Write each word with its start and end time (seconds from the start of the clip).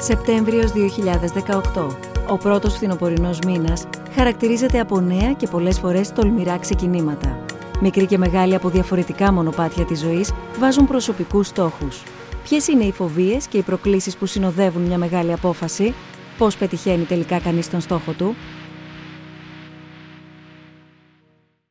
Σεπτέμβριος 0.00 0.72
2018. 0.72 1.96
Ο 2.28 2.36
πρώτος 2.36 2.74
φθινοπορεινός 2.74 3.38
μήνας 3.46 3.86
χαρακτηρίζεται 4.14 4.80
από 4.80 5.00
νέα 5.00 5.32
και 5.32 5.46
πολλές 5.46 5.78
φορές 5.78 6.12
τολμηρά 6.12 6.58
ξεκινήματα. 6.58 7.44
Μικροί 7.80 8.06
και 8.06 8.18
μεγάλοι 8.18 8.54
από 8.54 8.68
διαφορετικά 8.68 9.32
μονοπάτια 9.32 9.84
της 9.84 9.98
ζωής 9.98 10.32
βάζουν 10.58 10.86
προσωπικούς 10.86 11.46
στόχους. 11.46 12.02
Ποιες 12.44 12.68
είναι 12.68 12.84
οι 12.84 12.92
φοβίες 12.92 13.46
και 13.46 13.58
οι 13.58 13.62
προκλήσεις 13.62 14.16
που 14.16 14.26
συνοδεύουν 14.26 14.82
μια 14.82 14.98
μεγάλη 14.98 15.32
απόφαση, 15.32 15.94
πώς 16.38 16.56
πετυχαίνει 16.56 17.04
τελικά 17.04 17.40
κανείς 17.40 17.70
τον 17.70 17.80
στόχο 17.80 18.12
του, 18.12 18.36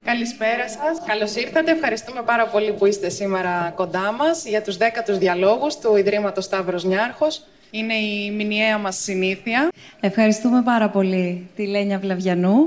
Καλησπέρα 0.06 0.70
σας. 0.70 1.06
Καλώς 1.06 1.36
ήρθατε. 1.36 1.72
Ευχαριστούμε 1.72 2.22
πάρα 2.22 2.48
πολύ 2.48 2.74
που 2.74 2.86
είστε 2.86 3.10
σήμερα 3.10 3.74
κοντά 3.76 4.12
μας 4.12 4.46
για 4.46 4.62
τους 4.62 4.78
δέκατους 4.78 5.18
διαλόγους 5.18 5.78
του 5.78 5.96
Ιδρύματος 5.96 6.44
Σταύρος 6.44 6.84
Νιάρχος. 6.84 7.46
Είναι 7.72 7.94
η 7.94 8.32
μηνιαία 8.32 8.78
μας 8.78 8.98
συνήθεια. 8.98 9.70
Ευχαριστούμε 10.00 10.62
πάρα 10.62 10.90
πολύ 10.90 11.48
τη 11.56 11.66
Λένια 11.66 12.00
Βλαβιανού. 12.00 12.58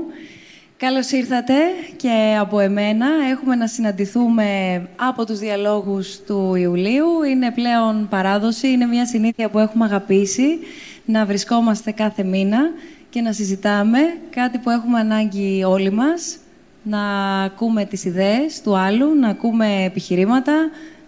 Καλώς 0.77 1.11
ήρθατε 1.11 1.53
και 1.95 2.35
από 2.39 2.59
εμένα. 2.59 3.07
Έχουμε 3.31 3.55
να 3.55 3.67
συναντηθούμε 3.67 4.47
από 4.95 5.25
τους 5.25 5.39
διαλόγους 5.39 6.19
του 6.27 6.55
Ιουλίου. 6.55 7.23
Είναι 7.29 7.51
πλέον 7.51 8.07
παράδοση, 8.09 8.67
είναι 8.67 8.85
μια 8.85 9.05
συνήθεια 9.05 9.49
που 9.49 9.59
έχουμε 9.59 9.85
αγαπήσει 9.85 10.59
να 11.05 11.25
βρισκόμαστε 11.25 11.91
κάθε 11.91 12.23
μήνα 12.23 12.59
και 13.09 13.21
να 13.21 13.31
συζητάμε 13.31 13.99
κάτι 14.29 14.57
που 14.57 14.69
έχουμε 14.69 14.99
ανάγκη 14.99 15.63
όλοι 15.63 15.91
μας, 15.91 16.37
να 16.83 17.01
ακούμε 17.43 17.85
τις 17.85 18.05
ιδέες 18.05 18.61
του 18.61 18.77
άλλου, 18.77 19.15
να 19.19 19.27
ακούμε 19.27 19.83
επιχειρήματα, 19.83 20.53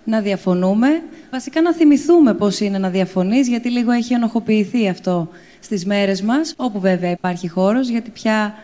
να 0.04 0.22
διαφωνούμε. 0.22 0.88
Βασικά 1.32 1.62
να 1.62 1.74
θυμηθούμε 1.74 2.34
πώς 2.34 2.60
είναι 2.60 2.78
να 2.78 2.90
διαφωνείς, 2.90 3.48
γιατί 3.48 3.70
λίγο 3.70 3.92
έχει 3.92 4.14
ενοχοποιηθεί 4.14 4.90
αυτό 4.90 5.30
στις 5.60 5.86
μέρες 5.86 6.22
μας, 6.22 6.54
όπου 6.58 6.80
βέβαια 6.80 7.12
υπάρχει 7.12 7.48
χώρος, 7.48 7.88
γιατί 7.88 8.10
πια 8.10 8.56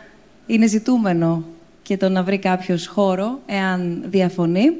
είναι 0.48 0.68
ζητούμενο 0.68 1.44
και 1.82 1.98
το 1.98 2.10
να 2.10 2.24
βρει 2.24 2.38
κάποιος 2.38 2.88
χώρο, 2.88 3.40
εάν 3.46 4.04
διαφωνεί. 4.06 4.72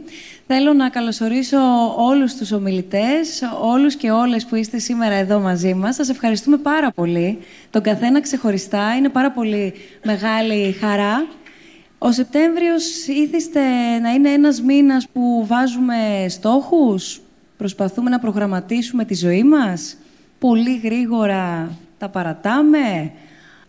Θέλω 0.48 0.74
να 0.74 0.90
καλωσορίσω 0.90 1.58
όλους 1.98 2.36
τους 2.36 2.52
ομιλητές, 2.52 3.42
όλους 3.62 3.96
και 3.96 4.12
όλες 4.12 4.46
που 4.46 4.56
είστε 4.56 4.78
σήμερα 4.78 5.16
εδώ 5.16 5.40
μαζί 5.40 5.74
μας. 5.74 5.96
Σας 5.96 6.10
ευχαριστούμε 6.10 6.58
πάρα 6.58 6.92
πολύ. 6.92 7.40
Τον 7.70 7.82
καθένα 7.82 8.22
ξεχωριστά. 8.22 8.96
Είναι 8.98 9.10
πάρα 9.10 9.32
πολύ 9.32 9.74
μεγάλη 10.04 10.72
χαρά 10.72 11.28
ο 12.02 12.12
Σεπτέμβριος 12.12 13.08
ήθιστε 13.08 13.60
να 14.02 14.10
είναι 14.10 14.30
ένας 14.30 14.62
μήνας 14.62 15.08
που 15.14 15.46
βάζουμε 15.48 16.26
στόχους, 16.30 17.22
προσπαθούμε 17.58 18.10
να 18.10 18.20
προγραμματίσουμε 18.20 19.06
τη 19.06 19.16
ζωή 19.16 19.44
μας, 19.44 19.98
πολύ 20.40 20.78
γρήγορα 20.84 21.72
τα 21.98 22.10
παρατάμε, 22.10 23.12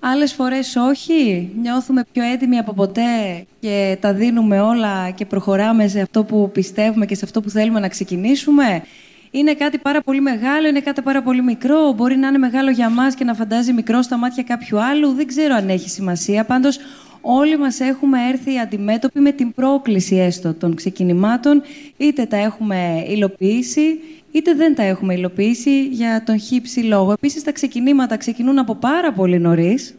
άλλες 0.01 0.33
φορές 0.33 0.77
όχι, 0.77 1.51
νιώθουμε 1.61 2.05
πιο 2.13 2.23
έτοιμοι 2.23 2.59
από 2.59 2.73
ποτέ 2.73 3.45
και 3.61 3.97
τα 4.01 4.13
δίνουμε 4.15 4.61
όλα 4.61 5.11
και 5.11 5.27
προχωράμε 5.27 5.89
σε 5.89 6.01
αυτό 6.01 6.25
που 6.25 6.51
πιστεύουμε 6.53 7.07
και 7.07 7.15
σε 7.15 7.25
αυτό 7.25 7.41
που 7.41 7.51
θέλουμε 7.51 7.81
να 7.81 7.89
ξεκινήσουμε; 7.89 8.83
Είναι 9.31 9.55
κάτι 9.55 9.79
πάρα 9.79 10.01
πολύ 10.03 10.21
μεγάλο, 10.21 10.69
είναι 10.69 10.81
κάτι 10.81 11.03
πάρα 11.03 11.23
πολύ 11.23 11.43
μικρό; 11.43 11.93
Μπορεί 11.93 12.17
να 12.17 12.29
είναι 12.29 12.39
μεγάλο 12.39 12.71
για 12.71 12.91
μας 12.91 13.15
και 13.15 13.25
να 13.25 13.35
φαντάζει 13.35 13.73
μικρό 13.73 14.03
στα 14.03 14.17
μάτια 14.17 14.43
κάποιου 14.43 14.81
άλλου; 14.83 15.13
Δεν 15.13 15.27
ξέρω 15.27 15.55
αν 15.55 15.69
έχει 15.69 15.89
σημασία. 15.89 16.45
Πάντως, 16.45 16.79
όλοι 17.21 17.59
μας 17.59 17.81
έχουμε 17.81 18.19
έρθει 18.29 18.59
αντιμέτωποι 18.59 19.21
με 19.21 19.33
την 19.33 19.53
πρόκληση 19.53 20.17
έστω 20.17 20.55
των 20.55 20.75
ξεκινημάτων, 20.75 21.63
είτε 21.97 22.25
τα 22.25 22.37
έχουμε 22.37 23.05
υλοποιήσει, 23.09 23.99
είτε 24.33 24.55
δεν 24.55 24.75
τα 24.75 24.83
έχουμε 24.83 25.15
υλοποιήσει 25.15 25.87
για 25.87 26.23
τον 26.27 26.39
χύψη 26.39 26.81
λόγο. 26.81 27.13
Επίσης, 27.13 27.43
τα 27.43 27.53
ξεκινήματα 27.53 28.17
ξεκινούν 28.17 28.59
από 28.59 28.75
πάρα 28.75 29.13
πολύ 29.13 29.39
νωρίς, 29.39 29.95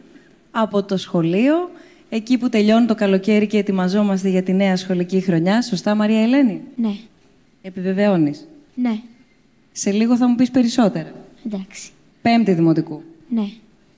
από 0.50 0.82
το 0.82 0.96
σχολείο, 0.96 1.70
εκεί 2.08 2.38
που 2.38 2.48
τελειώνει 2.48 2.86
το 2.86 2.94
καλοκαίρι 2.94 3.46
και 3.46 3.58
ετοιμαζόμαστε 3.58 4.28
για 4.28 4.42
τη 4.42 4.52
νέα 4.52 4.76
σχολική 4.76 5.20
χρονιά. 5.20 5.62
Σωστά, 5.62 5.94
Μαρία 5.94 6.22
Ελένη; 6.22 6.60
Ναι. 6.76 6.94
Επιβεβαιώνεις; 7.62 8.48
Ναι. 8.74 9.00
Σε 9.72 9.90
λίγο 9.90 10.16
θα 10.16 10.28
μου 10.28 10.34
πεις 10.34 10.50
περισσότερα. 10.50 11.12
Εντάξει. 11.46 11.90
Πέμπτη 12.22 12.52
δημοτικού. 12.52 13.02
Ναι. 13.28 13.44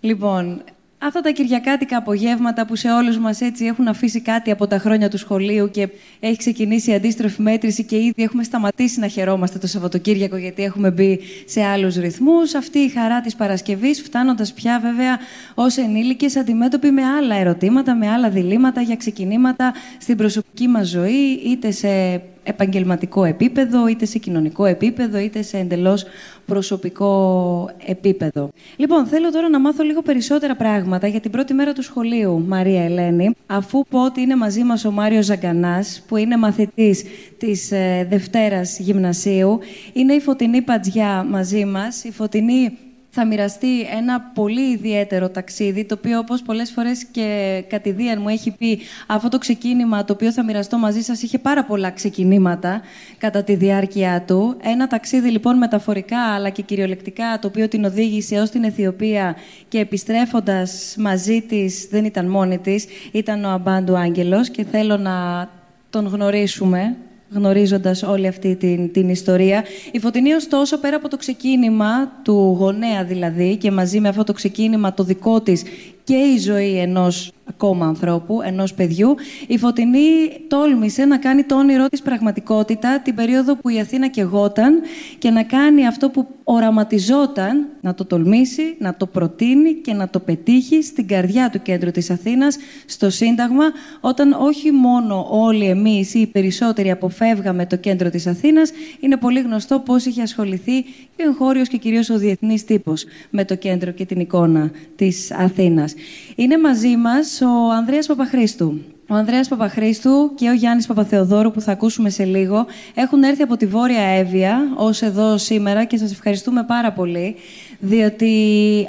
Λοιπόν, 0.00 0.62
αυτά 1.06 1.20
τα 1.20 1.30
κυριακάτικα 1.30 1.96
απογεύματα 1.96 2.66
που 2.66 2.76
σε 2.76 2.90
όλους 2.90 3.18
μας 3.18 3.40
έτσι 3.40 3.64
έχουν 3.64 3.88
αφήσει 3.88 4.20
κάτι 4.20 4.50
από 4.50 4.66
τα 4.66 4.78
χρόνια 4.78 5.08
του 5.08 5.18
σχολείου 5.18 5.70
και 5.70 5.88
έχει 6.20 6.36
ξεκινήσει 6.36 6.90
η 6.90 6.94
αντίστροφη 6.94 7.42
μέτρηση 7.42 7.84
και 7.84 7.96
ήδη 7.96 8.22
έχουμε 8.22 8.42
σταματήσει 8.42 9.00
να 9.00 9.06
χαιρόμαστε 9.06 9.58
το 9.58 9.66
Σαββατοκύριακο 9.66 10.36
γιατί 10.36 10.62
έχουμε 10.62 10.90
μπει 10.90 11.20
σε 11.46 11.62
άλλους 11.62 11.96
ρυθμούς. 11.96 12.54
Αυτή 12.54 12.78
η 12.78 12.88
χαρά 12.88 13.20
της 13.20 13.34
Παρασκευής 13.34 14.02
φτάνοντας 14.02 14.52
πια 14.52 14.80
βέβαια 14.82 15.18
ως 15.54 15.76
ενήλικες 15.76 16.36
αντιμέτωποι 16.36 16.90
με 16.90 17.02
άλλα 17.02 17.34
ερωτήματα, 17.36 17.94
με 17.94 18.10
άλλα 18.10 18.30
διλήμματα 18.30 18.80
για 18.80 18.96
ξεκινήματα 18.96 19.74
στην 19.98 20.16
προσωπική 20.16 20.68
μας 20.68 20.88
ζωή 20.88 21.40
είτε 21.44 21.70
σε 21.70 22.22
επαγγελματικό 22.44 23.24
επίπεδο, 23.24 23.88
είτε 23.88 24.04
σε 24.04 24.18
κοινωνικό 24.18 24.64
επίπεδο, 24.64 25.18
είτε 25.18 25.42
σε 25.42 25.58
εντελώς 25.58 26.04
προσωπικό 26.46 27.70
επίπεδο. 27.86 28.50
Λοιπόν, 28.76 29.06
θέλω 29.06 29.30
τώρα 29.30 29.48
να 29.48 29.60
μάθω 29.60 29.82
λίγο 29.82 30.02
περισσότερα 30.02 30.56
πράγματα 30.56 31.06
για 31.06 31.20
την 31.20 31.30
πρώτη 31.30 31.54
μέρα 31.54 31.72
του 31.72 31.82
σχολείου, 31.82 32.44
Μαρία 32.46 32.84
Ελένη, 32.84 33.34
αφού 33.46 33.84
πω 33.88 34.04
ότι 34.04 34.20
είναι 34.20 34.36
μαζί 34.36 34.62
μας 34.62 34.84
ο 34.84 34.90
Μάριος 34.90 35.24
Ζαγκανάς, 35.24 36.04
που 36.08 36.16
είναι 36.16 36.36
μαθητής 36.36 37.04
της 37.38 37.72
ε, 37.72 38.06
Δευτέρας 38.10 38.78
Γυμνασίου. 38.78 39.58
Είναι 39.92 40.12
η 40.12 40.20
Φωτεινή 40.20 40.62
Πατζιά 40.62 41.24
μαζί 41.30 41.64
μας. 41.64 42.04
Η 42.04 42.12
Φωτεινή 42.12 42.78
θα 43.16 43.26
μοιραστεί 43.26 43.80
ένα 43.80 44.20
πολύ 44.20 44.70
ιδιαίτερο 44.70 45.28
ταξίδι, 45.28 45.84
το 45.84 45.94
οποίο 45.98 46.18
όπως 46.18 46.42
πολλές 46.42 46.70
φορές 46.70 47.04
και 47.04 47.64
κατηδίαν 47.68 48.20
μου 48.20 48.28
έχει 48.28 48.50
πει 48.50 48.78
αυτό 49.06 49.28
το 49.28 49.38
ξεκίνημα 49.38 50.04
το 50.04 50.12
οποίο 50.12 50.32
θα 50.32 50.44
μοιραστώ 50.44 50.78
μαζί 50.78 51.00
σας 51.00 51.22
είχε 51.22 51.38
πάρα 51.38 51.64
πολλά 51.64 51.90
ξεκινήματα 51.90 52.80
κατά 53.18 53.42
τη 53.42 53.54
διάρκεια 53.54 54.24
του. 54.26 54.56
Ένα 54.62 54.86
ταξίδι 54.86 55.28
λοιπόν 55.28 55.56
μεταφορικά 55.56 56.20
αλλά 56.34 56.48
και 56.48 56.62
κυριολεκτικά 56.62 57.38
το 57.40 57.48
οποίο 57.48 57.68
την 57.68 57.84
οδήγησε 57.84 58.40
ως 58.40 58.50
την 58.50 58.64
Αιθιοπία 58.64 59.36
και 59.68 59.78
επιστρέφοντας 59.78 60.94
μαζί 60.98 61.40
της, 61.40 61.88
δεν 61.90 62.04
ήταν 62.04 62.26
μόνη 62.26 62.58
της, 62.58 62.86
ήταν 63.12 63.44
ο 63.44 63.48
Αμπάντου 63.48 63.96
Άγγελος 63.96 64.50
και 64.50 64.64
θέλω 64.64 64.96
να 64.96 65.48
τον 65.90 66.06
γνωρίσουμε 66.06 66.96
γνωρίζοντας 67.30 68.02
όλη 68.02 68.26
αυτή 68.26 68.56
την, 68.56 68.92
την 68.92 69.08
ιστορία. 69.08 69.64
Η 69.92 69.98
Φωτεινή, 69.98 70.32
ωστόσο, 70.32 70.78
πέρα 70.78 70.96
από 70.96 71.08
το 71.08 71.16
ξεκίνημα 71.16 72.12
του 72.22 72.56
γονέα 72.58 73.04
δηλαδή 73.04 73.56
και 73.56 73.70
μαζί 73.70 74.00
με 74.00 74.08
αυτό 74.08 74.24
το 74.24 74.32
ξεκίνημα 74.32 74.94
το 74.94 75.04
δικό 75.04 75.40
της 75.40 75.62
και 76.04 76.14
η 76.14 76.38
ζωή 76.38 76.78
ενός 76.78 77.32
ακόμα 77.48 77.86
ανθρώπου, 77.86 78.42
ενός 78.42 78.74
παιδιού, 78.74 79.14
η 79.46 79.58
Φωτεινή 79.58 80.00
τόλμησε 80.48 81.04
να 81.04 81.18
κάνει 81.18 81.42
το 81.42 81.56
όνειρό 81.56 81.86
της 81.86 82.02
πραγματικότητα 82.02 83.00
την 83.00 83.14
περίοδο 83.14 83.56
που 83.56 83.68
η 83.68 83.80
Αθήνα 83.80 84.08
κεγόταν 84.08 84.80
και 85.18 85.30
να 85.30 85.42
κάνει 85.42 85.86
αυτό 85.86 86.10
που 86.10 86.26
οραματιζόταν, 86.44 87.66
να 87.80 87.94
το 87.94 88.04
τολμήσει, 88.04 88.76
να 88.78 88.94
το 88.94 89.06
προτείνει 89.06 89.74
και 89.74 89.92
να 89.92 90.08
το 90.08 90.20
πετύχει 90.20 90.82
στην 90.82 91.06
καρδιά 91.06 91.50
του 91.50 91.62
κέντρου 91.62 91.90
της 91.90 92.10
Αθήνας, 92.10 92.56
στο 92.86 93.10
Σύνταγμα, 93.10 93.64
όταν 94.00 94.32
όχι 94.32 94.72
μόνο 94.72 95.26
όλοι 95.30 95.64
εμείς 95.64 96.14
ή 96.14 96.20
οι 96.20 96.26
περισσότεροι 96.26 96.90
αποφεύγαμε 96.90 97.66
το 97.66 97.76
κέντρο 97.76 98.10
της 98.10 98.26
Αθήνας, 98.26 98.70
είναι 99.00 99.16
πολύ 99.16 99.40
γνωστό 99.40 99.78
πώς 99.78 100.04
είχε 100.04 100.22
ασχοληθεί 100.22 100.82
και 100.82 101.22
ο 101.22 101.28
εγχώριος 101.28 101.68
και 101.68 101.76
κυρίως 101.76 102.10
ο 102.10 102.18
διεθνής 102.18 102.64
τύπος 102.64 103.04
με 103.30 103.44
το 103.44 103.54
κέντρο 103.54 103.90
και 103.90 104.04
την 104.04 104.20
εικόνα 104.20 104.70
της 104.96 105.32
Αθήνας. 105.32 105.93
Είναι 106.34 106.58
μαζί 106.58 106.96
μας 106.96 107.40
ο 107.40 107.72
Ανδρέας 107.72 108.06
Παπαχρήστου. 108.06 108.80
Ο 109.08 109.14
Ανδρέας 109.14 109.48
Παπαχρήστου 109.48 110.34
και 110.34 110.48
ο 110.48 110.52
Γιάννης 110.52 110.86
Παπαθεοδόρου 110.86 111.50
που 111.50 111.60
θα 111.60 111.72
ακούσουμε 111.72 112.10
σε 112.10 112.24
λίγο 112.24 112.66
έχουν 112.94 113.22
έρθει 113.22 113.42
από 113.42 113.56
τη 113.56 113.66
Βόρεια 113.66 114.02
Εύβοια 114.02 114.72
ως 114.76 115.02
εδώ 115.02 115.38
σήμερα 115.38 115.84
και 115.84 115.96
σας 115.96 116.12
ευχαριστούμε 116.12 116.64
πάρα 116.64 116.92
πολύ 116.92 117.36
διότι 117.78 118.34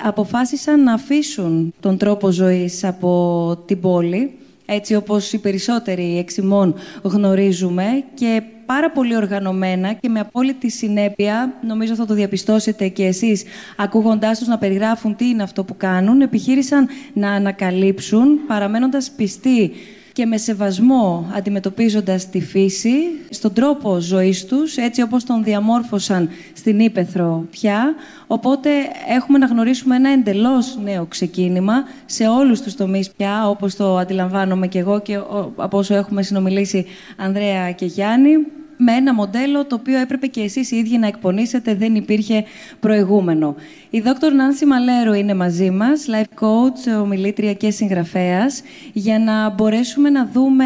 αποφάσισαν 0.04 0.84
να 0.84 0.94
αφήσουν 0.94 1.74
τον 1.80 1.98
τρόπο 1.98 2.32
ζωής 2.32 2.84
από 2.84 3.64
την 3.66 3.80
πόλη 3.80 4.38
έτσι 4.66 4.96
όπως 4.96 5.34
οι 5.34 5.38
περισσότεροι 5.38 6.18
εξημών 6.18 6.76
γνωρίζουμε 7.04 8.04
και 8.14 8.42
πάρα 8.66 8.92
πολύ 8.92 9.16
οργανωμένα 9.16 9.94
και 9.94 10.10
με 10.10 10.20
απόλυτη 10.20 10.70
συνέπεια, 10.70 11.54
νομίζω 11.62 11.96
θα 11.96 12.06
το 12.06 12.14
διαπιστώσετε 12.14 12.88
και 12.88 13.06
εσείς 13.06 13.44
ακούγοντάς 13.78 14.40
τους 14.40 14.48
να 14.48 14.58
περιγράφουν 14.58 15.16
τι 15.16 15.28
είναι 15.28 15.44
αυτό 15.44 15.64
που 15.64 15.78
κάνουν, 15.78 16.22
επιχείρησαν 16.22 16.88
να 17.14 17.32
ανακαλύψουν 17.32 18.46
παραμένοντας 18.48 19.12
πιστοί 19.12 19.72
και 20.16 20.26
με 20.26 20.38
σεβασμό 20.38 21.32
αντιμετωπίζοντας 21.36 22.30
τη 22.30 22.42
φύση, 22.42 22.94
στον 23.30 23.54
τρόπο 23.54 24.00
ζωής 24.00 24.46
τους, 24.46 24.78
έτσι 24.78 25.02
όπως 25.02 25.24
τον 25.24 25.44
διαμόρφωσαν 25.44 26.30
στην 26.54 26.80
Ήπεθρο 26.80 27.46
πια. 27.52 27.96
Οπότε 28.28 28.70
έχουμε 29.16 29.38
να 29.38 29.46
γνωρίσουμε 29.46 29.96
ένα 29.96 30.10
εντελώς 30.10 30.78
νέο 30.84 31.06
ξεκίνημα 31.06 31.74
σε 32.06 32.28
όλους 32.28 32.62
τους 32.62 32.76
τομείς 32.76 33.12
πια, 33.12 33.50
όπως 33.50 33.76
το 33.76 33.98
αντιλαμβάνομαι 33.98 34.68
και 34.68 34.80
εγώ 34.80 35.02
και 35.02 35.16
από 35.56 35.78
όσο 35.78 35.96
έχουμε 35.96 36.24
συνομιλήσει 36.24 36.86
Ανδρέα 37.18 37.72
και 37.72 37.86
Γιάννη. 37.86 38.32
Με 38.78 38.92
ένα 38.92 39.14
μοντέλο 39.14 39.66
το 39.66 39.76
οποίο 39.76 39.98
έπρεπε 39.98 40.28
και 40.28 40.42
εσείς 40.42 40.72
οι 40.72 40.76
ίδιοι 40.76 40.98
να 40.98 41.08
εκπονήσετε, 41.08 41.76
δεν 41.76 41.96
υπήρχε 41.96 42.44
προηγούμενο. 42.80 43.56
Η 43.90 44.00
δόκτωρ 44.00 44.34
Νάνση 44.34 44.66
Μαλέρο 44.66 45.14
είναι 45.14 45.34
μαζί 45.34 45.72
μας, 45.72 46.06
life 46.10 46.44
coach, 46.44 47.02
ομιλήτρια 47.02 47.54
και 47.54 47.72
συγγραφέας, 47.72 48.62
για 48.94 49.20
να 49.20 49.50
μπορέσουμε 49.50 50.10
να 50.10 50.30
δούμε 50.34 50.66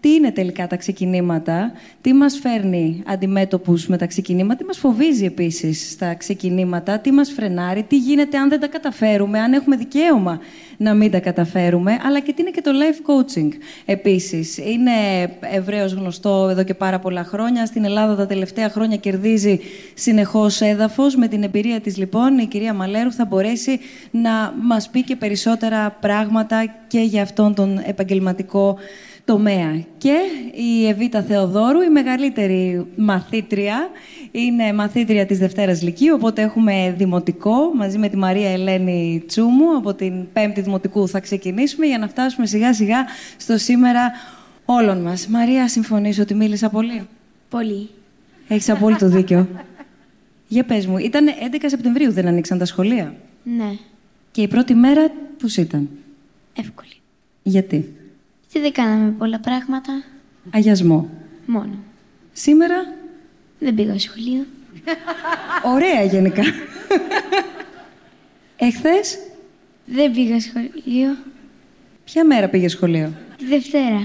τι 0.00 0.14
είναι 0.14 0.30
τελικά 0.30 0.66
τα 0.66 0.76
ξεκινήματα, 0.76 1.72
τι 2.00 2.12
μας 2.12 2.38
φέρνει 2.38 3.02
αντιμέτωπους 3.06 3.86
με 3.86 3.96
τα 3.96 4.06
ξεκινήματα, 4.06 4.56
τι 4.56 4.64
μας 4.64 4.78
φοβίζει 4.78 5.24
επίσης 5.24 5.90
στα 5.90 6.14
ξεκινήματα, 6.14 6.98
τι 6.98 7.10
μας 7.12 7.32
φρενάρει, 7.32 7.82
τι 7.82 7.98
γίνεται 7.98 8.38
αν 8.38 8.48
δεν 8.48 8.60
τα 8.60 8.66
καταφέρουμε, 8.66 9.38
αν 9.38 9.52
έχουμε 9.52 9.76
δικαίωμα 9.76 10.40
να 10.76 10.94
μην 10.94 11.10
τα 11.10 11.18
καταφέρουμε, 11.18 11.98
αλλά 12.02 12.20
και 12.20 12.32
τι 12.32 12.42
είναι 12.42 12.50
και 12.50 12.60
το 12.60 12.70
life 12.70 13.10
coaching 13.10 13.48
επίσης. 13.84 14.58
Είναι 14.58 14.90
ευρέως 15.40 15.92
γνωστό 15.92 16.48
εδώ 16.50 16.62
και 16.62 16.74
πάρα 16.74 16.98
πολλά 16.98 17.24
χρόνια. 17.24 17.66
Στην 17.66 17.84
Ελλάδα 17.84 18.16
τα 18.16 18.26
τελευταία 18.26 18.68
χρόνια 18.68 18.96
κερδίζει 18.96 19.60
συνεχώς 19.94 20.60
έδαφος. 20.60 21.16
Με 21.16 21.28
την 21.28 21.42
εμπειρία 21.42 21.80
της 21.80 21.96
λοιπόν 21.96 22.38
η 22.38 22.46
κυρία 22.46 22.74
Μαλέρου 22.74 23.12
θα 23.12 23.24
μπορέσει 23.24 23.80
να 24.10 24.54
μας 24.62 24.90
πει 24.90 25.02
και 25.02 25.16
περισσότερα 25.16 25.90
πράγματα 26.00 26.74
και 26.88 27.00
για 27.00 27.22
αυτόν 27.22 27.54
τον 27.54 27.82
επαγγελματικό 27.84 28.78
τομέα. 29.24 29.84
Και 29.98 30.16
η 30.54 30.86
Εβίτα 30.88 31.22
Θεοδόρου, 31.22 31.80
η 31.80 31.88
μεγαλύτερη 31.88 32.86
μαθήτρια, 32.96 33.90
είναι 34.30 34.72
μαθήτρια 34.72 35.26
της 35.26 35.38
Δευτέρας 35.38 35.82
Λυκείου, 35.82 36.14
οπότε 36.14 36.42
έχουμε 36.42 36.94
δημοτικό, 36.98 37.74
μαζί 37.74 37.98
με 37.98 38.08
τη 38.08 38.16
Μαρία 38.16 38.50
Ελένη 38.50 39.24
Τσούμου, 39.26 39.76
από 39.76 39.94
την 39.94 40.32
Πέμπτη 40.32 40.60
Δημοτικού 40.60 41.08
θα 41.08 41.20
ξεκινήσουμε, 41.20 41.86
για 41.86 41.98
να 41.98 42.08
φτάσουμε 42.08 42.46
σιγά 42.46 42.74
σιγά 42.74 43.04
στο 43.36 43.58
σήμερα 43.58 44.12
όλων 44.64 45.02
μας. 45.02 45.26
Μαρία, 45.26 45.68
συμφωνείς 45.68 46.18
ότι 46.18 46.34
μίλησα 46.34 46.68
πολύ; 46.68 47.06
Πολύ. 47.48 47.88
Έχεις 48.48 48.68
απόλυτο 48.70 49.08
δίκιο. 49.08 49.48
Για 50.48 50.64
πες 50.64 50.86
μου, 50.86 50.98
ήταν 50.98 51.26
11 51.26 51.64
Σεπτεμβρίου 51.66 52.12
δεν 52.12 52.26
ανοίξαν 52.26 52.58
τα 52.58 52.64
σχολεία; 52.64 53.14
Ναι. 53.42 53.72
Και 54.30 54.42
η 54.42 54.48
πρώτη 54.48 54.74
μέρα 54.74 55.10
πώς 55.40 55.56
ήταν; 55.56 55.88
Εύκολη. 56.56 56.92
Γιατί; 57.42 57.94
Τι 58.52 58.60
δεν 58.60 58.72
κάναμε 58.72 59.10
πολλά 59.10 59.40
πράγματα. 59.40 60.02
Αγιασμό. 60.50 61.10
Μόνο. 61.46 61.78
Σήμερα, 62.32 62.74
Δεν 63.58 63.74
πήγα 63.74 63.98
σχολείο. 63.98 64.46
ωραία 65.64 66.02
γενικά. 66.04 66.42
Εχθές, 68.56 69.18
Δεν 69.86 70.12
πήγα 70.12 70.40
σχολείο. 70.40 71.16
ποια 72.04 72.24
μέρα 72.24 72.48
πήγε 72.48 72.68
σχολείο; 72.68 73.12
Τη 73.36 73.46
Δευτέρα. 73.46 74.00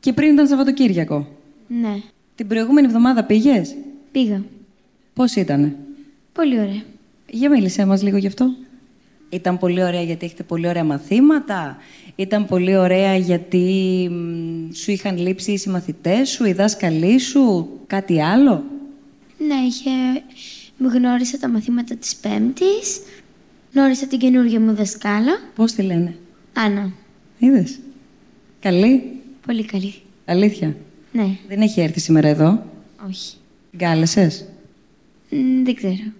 Και 0.00 0.12
πριν 0.12 0.32
ήταν 0.32 0.46
Σαββατοκύριακο; 0.46 1.28
Ναι. 1.66 2.00
Την 2.34 2.46
προηγούμενη 2.46 2.86
εβδομάδα 2.86 3.24
πήγες; 3.24 3.74
Πήγα. 4.12 4.42
Πώς 5.14 5.34
ήτανε; 5.34 5.76
Πολύ 6.32 6.58
ωραία. 6.60 6.82
Για 7.28 7.50
μίλησέ 7.50 7.84
μας 7.86 8.02
λίγο 8.02 8.16
γι' 8.16 8.26
αυτό. 8.26 8.54
Ήταν 9.28 9.58
πολύ 9.58 9.82
ωραία 9.82 10.02
γιατί 10.02 10.26
έχετε 10.26 10.42
πολύ 10.42 10.68
ωραία 10.68 10.84
μαθήματα. 10.84 11.76
Ήταν 12.16 12.46
πολύ 12.46 12.76
ωραία 12.76 13.16
γιατί 13.16 14.08
μ, 14.10 14.72
σου 14.74 14.90
είχαν 14.90 15.18
λείψει 15.18 15.52
οι 15.52 15.58
συμμαθητές 15.58 16.28
σου, 16.28 16.44
οι 16.44 16.52
δάσκαλοι 16.52 17.18
σου, 17.18 17.68
κάτι 17.86 18.22
άλλο; 18.22 18.64
Ναι, 19.38 19.54
είχε... 19.66 19.90
Μου 20.78 20.88
γνώρισα 20.88 21.38
τα 21.38 21.48
μαθήματα 21.48 21.96
της 21.96 22.16
Πέμπτης. 22.16 23.00
Γνώρισα 23.72 24.06
την 24.06 24.18
καινούργια 24.18 24.60
μου 24.60 24.74
δασκάλα. 24.74 25.40
Πώς 25.54 25.72
τη 25.72 25.82
λένε; 25.82 26.16
Άννα. 26.52 26.92
Είδες; 27.38 27.78
Καλή; 28.60 29.02
Πολύ 29.46 29.64
καλή. 29.64 29.94
Αλήθεια; 30.24 30.76
Ναι. 31.12 31.36
Δεν 31.48 31.60
έχει 31.60 31.80
έρθει 31.80 32.00
σήμερα 32.00 32.28
εδώ; 32.28 32.66
Όχι. 33.08 33.34
Την 33.70 33.78
κάλεσες; 33.78 34.44
Μ, 35.30 35.64
δεν 35.64 35.74
ξέρω. 35.74 36.12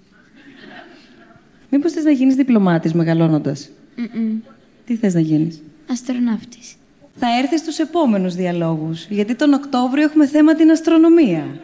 Μήπως 1.70 1.92
θες 1.92 2.04
να 2.04 2.10
γίνεις 2.10 2.34
διπλωμάτης 2.34 2.92
μεγαλώνοντας; 2.94 3.70
Μμμ. 3.96 4.38
Τι 4.86 4.96
θες 4.96 5.14
να 5.14 5.20
γίνεις; 5.20 5.62
Αστροναύτης. 5.90 6.74
Θα 7.18 7.26
έρθει 7.38 7.58
στους 7.58 7.78
επόμενους 7.78 8.34
διαλόγους, 8.34 9.06
γιατί 9.08 9.34
τον 9.34 9.52
Οκτώβριο 9.52 10.02
έχουμε 10.04 10.26
θέμα 10.26 10.54
την 10.54 10.70
αστρονομία. 10.70 11.60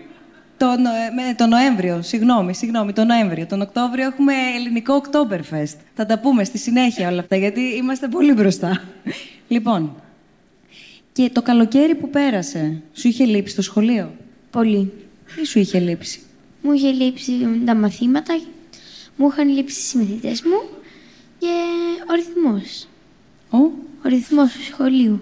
Το, 0.57 0.67
Νο- 0.67 0.91
με- 1.27 1.35
το 1.37 1.47
Νοέμβριο, 1.47 2.03
συγγνώμη, 2.03 2.55
συγγνώμη, 2.55 2.93
το 2.93 3.05
Νοέμβριο. 3.05 3.47
Τον 3.47 3.61
Οκτώβριο 3.61 4.07
έχουμε 4.07 4.33
ελληνικό 4.57 5.03
Oktoberfest. 5.03 5.77
Θα 5.95 6.07
τα 6.07 6.19
πούμε 6.19 6.45
στη 6.45 6.59
συνέχεια 6.59 7.09
όλα 7.09 7.21
αυτά, 7.21 7.37
γιατί 7.37 7.61
είμαστε 7.61 8.09
πολύ 8.09 8.33
μπροστά. 8.33 8.83
λοιπόν, 9.49 9.95
και 11.13 11.31
το 11.33 11.43
καλοκαίρι 11.43 11.95
που 11.95 12.11
πέρασε, 12.11 12.83
σου 12.93 13.09
είχε 13.09 13.25
λείψει 13.25 13.55
το 13.57 13.63
σχολείο; 13.63 14.11
Πολύ. 14.51 14.93
Τι 15.37 15.47
σου 15.47 15.59
είχε 15.59 15.79
λείψει. 15.79 16.21
Μου 16.63 16.73
είχε 16.73 16.91
λείψει 16.91 17.33
τα 17.65 17.75
μαθήματα, 17.75 18.41
μου 19.17 19.29
είχαν 19.31 19.49
λείψει 19.49 19.79
οι 19.79 19.83
συμμαθητές 19.83 20.43
μου 20.43 20.79
και 21.39 21.47
ο 22.11 22.15
ρυθμός. 22.15 22.89
Ω, 23.51 23.71
Ο 24.05 24.09
ρυθμός 24.09 24.53
του 24.53 24.63
σχολείου. 24.63 25.21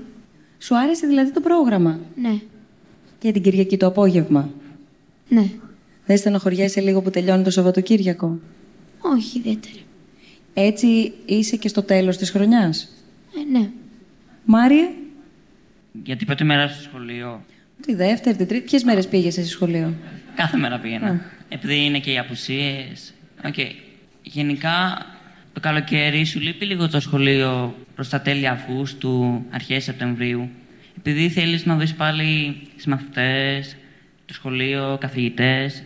σου 0.58 0.76
άρεσε 0.78 1.06
δηλαδή 1.06 1.32
το 1.32 1.40
πρόγραμμα; 1.40 2.00
Ναι, 2.16 2.40
Και 3.18 3.32
την 3.32 3.42
Κυριακή 3.42 3.76
το 3.76 3.86
απόγευμα; 3.86 4.50
ναι. 5.28 5.50
Δεν 6.06 6.16
στενοχωριέσαι 6.16 6.80
λίγο 6.80 7.02
που 7.02 7.10
τελειώνει 7.10 7.42
το 7.42 7.50
Σαββατοκύριακο; 7.50 8.38
Όχι 9.00 9.38
ιδιαίτερα. 9.38 9.74
Έτσι 10.54 11.12
είσαι 11.26 11.56
και 11.56 11.68
στο 11.68 11.82
τέλος 11.82 12.16
της 12.16 12.30
χρονιάς; 12.30 12.88
Ε, 13.36 13.58
ναι. 13.58 13.70
Μάριε, 14.44 14.88
Για 16.04 16.16
την 16.16 16.26
πρώτη 16.26 16.44
μέρα 16.44 16.68
στο 16.68 16.82
σχολείο, 16.82 17.44
τη 17.80 17.94
δεύτερη, 17.94 18.36
τη 18.36 18.46
τρίτη. 18.46 18.64
Ποιες 18.64 18.84
μέρες 18.84 19.08
πήγες 19.08 19.38
εσύ 19.38 19.48
σχολείο; 19.48 19.94
κάθε 20.34 20.56
μέρα 20.56 20.78
πήγαινα. 20.78 21.06
Α. 21.06 21.14
Επειδή 21.48 21.84
είναι 21.84 21.98
και 21.98 22.12
οι 22.12 22.18
απουσίες. 22.18 23.12
Οκ. 23.46 23.54
Γενικά, 24.22 25.06
το 25.52 25.61
καλοκαίρι 25.61 26.25
σου 26.25 26.41
λείπει 26.41 26.64
λίγο 26.64 26.88
το 26.88 27.00
σχολείο 27.00 27.75
προς 27.94 28.08
τα 28.08 28.20
τέλη 28.20 28.49
Αυγούστου, 28.49 29.44
αρχές 29.50 29.85
Σεπτεμβρίου. 29.85 30.49
Επειδή 30.99 31.29
θέλεις 31.29 31.67
να 31.67 31.76
δεις 31.76 31.94
πάλι 31.94 32.56
συμμαθητές, 32.76 33.76
το 34.26 34.35
σχολείο, 34.35 34.97
καθηγητές. 35.00 35.82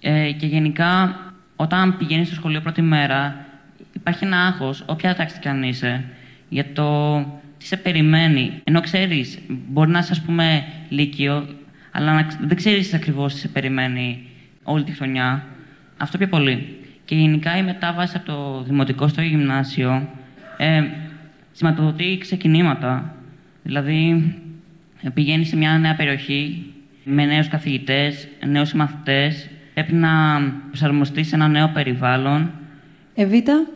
Ε, 0.00 0.32
και 0.32 0.46
γενικά, 0.46 1.20
όταν 1.56 1.96
πηγαίνεις 1.96 2.26
στο 2.26 2.36
σχολείο 2.36 2.60
πρώτη 2.60 2.82
μέρα, 2.82 3.46
υπάρχει 3.92 4.24
ένα 4.24 4.46
άγχος, 4.46 4.82
όποια 4.86 5.14
τάξη 5.14 5.38
κι 5.38 5.48
αν 5.48 5.62
είσαι, 5.62 6.04
για 6.48 6.72
το 6.72 7.18
τι 7.58 7.66
σε 7.66 7.76
περιμένει. 7.76 8.60
Ενώ 8.64 8.80
ξέρεις, 8.80 9.38
μπορεί 9.48 9.90
να 9.90 9.98
είσαι, 9.98 10.12
ας 10.12 10.20
πούμε, 10.22 10.64
λύκειο, 10.88 11.48
αλλά 11.90 12.14
να, 12.14 12.22
ξ- 12.22 12.40
δεν 12.40 12.56
ξέρεις 12.56 12.94
ακριβώς 12.94 13.34
τι 13.34 13.40
σε 13.40 13.48
περιμένει 13.48 14.26
όλη 14.62 14.84
τη 14.84 14.92
χρονιά. 14.92 15.46
Αυτό 15.96 16.18
πιο 16.18 16.28
πολύ. 16.28 16.75
Και 17.06 17.14
γενικά 17.14 17.56
η 17.56 17.62
μετάβαση 17.62 18.16
από 18.16 18.26
το 18.26 18.62
δημοτικό 18.62 19.08
στο 19.08 19.20
γυμνάσιο 19.20 20.08
ε, 20.56 20.82
σηματοδοτεί 21.52 22.18
ξεκινήματα. 22.20 23.14
Δηλαδή, 23.62 24.34
ε, 25.02 25.08
πηγαίνεις 25.08 25.48
σε 25.48 25.56
μια 25.56 25.78
νέα 25.78 25.94
περιοχή 25.94 26.72
με 27.04 27.24
νέους 27.24 27.48
καθηγητές, 27.48 28.28
νέους 28.46 28.68
συμμαθητές. 28.68 29.48
Πρέπει 29.74 29.94
να 29.94 30.08
προσαρμοστείς 30.66 31.28
σε 31.28 31.34
ένα 31.34 31.48
νέο 31.48 31.68
περιβάλλον. 31.74 32.50
Εβίτα, 33.14 33.66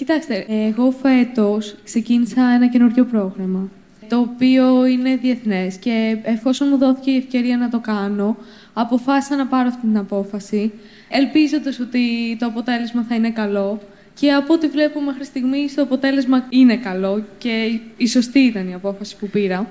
Κοιτάξτε, 0.00 0.46
εγώ 0.48 0.90
φέτος 0.90 1.76
ξεκίνησα 1.84 2.42
ένα 2.42 2.68
καινούριο 2.68 3.04
πρόγραμμα, 3.04 3.68
το 4.08 4.18
οποίο 4.18 4.86
είναι 4.86 5.16
διεθνές 5.16 5.76
και 5.76 6.18
εφόσον 6.22 6.68
μου 6.70 6.78
δόθηκε 6.78 7.10
η 7.10 7.16
ευκαιρία 7.16 7.56
να 7.56 7.68
το 7.68 7.80
κάνω, 7.80 8.36
αποφάσισα 8.72 9.36
να 9.36 9.46
πάρω 9.46 9.68
αυτή 9.68 9.80
την 9.80 9.98
απόφαση, 9.98 10.72
ελπίζοντας 11.10 11.78
ότι 11.80 12.36
το 12.38 12.46
αποτέλεσμα 12.46 13.04
θα 13.08 13.14
είναι 13.14 13.30
καλό 13.30 13.80
και 14.14 14.32
από 14.32 14.52
ό,τι 14.54 14.66
βλέπω 14.68 15.00
μέχρι 15.00 15.24
στιγμής 15.24 15.74
το 15.74 15.82
αποτέλεσμα 15.82 16.46
είναι 16.48 16.76
καλό 16.76 17.24
και 17.38 17.78
η 17.96 18.06
σωστή 18.06 18.38
ήταν 18.38 18.68
η 18.68 18.74
απόφαση 18.74 19.16
που 19.16 19.28
πήρα. 19.28 19.66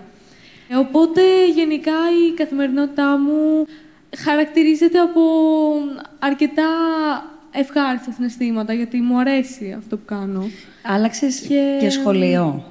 Ε, 0.69 0.75
Οπότε 0.75 1.21
γενικά 1.55 1.91
η 2.29 2.33
καθημερινότητά 2.33 3.17
μου 3.17 3.65
χαρακτηρίζεται 4.17 4.99
από 4.99 5.21
αρκετά 6.19 6.63
ευχάριστα 7.51 8.11
συναισθήματα 8.11 8.73
γιατί 8.73 8.97
μου 9.01 9.19
αρέσει 9.19 9.75
αυτό 9.77 9.97
που 9.97 10.05
κάνω. 10.05 10.49
άλλαξες 10.83 11.39
και, 11.39 11.77
Και- 11.79 11.89
σχολείο; 11.89 12.63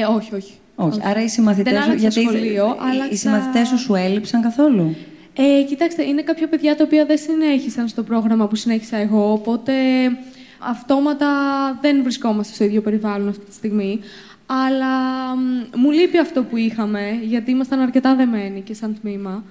Ε, 0.00 0.04
όχι, 0.14 0.34
όχι. 0.34 0.52
Όχι. 0.76 1.00
Άρα 1.04 1.22
οι 1.22 1.28
συμμαθητές 1.28 1.72
Δεν 1.72 1.82
σου. 1.82 1.88
άλλαξα 1.88 2.08
Γιατί 2.08 2.20
σχολείο, 2.28 2.64
οι- 2.66 2.86
οι, 2.86 2.90
άλλαξα- 2.90 3.16
συμμαθητές 3.16 3.68
σου 3.68 3.78
σου 3.78 3.94
έλειψαν 3.94 4.42
καθόλου; 4.42 4.96
Ε, 5.40 5.62
κοιτάξτε, 5.62 6.02
είναι 6.02 6.22
κάποια 6.22 6.48
παιδιά 6.48 6.76
τα 6.76 6.84
οποία 6.84 7.04
δεν 7.04 7.18
συνέχισαν 7.18 7.88
στο 7.88 8.02
πρόγραμμα 8.02 8.48
που 8.48 8.54
συνέχισα 8.54 8.96
εγώ, 8.96 9.32
οπότε 9.32 9.72
αυτόματα 10.58 11.28
δεν 11.80 12.02
βρισκόμαστε 12.02 12.54
στο 12.54 12.64
ίδιο 12.64 12.80
περιβάλλον 12.80 13.28
αυτή 13.28 13.44
τη 13.44 13.54
στιγμή. 13.54 14.00
Αλλά 14.46 14.96
μ, 15.36 15.78
μου 15.80 15.90
λείπει 15.90 16.18
αυτό 16.18 16.42
που 16.42 16.56
είχαμε, 16.56 17.18
γιατί 17.22 17.50
ήμασταν 17.50 17.80
αρκετά 17.80 18.14
δεμένοι 18.14 18.60
και 18.60 18.74
σαν 18.74 18.98
τμήμα. 19.00 19.44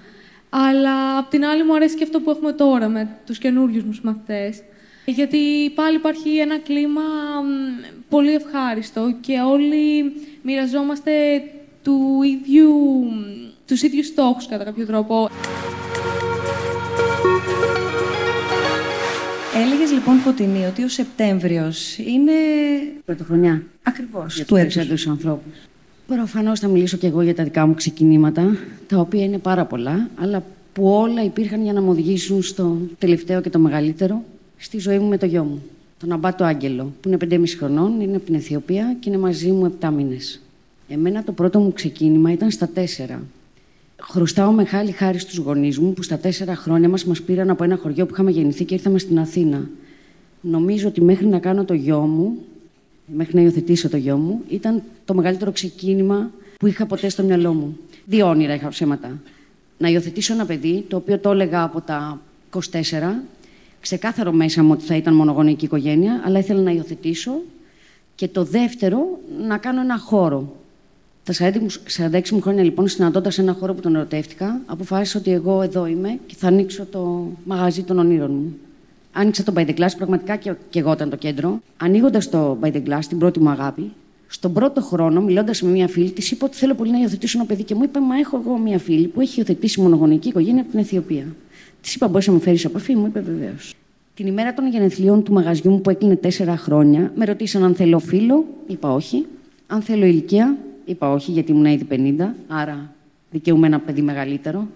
Αλλά 0.50 1.17
απ' 1.17 1.29
την 1.29 1.46
άλλη 1.46 1.63
μου 1.63 1.75
αρέσει 1.75 1.96
και 1.96 2.03
αυτό 2.03 2.20
που 2.20 2.29
έχουμε 2.29 2.51
τώρα 2.51 2.88
με 2.88 3.17
τους 3.25 3.38
καινούριους 3.38 3.84
μου 3.84 4.00
μαθητές. 4.03 4.62
Γιατί 5.06 5.72
πάλι 5.75 5.96
υπάρχει 5.96 6.38
ένα 6.38 6.58
κλίμα 6.58 7.01
μ, 7.44 7.94
πολύ 8.10 8.34
ευχάριστο 8.34 9.15
και 9.22 9.39
όλοι 9.39 10.13
μοιραζόμαστε 10.41 11.12
του 11.84 12.22
ίδιου, 12.24 12.74
τους 13.67 13.81
ίδιους 13.81 14.05
στόχους 14.07 14.47
κατά 14.47 14.63
κάποιο 14.63 14.86
τρόπο. 14.86 15.29
Έλεγες 19.65 19.91
λοιπόν, 19.91 20.17
Φωτεινή, 20.17 20.65
ότι 20.65 20.83
ο 20.83 20.88
Σεπτέμβριος 20.88 21.97
είναι. 21.97 22.31
Πρωτοχρονιά. 23.05 23.63
Ακριβώς. 23.83 24.36
Για 24.36 24.45
Του 24.45 24.53
τους 24.53 24.62
έτους. 24.62 24.74
περισσότερους 24.74 25.07
ανθρώπους. 25.07 25.53
Προφανώς 26.07 26.59
θα 26.59 26.67
μιλήσω 26.67 26.97
και 26.97 27.07
εγώ 27.07 27.21
για 27.21 27.36
τα 27.36 27.43
δικά 27.43 27.65
μου 27.65 27.74
ξεκινήματα, 27.74 28.57
τα 28.88 28.97
οποία 28.97 29.24
είναι 29.24 29.38
πάρα 29.38 29.65
πολλά, 29.65 30.09
αλλά 30.21 30.43
που 30.74 30.88
όλα 30.88 31.24
υπήρχαν 31.24 31.63
για 31.63 31.74
να 31.74 31.81
μου 31.81 31.89
οδηγήσουν 31.89 32.41
στο 32.43 32.77
τελευταίο 32.97 33.41
και 33.41 33.50
το 33.50 33.59
μεγαλύτερο, 33.59 34.24
στη 34.57 34.79
ζωή 34.79 35.00
μου 35.00 35.07
με 35.07 35.17
το 35.17 35.25
γιο 35.25 35.43
μου. 35.43 35.62
Τον 36.00 36.12
Αμπάτο 36.12 36.43
Άγγελο, 36.43 36.93
που 37.01 37.07
είναι 37.07 37.17
5,5 37.17 37.57
χρονών, 37.57 38.01
είναι 38.01 38.15
από 38.15 38.25
την 38.25 38.36
Αιθιοπία 38.36 38.95
και 39.00 39.09
είναι 39.09 39.17
μαζί 39.17 39.51
μου 39.51 39.65
7 39.81 39.89
μήνες. 39.91 40.41
Εμένα 40.89 41.24
το 41.24 41.31
πρώτο 41.31 41.59
μου 41.59 41.74
ξεκίνημα 41.74 42.31
ήταν 42.31 42.51
στα 42.51 42.69
4. 42.75 43.19
Χρωστάω 44.01 44.51
μεγάλη 44.51 44.92
χάρη 44.92 45.20
στους 45.20 45.38
γονείς 45.38 45.80
μου 45.80 45.94
που 45.94 46.01
στα 46.04 46.20
4 46.24 46.30
χρόνια 46.56 46.89
μας 46.89 47.06
μας 47.06 47.22
πήραν 47.22 47.50
από 47.50 47.63
ένα 47.63 47.77
χωριό 47.77 48.06
που 48.06 48.13
είχαμε 48.13 48.32
γεννηθεί 48.32 48.66
και 48.66 48.74
ήρθαμε 48.74 49.00
στην 49.00 49.20
Αθήνα. 49.20 49.70
Νομίζω 50.42 50.88
ότι 50.88 51.01
μέχρι 51.01 51.25
να 51.25 51.39
κάνω 51.39 51.66
το 51.66 51.74
γιο 51.74 52.00
μου, 52.00 52.38
μέχρι 53.06 53.36
να 53.36 53.42
υιοθετήσω 53.42 53.89
το 53.89 53.98
γιο 53.98 54.18
μου, 54.18 54.42
ήταν 54.50 54.82
το 55.06 55.13
μεγαλύτερο 55.13 55.51
ξεκίνημα 55.51 56.32
που 56.60 56.68
είχα 56.68 56.86
ποτέ 56.86 57.10
στο 57.10 57.24
μυαλό 57.24 57.54
μου. 57.54 57.77
Δύο 58.06 58.27
όνειρα 58.27 58.54
είχα 58.54 58.68
ψέματα. 58.68 59.20
Να 59.77 59.89
υιοθετήσω 59.89 60.34
ένα 60.34 60.46
παιδί, 60.46 60.86
το 60.88 60.96
οποίο 60.96 61.20
το 61.20 61.32
έλεγα 61.32 61.63
από 61.63 61.82
τα 61.82 62.22
24, 62.51 62.60
ξεκάθαρο 63.82 64.32
μέσα 64.32 64.63
μου 64.63 64.72
ότι 64.72 64.84
θα 64.84 64.96
ήταν 64.96 65.13
μονογονική 65.13 65.66
οικογένεια, 65.66 66.22
αλλά 66.25 66.39
ήθελα 66.39 66.62
να 66.62 66.72
υιοθετήσω. 66.72 67.32
Και 68.16 68.27
το 68.27 68.44
δεύτερο, 68.44 69.20
να 69.48 69.58
κάνω 69.58 69.82
ένα 69.82 69.98
χώρο. 69.98 70.56
Τα 71.27 71.34
46 72.12 72.29
μου 72.29 72.41
χρόνια, 72.41 72.63
λοιπόν, 72.63 72.88
συναντώντα 72.88 73.31
ένα 73.38 73.53
χώρο 73.53 73.74
που 73.74 73.81
τον 73.81 73.96
ερωτεύτηκα, 73.96 74.62
αποφάσισα 74.65 75.19
ότι 75.19 75.31
εγώ 75.31 75.62
εδώ 75.62 75.86
είμαι 75.86 76.19
και 76.25 76.36
θα 76.38 76.48
ανοίξω 76.48 76.86
το 76.86 77.31
μαγαζί 77.43 77.84
των 77.84 78.00
ονείρων 78.00 78.31
μου. 78.31 78.57
Άνοιξα 79.12 79.43
το 79.43 79.53
By 79.55 79.65
the 79.67 79.74
Glass, 79.74 79.89
πραγματικά 79.98 80.36
και, 80.36 80.53
και 80.69 80.79
εγώ 80.79 80.91
ήταν 80.91 81.10
το 81.10 81.15
κέντρο. 81.15 81.62
Ανοίγοντας 81.77 82.29
το 82.29 82.57
By 82.62 82.67
the 82.67 82.84
Glass, 82.88 83.00
την 83.07 83.17
πρώτη 83.17 83.39
μου 83.39 83.50
αγάπη, 83.50 83.91
στον 84.27 84.53
πρώτο 84.53 84.81
χρόνο, 84.81 85.22
μιλώντας 85.22 85.62
με 85.62 85.69
μια 85.69 85.88
φίλη, 85.88 86.12
της 86.12 86.31
είπα 86.31 86.46
ότι 86.46 86.57
θέλω 86.57 86.75
πολύ 86.75 86.91
να 86.91 87.00
υιοθετήσω 87.00 87.38
ένα 87.38 87.48
παιδί 87.48 87.63
και 87.63 87.75
μου 87.75 87.84
είπε: 87.84 88.00
Μα 88.00 88.17
έχω 88.17 88.41
εγώ 88.46 88.57
μια 88.57 88.79
φίλη 88.79 89.07
που 89.07 89.22
έχει 89.22 89.39
υιοθετήσει 89.39 89.81
μονογονική 89.81 90.27
οικογένεια 90.27 90.62
από 90.62 90.72
την 90.72 90.79
Αιθιοπία. 90.79 91.25
Της 91.81 91.96
είπα: 91.96 92.07
Μπορείς 92.07 92.27
να 92.27 92.34
μου 92.34 92.39
φέρεις 92.39 92.65
επαφή, 92.65 92.96
μου 92.96 93.05
είπε 93.05 93.19
βεβαίως. 93.19 93.74
Την 94.13 94.27
ημέρα 94.27 94.53
των 94.53 94.67
γενεθλίων 94.67 95.24
του 95.24 95.34
μαγαζιού 95.34 95.72
μου 95.72 95.81
που 95.81 95.89
έκλεινε 95.89 96.15
τέσσερα 96.15 96.57
χρόνια, 96.57 97.12
με 97.15 97.25
ρωτήσαν 97.25 97.63
αν 97.63 97.75
θέλω 97.75 98.00
φίλο, 98.00 98.46
είπα 98.67 98.93
όχι. 98.93 99.25
Αν 99.67 99.81
θέλω 99.81 100.05
ηλικία, 100.05 100.57
είπα 100.88 101.12
όχι, 101.12 101.32
γιατί 101.32 101.51
ήμουν 101.51 101.65
ήδη 101.65 101.88
50, 102.20 102.25
άρα 102.48 102.94
δικαιούμαι 103.32 103.67
ένα 103.67 103.79
παιδί 103.79 104.01
μεγαλύτερο, 104.01 104.67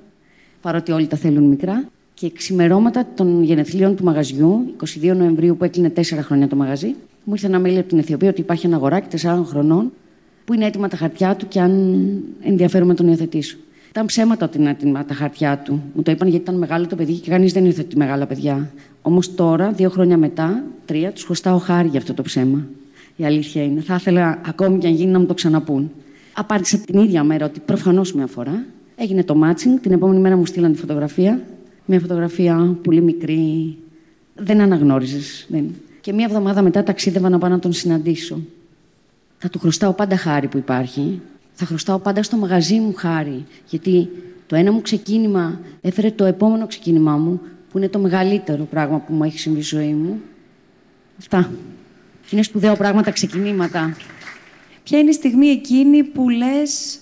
παρότι 0.61 0.91
όλοι 0.91 1.07
τα 1.07 1.17
θέλουν 1.17 1.43
μικρά. 1.43 1.89
Και 2.13 2.31
ξημερώματα 2.31 3.07
των 3.15 3.43
γενεθλίων 3.43 3.95
του 3.95 4.03
μαγαζιού, 4.03 4.75
22 5.01 5.15
Νοεμβρίου 5.15 5.57
που 5.57 5.63
έκλεινε 5.63 5.89
τέσσερα 5.89 6.21
χρόνια 6.21 6.47
το 6.47 6.55
μαγαζί, 6.55 6.95
μου 7.23 7.33
ήρθε 7.33 7.47
ένα 7.47 7.61
mail 7.61 7.77
από 7.77 7.87
την 7.87 7.97
Αιθιοπία 7.97 8.29
ότι 8.29 8.41
υπάρχει 8.41 8.65
ένα 8.65 8.75
αγοράκι 8.75 9.17
4 9.21 9.41
χρονών 9.45 9.91
που 10.45 10.53
είναι 10.53 10.65
έτοιμα 10.65 10.87
τα 10.87 10.97
χαρτιά 10.97 11.35
του 11.35 11.47
και 11.47 11.59
αν 11.59 12.03
ενδιαφέρομαι 12.41 12.93
τον 12.93 13.07
υιοθετήσω. 13.07 13.57
Ήταν 13.89 14.05
ψέματα 14.05 14.45
ότι 14.45 14.57
είναι 14.57 14.69
έτοιμα 14.69 15.05
τα 15.05 15.13
χαρτιά 15.13 15.57
του. 15.57 15.81
Μου 15.93 16.01
το 16.01 16.11
είπαν 16.11 16.27
γιατί 16.27 16.43
ήταν 16.43 16.57
μεγάλο 16.57 16.87
το 16.87 16.95
παιδί 16.95 17.13
και 17.13 17.29
κανείς 17.29 17.53
δεν 17.53 17.65
υιοθετεί 17.65 17.97
μεγάλα 17.97 18.25
παιδιά. 18.25 18.71
Όμως 19.01 19.35
τώρα, 19.35 19.71
δύο 19.71 19.89
χρόνια 19.89 20.17
μετά, 20.17 20.63
τρία, 20.85 21.11
τους 21.11 21.23
χρωστάω 21.23 21.57
χάρη 21.57 21.87
για 21.87 21.99
αυτό 21.99 22.13
το 22.13 22.21
ψέμα. 22.21 22.67
Η 23.15 23.25
αλήθεια 23.25 23.63
είναι. 23.63 23.81
Θα 23.81 23.95
ήθελα 23.95 24.41
ακόμη 24.45 24.77
και 24.77 24.87
αν 24.87 24.93
γίνει 24.93 25.11
να 25.11 25.19
μου 25.19 25.25
το 25.25 25.33
ξαναπούν. 25.33 25.91
Απάντησα 26.33 26.77
την 26.77 26.99
ίδια 26.99 27.23
μέρα 27.23 27.45
ότι 27.45 27.59
προφανώς 27.59 28.13
με 28.13 28.23
αφορά. 28.23 28.65
Έγινε 28.95 29.23
το 29.23 29.41
matching. 29.43 29.79
Την 29.81 29.91
επόμενη 29.91 30.19
μέρα 30.19 30.35
μου 30.35 30.45
στείλαν 30.45 30.71
τη 30.71 30.77
φωτογραφία. 30.77 31.41
Μια 31.85 31.99
φωτογραφία 31.99 32.77
πολύ 32.83 33.01
μικρή. 33.01 33.77
Δεν 34.35 34.61
αναγνώριζες. 34.61 35.45
Δεν. 35.49 35.65
Και 36.01 36.13
μία 36.13 36.25
εβδομάδα 36.25 36.61
μετά 36.61 36.83
ταξίδευα 36.83 37.29
να 37.29 37.37
πάω 37.37 37.49
να 37.49 37.59
τον 37.59 37.73
συναντήσω. 37.73 38.41
Θα 39.37 39.49
του 39.49 39.59
χρωστάω 39.59 39.93
πάντα 39.93 40.17
χάρη 40.17 40.47
που 40.47 40.57
υπάρχει. 40.57 41.21
Θα 41.53 41.65
χρωστάω 41.65 41.99
πάντα 41.99 42.23
στο 42.23 42.37
μαγαζί 42.37 42.79
μου 42.79 42.93
χάρη. 42.93 43.45
Γιατί 43.69 44.09
το 44.47 44.55
ένα 44.55 44.71
μου 44.71 44.81
ξεκίνημα 44.81 45.59
έφερε 45.81 46.11
το 46.11 46.25
επόμενο 46.25 46.67
ξεκίνημά 46.67 47.17
μου, 47.17 47.41
που 47.71 47.77
είναι 47.77 47.89
το 47.89 47.99
μεγαλύτερο 47.99 48.63
πράγμα 48.63 48.99
που 48.99 49.13
μου 49.13 49.23
έχει 49.23 49.39
συμβεί 49.39 49.61
στη 49.61 49.75
ζωή 49.75 49.93
μου. 49.93 50.21
Αυτά. 51.17 51.51
Είναι 52.29 52.43
σπουδαίο 52.43 52.75
πράγμα 52.75 53.01
τα 53.01 53.11
ξεκινήματα. 53.11 53.95
Ποια 54.91 54.99
είναι 54.99 55.09
η 55.09 55.13
στιγμή 55.13 55.47
εκείνη 55.47 56.03
που 56.03 56.29
λες 56.29 56.99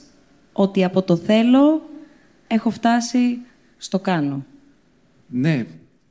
ότι 0.54 0.84
από 0.84 1.02
το 1.02 1.16
θέλω 1.16 1.90
έχω 2.48 2.70
φτάσει 2.70 3.38
στο 3.78 4.00
κάνω; 4.00 4.46
Ναι, 5.28 5.66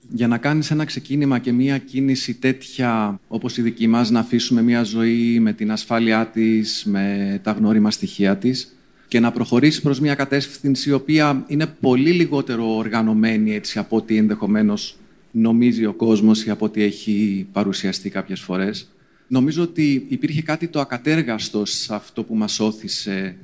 για 0.08 0.28
να 0.28 0.38
κάνεις 0.38 0.70
ένα 0.70 0.84
ξεκίνημα 0.84 1.38
και 1.38 1.52
μία 1.52 1.78
κίνηση 1.78 2.34
τέτοια 2.34 3.20
όπως 3.28 3.56
η 3.56 3.62
δική 3.62 3.86
μας, 3.86 4.10
να 4.10 4.20
αφήσουμε 4.20 4.62
μία 4.62 4.82
ζωή 4.82 5.40
με 5.40 5.52
την 5.52 5.70
ασφάλειά 5.70 6.26
της, 6.26 6.84
με 6.84 7.40
τα 7.42 7.52
γνώριμα 7.52 7.90
στοιχεία 7.90 8.36
της 8.36 8.76
και 9.08 9.20
να 9.20 9.32
προχωρήσει 9.32 9.82
προς 9.82 10.00
μία 10.00 10.14
κατεύθυνση 10.14 10.88
η 10.88 10.92
οποία 10.92 11.44
είναι 11.46 11.66
πολύ 11.66 12.10
λιγότερο 12.10 12.76
οργανωμένη 12.76 13.54
έτσι, 13.54 13.78
από 13.78 13.96
ό,τι 13.96 14.16
ενδεχομένως 14.16 14.96
νομίζει 15.30 15.84
ο 15.84 15.92
κόσμος 15.92 16.44
ή 16.44 16.50
από 16.50 16.64
ό,τι 16.64 16.82
έχει 16.82 17.46
παρουσιαστεί 17.52 18.10
κάποιες 18.10 18.40
φορές. 18.40 18.88
Νομίζω 19.28 19.62
ότι 19.62 20.06
υπήρχε 20.08 20.42
κάτι 20.42 20.68
το 20.68 20.80
ακατέργαστο 20.80 21.64
σε 21.64 21.94
αυτό 21.94 22.24
που 22.24 22.34
μας 22.34 22.60
όθησε 22.60 23.36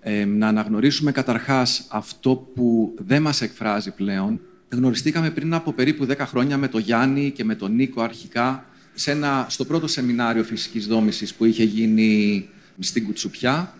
ε, 0.00 0.24
να 0.24 0.48
αναγνωρίσουμε 0.48 1.12
καταρχάς 1.12 1.86
αυτό 1.88 2.50
που 2.54 2.94
δεν 3.06 3.22
μας 3.22 3.40
εκφράζει 3.42 3.90
πλέον. 3.90 4.40
Γνωριστήκαμε 4.68 5.30
πριν 5.30 5.54
από 5.54 5.72
περίπου 5.72 6.06
10 6.08 6.16
χρόνια 6.18 6.56
με 6.56 6.68
τον 6.68 6.80
Γιάννη 6.80 7.30
και 7.30 7.44
με 7.44 7.54
τον 7.54 7.74
Νίκο 7.74 8.02
αρχικά 8.02 8.66
σε 8.94 9.10
ένα, 9.10 9.46
στο 9.48 9.64
πρώτο 9.64 9.86
σεμινάριο 9.86 10.44
φυσικής 10.44 10.86
δόμησης 10.86 11.34
που 11.34 11.44
είχε 11.44 11.64
γίνει 11.64 12.48
στην 12.78 13.04
Κουτσουπιά 13.04 13.74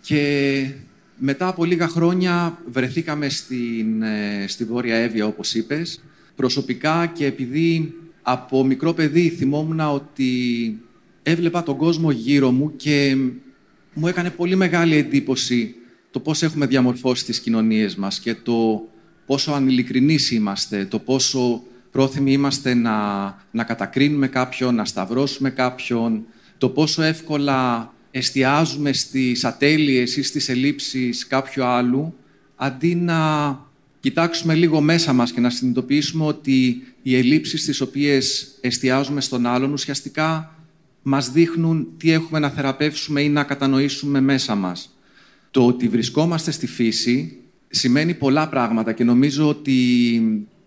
και 0.00 0.70
μετά 1.18 1.46
από 1.48 1.64
λίγα 1.64 1.88
χρόνια 1.88 2.58
βρεθήκαμε 2.66 3.28
στην, 3.28 4.02
ε, 4.02 4.44
στη 4.48 4.64
Βόρεια 4.64 4.96
Εύβοια, 4.96 5.26
όπως 5.26 5.54
είπες. 5.54 6.04
Προσωπικά 6.36 7.06
και 7.06 7.26
επειδή 7.26 7.94
από 8.22 8.64
μικρό 8.64 8.92
παιδί 8.92 9.28
θυμόμουν 9.28 9.80
ότι 9.80 10.32
έβλεπα 11.26 11.62
τον 11.62 11.76
κόσμο 11.76 12.10
γύρω 12.10 12.50
μου 12.50 12.76
και 12.76 13.16
μου 13.94 14.06
έκανε 14.06 14.30
πολύ 14.30 14.56
μεγάλη 14.56 14.96
εντύπωση 14.96 15.74
το 16.10 16.20
πώς 16.20 16.42
έχουμε 16.42 16.66
διαμορφώσει 16.66 17.24
τις 17.24 17.40
κοινωνίες 17.40 17.96
μας 17.96 18.18
και 18.20 18.34
το 18.34 18.88
πόσο 19.26 19.52
ανηλικρινείς 19.52 20.30
είμαστε, 20.30 20.84
το 20.84 20.98
πόσο 20.98 21.62
πρόθυμοι 21.90 22.32
είμαστε 22.32 22.74
να, 22.74 23.24
να 23.50 23.64
κατακρίνουμε 23.64 24.28
κάποιον, 24.28 24.74
να 24.74 24.84
σταυρώσουμε 24.84 25.50
κάποιον, 25.50 26.24
το 26.58 26.68
πόσο 26.68 27.02
εύκολα 27.02 27.92
εστιάζουμε 28.10 28.92
στις 28.92 29.44
ατέλειες 29.44 30.16
ή 30.16 30.22
στις 30.22 30.48
ελλείψεις 30.48 31.26
κάποιου 31.26 31.64
άλλου, 31.64 32.14
αντί 32.56 32.94
να 32.94 33.18
κοιτάξουμε 34.00 34.54
λίγο 34.54 34.80
μέσα 34.80 35.12
μας 35.12 35.32
και 35.32 35.40
να 35.40 35.50
συνειδητοποιήσουμε 35.50 36.24
ότι 36.24 36.82
οι 37.02 37.16
ελλείψεις 37.16 37.62
στις 37.62 37.80
οποίες 37.80 38.54
εστιάζουμε 38.60 39.20
στον 39.20 39.46
άλλον 39.46 39.72
ουσιαστικά 39.72 40.54
μας 41.06 41.30
δείχνουν 41.30 41.88
τι 41.96 42.10
έχουμε 42.10 42.38
να 42.38 42.50
θεραπεύσουμε 42.50 43.20
ή 43.20 43.28
να 43.28 43.44
κατανοήσουμε 43.44 44.20
μέσα 44.20 44.54
μας. 44.54 44.98
Το 45.50 45.66
ότι 45.66 45.88
βρισκόμαστε 45.88 46.50
στη 46.50 46.66
φύση 46.66 47.38
σημαίνει 47.68 48.14
πολλά 48.14 48.48
πράγματα 48.48 48.92
και 48.92 49.04
νομίζω 49.04 49.48
ότι 49.48 49.68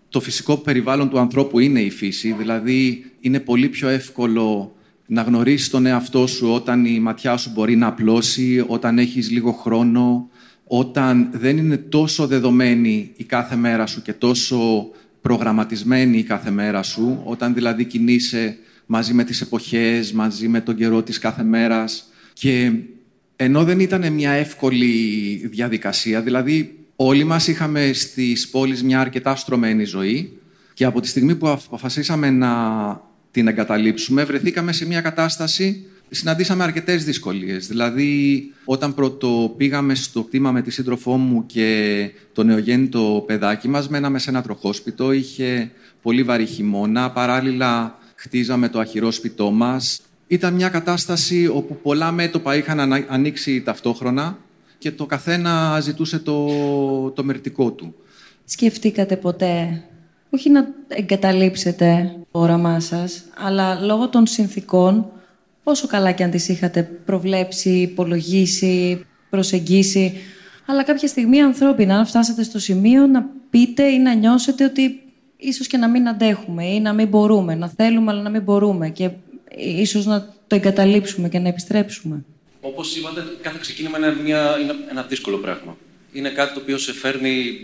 το 0.08 0.20
φυσικό 0.20 0.56
περιβάλλον 0.56 1.08
του 1.08 1.18
ανθρώπου 1.18 1.58
είναι 1.58 1.80
η 1.80 1.90
φύση, 1.90 2.32
δηλαδή 2.32 3.04
είναι 3.20 3.40
πολύ 3.40 3.68
πιο 3.68 3.88
εύκολο 3.88 4.72
να 5.06 5.22
γνωρίσεις 5.22 5.70
τον 5.70 5.86
εαυτό 5.86 6.26
σου 6.26 6.48
όταν 6.48 6.84
η 6.84 7.00
ματιά 7.00 7.36
σου 7.36 7.50
μπορεί 7.54 7.76
να 7.76 7.86
απλώσει, 7.86 8.64
όταν 8.66 8.98
έχεις 8.98 9.30
λίγο 9.30 9.52
χρόνο, 9.52 10.28
όταν 10.64 11.28
δεν 11.32 11.56
είναι 11.56 11.76
τόσο 11.76 12.26
δεδομένη 12.26 13.12
η 13.16 13.24
κάθε 13.24 13.56
μέρα 13.56 13.86
σου 13.86 14.02
και 14.02 14.12
τόσο 14.12 14.90
προγραμματισμένη 15.20 16.18
η 16.18 16.22
κάθε 16.22 16.50
μέρα 16.50 16.82
σου, 16.82 17.22
όταν 17.24 17.54
δηλαδή 17.54 17.84
κινείσαι 17.84 18.58
μαζί 18.90 19.14
με 19.14 19.24
τις 19.24 19.40
εποχές, 19.40 20.12
μαζί 20.12 20.48
με 20.48 20.60
τον 20.60 20.76
καιρό 20.76 21.02
της 21.02 21.18
κάθε 21.18 21.42
μέρας 21.42 22.08
και 22.32 22.72
ενώ 23.36 23.64
δεν 23.64 23.80
ήταν 23.80 24.12
μια 24.12 24.30
εύκολη 24.30 24.86
διαδικασία, 25.50 26.22
δηλαδή 26.22 26.78
όλοι 26.96 27.24
μας 27.24 27.48
είχαμε 27.48 27.92
στις 27.92 28.48
πόλεις 28.48 28.82
μια 28.82 29.00
αρκετά 29.00 29.36
στρωμένη 29.36 29.84
ζωή 29.84 30.38
και 30.74 30.84
από 30.84 31.00
τη 31.00 31.08
στιγμή 31.08 31.34
που 31.34 31.48
αποφασίσαμε 31.48 32.30
να 32.30 32.52
την 33.30 33.48
εγκαταλείψουμε, 33.48 34.24
βρεθήκαμε 34.24 34.72
σε 34.72 34.86
μια 34.86 35.00
κατάσταση, 35.00 35.86
συναντήσαμε 36.10 36.64
αρκετές 36.64 37.04
δυσκολίες. 37.04 37.66
Δηλαδή, 37.66 38.42
όταν 38.64 38.94
πρώτο 38.94 39.54
πήγαμε 39.56 39.94
στο 39.94 40.22
κτήμα 40.22 40.52
με 40.52 40.62
τη 40.62 40.70
σύντροφό 40.70 41.16
μου 41.16 41.46
και 41.46 42.10
το 42.32 42.44
νεογέννητο 42.44 43.24
παιδάκι 43.26 43.68
μας, 43.68 43.88
μέναμε 43.88 44.18
σε 44.18 44.30
ένα 44.30 44.42
τροχόσπιτο, 44.42 45.12
είχε 45.12 45.70
πολύ 46.02 46.22
βαρύ 46.22 46.46
χειμώνα, 46.46 47.10
παράλληλα 47.10 47.98
χτίζαμε 48.18 48.68
το 48.68 48.78
αχυρόσπιτό 48.78 49.50
μας. 49.50 50.00
Ήταν 50.26 50.54
μια 50.54 50.68
κατάσταση 50.68 51.46
όπου 51.46 51.76
πολλά 51.82 52.12
μέτωπα 52.12 52.56
είχαν 52.56 53.04
ανοίξει 53.08 53.62
ταυτόχρονα 53.62 54.38
και 54.78 54.92
το 54.92 55.06
καθένα 55.06 55.80
ζητούσε 55.80 56.18
το, 56.18 56.46
το 57.10 57.24
μερτικό 57.24 57.72
του. 57.72 57.94
Σκεφτήκατε 58.44 59.16
ποτέ 59.16 59.82
όχι 60.30 60.50
να 60.50 60.68
εγκαταλείψετε 60.88 62.12
το 62.32 62.38
όραμά 62.38 62.80
σας, 62.80 63.24
αλλά 63.36 63.80
λόγω 63.80 64.08
των 64.08 64.26
συνθήκων, 64.26 65.10
όσο 65.62 65.86
καλά 65.86 66.12
και 66.12 66.24
αν 66.24 66.30
τις 66.30 66.48
είχατε 66.48 66.82
προβλέψει, 66.82 67.70
υπολογίσει, 67.70 69.06
προσεγγίσει, 69.30 70.14
αλλά 70.66 70.84
κάποια 70.84 71.08
στιγμή 71.08 71.42
ανθρώπινα, 71.42 71.98
αν 71.98 72.06
φτάσατε 72.06 72.42
στο 72.42 72.58
σημείο 72.58 73.06
να 73.06 73.26
πείτε 73.50 73.82
ή 73.82 73.98
να 73.98 74.14
νιώσετε 74.14 74.64
ότι 74.64 75.07
ίσως 75.38 75.66
και 75.66 75.76
να 75.76 75.88
μην 75.88 76.08
αντέχουμε 76.08 76.66
ή 76.66 76.80
να 76.80 76.92
μην 76.92 77.08
μπορούμε, 77.08 77.54
να 77.54 77.68
θέλουμε 77.68 78.10
αλλά 78.10 78.22
να 78.22 78.30
μην 78.30 78.42
μπορούμε 78.42 78.88
και 78.88 79.10
ίσως 79.56 80.06
να 80.06 80.34
το 80.46 80.54
εγκαταλείψουμε 80.56 81.28
και 81.28 81.38
να 81.38 81.48
επιστρέψουμε. 81.48 82.24
Όπως 82.60 82.96
είπατε, 82.96 83.24
κάθε 83.42 83.58
ξεκίνημα 83.60 83.98
είναι, 83.98 84.16
μια, 84.22 84.58
είναι 84.62 84.74
ένα 84.90 85.02
δύσκολο 85.02 85.36
πράγμα. 85.36 85.76
Είναι 86.12 86.28
κάτι 86.28 86.54
το 86.54 86.60
οποίο 86.60 86.78
σε 86.78 86.92
φέρνει 86.92 87.60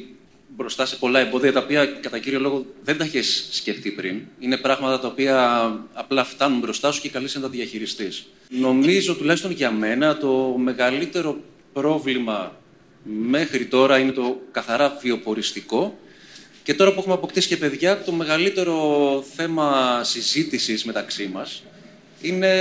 μπροστά 0.56 0.86
σε 0.86 0.96
πολλά 0.96 1.20
εμπόδια 1.20 1.52
τα 1.52 1.60
οποία 1.60 1.86
κατά 1.86 2.18
κύριο 2.18 2.40
λόγο 2.40 2.66
δεν 2.82 2.98
τα 2.98 3.04
έχει 3.04 3.22
σκεφτεί 3.50 3.90
πριν. 3.90 4.20
Είναι 4.38 4.56
πράγματα 4.56 5.00
τα 5.00 5.08
οποία 5.08 5.62
απλά 5.92 6.24
φτάνουν 6.24 6.58
μπροστά 6.58 6.92
σου 6.92 7.00
και 7.00 7.08
καλείσαι 7.08 7.38
να 7.38 7.44
τα 7.44 7.50
διαχειριστείς. 7.50 8.26
Νομίζω 8.48 9.14
τουλάχιστον 9.14 9.50
για 9.50 9.70
μένα 9.70 10.16
το 10.16 10.54
μεγαλύτερο 10.58 11.36
πρόβλημα 11.72 12.56
μέχρι 13.04 13.66
τώρα 13.66 13.98
είναι 13.98 14.12
το 14.12 14.40
καθαρά 14.50 14.98
βιοποριστικό. 15.02 15.98
Και 16.64 16.74
τώρα 16.74 16.92
που 16.92 16.98
έχουμε 16.98 17.14
αποκτήσει 17.14 17.48
και 17.48 17.56
παιδιά, 17.56 18.02
το 18.02 18.12
μεγαλύτερο 18.12 19.24
θέμα 19.34 20.00
συζήτησης 20.04 20.84
μεταξύ 20.84 21.30
μας 21.32 21.62
είναι, 22.20 22.52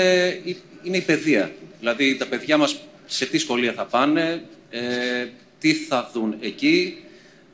είναι 0.83 0.97
η 0.97 1.01
παιδεία. 1.01 1.51
Δηλαδή 1.79 2.15
τα 2.15 2.25
παιδιά 2.25 2.57
μας 2.57 2.75
σε 3.05 3.25
τι 3.25 3.37
σχολεία 3.37 3.73
θα 3.73 3.85
πάνε, 3.85 4.43
ε, 4.69 5.27
τι 5.59 5.73
θα 5.73 6.11
δουν 6.13 6.35
εκεί, 6.39 7.03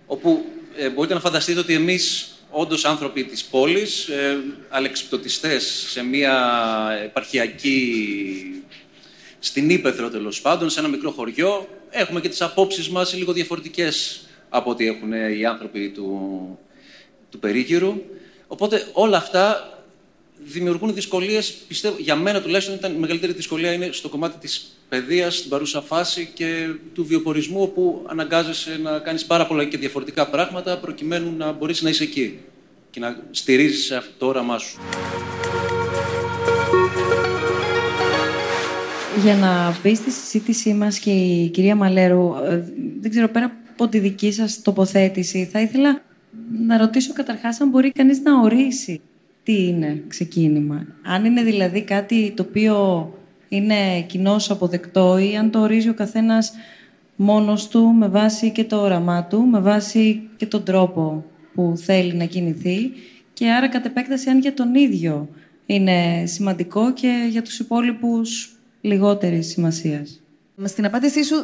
όπου 0.06 0.46
ε, 0.78 0.90
μπορείτε 0.90 1.14
να 1.14 1.20
φανταστείτε 1.20 1.60
ότι 1.60 1.74
εμείς 1.74 2.34
όντως 2.50 2.86
άνθρωποι 2.86 3.24
της 3.24 3.44
πόλης, 3.44 4.08
ε, 4.08 4.38
αλεξιπτωτιστές 4.70 5.86
σε 5.90 6.04
μια 6.04 6.36
επαρχιακή, 7.04 8.64
στην 9.40 9.70
Ήπεθρο 9.70 10.10
τέλος 10.10 10.42
πάντων, 10.42 10.70
σε 10.70 10.80
ένα 10.80 10.88
μικρό 10.88 11.12
χωριό, 11.12 11.68
έχουμε 11.90 12.22
και 12.22 12.30
τις 12.30 12.42
απόψεις 12.42 12.90
μας 12.90 13.14
λίγο 13.14 13.34
διαφορετικές 13.34 14.24
από 14.50 14.70
ό,τι 14.70 14.88
έχουν 14.88 15.12
οι 15.12 15.46
άνθρωποι 15.46 15.90
του, 15.90 16.60
του 17.30 17.40
περίγυρου. 17.40 18.02
Οπότε 18.48 18.88
όλα 18.94 19.18
αυτά 19.18 19.74
δημιουργούν 20.46 20.94
δυσκολίες, 20.94 21.52
πιστεύω, 21.52 21.96
για 22.00 22.16
μένα 22.16 22.42
τουλάχιστον 22.42 22.76
ήταν 22.76 22.94
η 22.96 22.98
μεγαλύτερη 22.98 23.34
δυσκολία 23.34 23.74
είναι 23.74 23.90
στο 23.92 24.10
κομμάτι 24.10 24.38
της 24.38 24.80
παιδείας, 24.90 25.38
στην 25.38 25.50
παρούσα 25.50 25.82
φάση 25.82 26.30
και 26.34 26.68
του 26.94 27.06
βιοπορισμού, 27.06 27.62
όπου 27.62 28.06
αναγκάζεσαι 28.08 28.80
να 28.84 29.00
κάνεις 29.00 29.26
πάρα 29.26 29.48
πολλά 29.48 29.66
και 29.66 29.78
διαφορετικά 29.78 30.30
πράγματα 30.30 30.78
προκειμένου 30.78 31.34
να 31.38 31.52
μπορείς 31.52 31.82
να 31.82 31.90
είσαι 31.90 32.04
εκεί 32.04 32.40
και 32.90 33.00
να 33.00 33.20
στηρίζεις 33.32 33.92
αυτό 33.92 34.12
το 34.18 34.26
όραμά 34.26 34.58
σου. 34.58 34.80
Για 39.24 39.36
να 39.36 39.80
μπει 39.84 39.96
στη 39.96 40.12
συζήτησή 40.12 40.74
μας 40.74 41.00
και 41.00 41.12
η 41.12 41.50
κυρία 41.50 41.76
Μαλέρου, 41.76 42.36
ε, 42.44 42.64
δεν 43.00 43.10
ξέρω 43.10 43.28
πέρα 43.28 43.58
από 43.80 43.92
τη 43.92 44.00
δική 44.00 44.32
σας 44.32 44.62
τοποθέτηση, 44.62 45.46
θα 45.46 45.62
ήθελα 45.62 46.02
να 46.68 46.78
ρωτήσω 46.78 47.14
καταρχάς 47.14 47.62
αν 47.62 47.70
μπορεί 47.70 47.92
κανείς 47.92 48.22
να 48.22 48.42
ορίσει 48.42 49.02
τι 49.44 49.68
είναι 49.68 50.04
ξεκίνημα. 50.08 50.86
Αν 51.04 51.26
είναι 51.26 51.44
δηλαδή 51.44 51.82
κάτι 51.82 52.34
το 52.36 52.46
οποίο 52.50 53.10
είναι 53.50 54.02
κοινώς 54.02 54.52
αποδεκτό 54.52 55.18
ή 55.18 55.38
αν 55.38 55.52
το 55.52 55.60
ορίζει 55.60 55.90
ο 55.90 55.94
καθένας 55.94 56.54
μόνος 57.16 57.68
του 57.68 57.86
με 57.86 58.08
βάση 58.08 58.52
και 58.52 58.64
το 58.64 58.82
όραμά 58.82 59.26
του, 59.26 59.42
με 59.42 59.60
βάση 59.60 60.30
και 60.38 60.46
τον 60.46 60.64
τρόπο 60.64 61.26
που 61.54 61.74
θέλει 61.78 62.14
να 62.14 62.26
κινηθεί 62.26 62.92
και 63.34 63.50
άρα 63.50 63.68
κατ' 63.68 63.86
επέκταση 63.86 64.30
αν 64.30 64.40
για 64.40 64.54
τον 64.54 64.76
ίδιο 64.76 65.30
είναι 65.66 66.24
σημαντικό 66.26 66.94
και 66.94 67.28
για 67.30 67.42
τους 67.42 67.60
υπόλοιπους 67.60 68.56
λιγότερης 68.82 69.48
σημασίας. 69.48 70.22
Στην 70.64 70.86
απάντησή 70.86 71.24
σου 71.24 71.36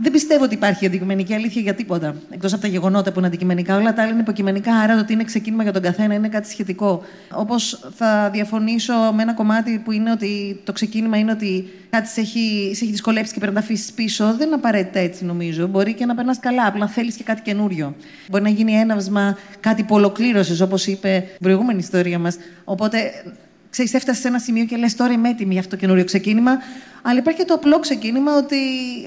δεν 0.00 0.12
πιστεύω 0.12 0.44
ότι 0.44 0.54
υπάρχει 0.54 0.86
αντικειμενική 0.86 1.34
αλήθεια 1.34 1.62
για 1.62 1.74
τίποτα. 1.74 2.14
Εκτός 2.30 2.52
από 2.52 2.62
τα 2.62 2.68
γεγονότα 2.68 3.12
που 3.12 3.18
είναι 3.18 3.28
αντικειμενικά. 3.28 3.76
Όλα 3.76 3.92
τα 3.92 4.02
άλλα 4.02 4.10
είναι 4.10 4.20
υποκειμενικά, 4.20 4.74
άρα 4.74 4.94
το 4.94 5.00
ότι 5.00 5.12
είναι 5.12 5.24
ξεκίνημα 5.24 5.62
για 5.62 5.72
τον 5.72 5.82
καθένα 5.82 6.14
είναι 6.14 6.28
κάτι 6.28 6.48
σχετικό. 6.48 7.02
Όπως 7.32 7.90
θα 7.94 8.30
διαφωνήσω 8.32 8.92
με 9.14 9.22
ένα 9.22 9.34
κομμάτι 9.34 9.78
που 9.84 9.92
είναι 9.92 10.10
ότι 10.10 10.60
το 10.64 10.72
ξεκίνημα 10.72 11.16
είναι 11.16 11.30
ότι 11.30 11.68
κάτι 11.90 12.08
σε 12.08 12.20
έχει, 12.20 12.70
σε 12.74 12.84
έχει 12.84 12.92
δυσκολέψει 12.92 13.32
και 13.32 13.38
πρέπει 13.38 13.54
να 13.54 13.60
τα 13.60 13.66
αφήσεις 13.66 13.92
πίσω. 13.92 14.34
Δεν 14.36 14.46
είναι 14.46 14.54
απαραίτητα 14.54 14.98
έτσι, 14.98 15.24
νομίζω. 15.24 15.66
Μπορεί 15.66 15.94
και 15.94 16.06
να 16.06 16.14
περνάς 16.14 16.40
καλά, 16.40 16.66
απλά 16.66 16.86
θέλεις 16.86 17.16
και 17.16 17.22
κάτι 17.22 17.42
καινούριο. 17.42 17.94
Μπορεί 18.30 18.42
να 18.42 18.48
γίνει 18.48 18.72
έναυσμα 18.72 19.36
κάτι 19.60 19.82
που 19.82 19.94
ολοκλήρωσες, 19.94 20.60
όπως 20.60 20.86
είπε 20.86 21.24
η 21.34 21.42
προηγούμενη 21.42 21.78
ιστορία 21.78 22.18
μας. 22.18 22.36
Οπότε 22.64 22.98
ξέρεις, 23.70 23.94
έφτασες 23.94 24.22
σε 24.22 24.28
ένα 24.28 24.38
σημείο 24.38 24.64
και 24.64 24.76
λες 24.76 24.94
τώρα 24.94 25.12
είμαι 25.12 25.28
έτοιμη 25.28 25.50
για 25.50 25.60
αυτό 25.60 25.74
το 25.74 25.80
καινούριο 25.80 26.04
ξεκίνημα. 26.04 26.52
Αλλά 27.02 27.18
υπάρχει 27.18 27.40
και 27.40 27.46
το 27.46 27.54
απλό 27.54 27.78
ξεκίνημα 27.78 28.36
ότι. 28.36 28.56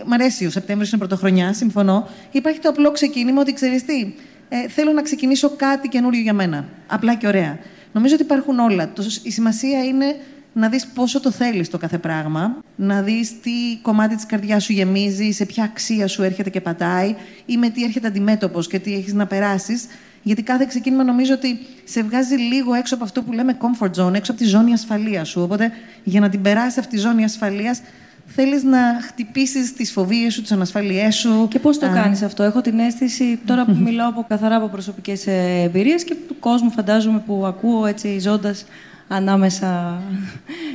Μ' 0.05 0.13
αρέσει, 0.13 0.45
ο 0.45 0.49
Σεπτέμβριος 0.49 0.91
είναι 0.91 0.99
πρωτοχρονιά, 0.99 1.53
συμφωνώ. 1.53 2.07
Υπάρχει 2.31 2.59
το 2.59 2.69
απλό 2.69 2.91
ξεκίνημα 2.91 3.41
ότι 3.41 3.53
ξέρεις 3.53 3.85
τι, 3.85 4.13
ε, 4.49 4.67
θέλω 4.67 4.91
να 4.91 5.01
ξεκινήσω 5.01 5.49
κάτι 5.49 5.87
καινούριο 5.87 6.21
για 6.21 6.33
μένα. 6.33 6.65
Απλά 6.87 7.15
και 7.15 7.27
ωραία. 7.27 7.59
Νομίζω 7.91 8.13
ότι 8.13 8.23
υπάρχουν 8.23 8.59
όλα. 8.59 8.93
Η 9.23 9.31
σημασία 9.31 9.83
είναι 9.83 10.15
να 10.53 10.69
δεις 10.69 10.87
πόσο 10.87 11.19
το 11.19 11.31
θέλεις 11.31 11.69
το 11.69 11.77
κάθε 11.77 11.97
πράγμα, 11.97 12.57
να 12.75 13.01
δεις 13.01 13.39
τι 13.41 13.51
κομμάτι 13.81 14.15
της 14.15 14.25
καρδιάς 14.25 14.63
σου 14.63 14.73
γεμίζει, 14.73 15.31
σε 15.31 15.45
ποια 15.45 15.63
αξία 15.63 16.07
σου 16.07 16.23
έρχεται 16.23 16.49
και 16.49 16.61
πατάει 16.61 17.15
ή 17.45 17.57
με 17.57 17.69
τι 17.69 17.83
έρχεται 17.83 18.07
αντιμέτωπος 18.07 18.67
και 18.67 18.79
τι 18.79 18.93
έχεις 18.93 19.13
να 19.13 19.25
περάσεις 19.27 19.85
γιατί 20.23 20.43
κάθε 20.43 20.65
ξεκίνημα 20.67 21.03
νομίζω 21.03 21.33
ότι 21.33 21.59
σε 21.83 22.03
βγάζει 22.03 22.35
λίγο 22.35 22.73
έξω 22.73 22.95
από 22.95 23.03
αυτό 23.03 23.21
που 23.21 23.31
λέμε 23.31 23.57
comfort 23.59 23.91
zone, 23.91 24.13
έξω 24.13 24.31
από 24.31 24.41
τη 24.41 24.47
ζώνη 24.47 24.73
ασφαλείας 24.73 25.29
σου. 25.29 25.41
Οπότε 25.41 25.71
για 26.03 26.19
να 26.19 26.29
την 26.29 26.41
περάσεις 26.41 26.77
αυτή 26.77 26.95
τη 26.95 27.01
ζώνη 27.01 27.23
ασφαλείας, 27.23 27.81
θέλεις 28.25 28.63
να 28.63 28.79
χτυπήσεις 29.07 29.73
τις 29.73 29.91
φοβίες 29.91 30.33
σου, 30.33 30.41
τις 30.41 30.51
ανασφαλιέ 30.51 31.11
σου. 31.11 31.47
Και 31.49 31.59
πώς 31.59 31.79
το 31.79 31.87
κάνεις 31.93 32.21
αυτό; 32.21 32.43
Έχω 32.43 32.61
την 32.61 32.79
αίσθηση, 32.79 33.39
τώρα 33.45 33.65
που 33.65 33.77
μιλάω 33.85 34.09
από, 34.09 34.25
καθαρά 34.27 34.55
από 34.55 34.67
προσωπικές 34.67 35.27
εμπειρίες 35.63 36.03
και 36.03 36.15
του 36.27 36.39
κόσμου, 36.39 36.71
φαντάζομαι, 36.71 37.23
που 37.25 37.45
ακούω 37.45 37.85
έτσι 37.85 38.19
ζώντας 38.19 38.65
ανάμεσα 39.07 40.01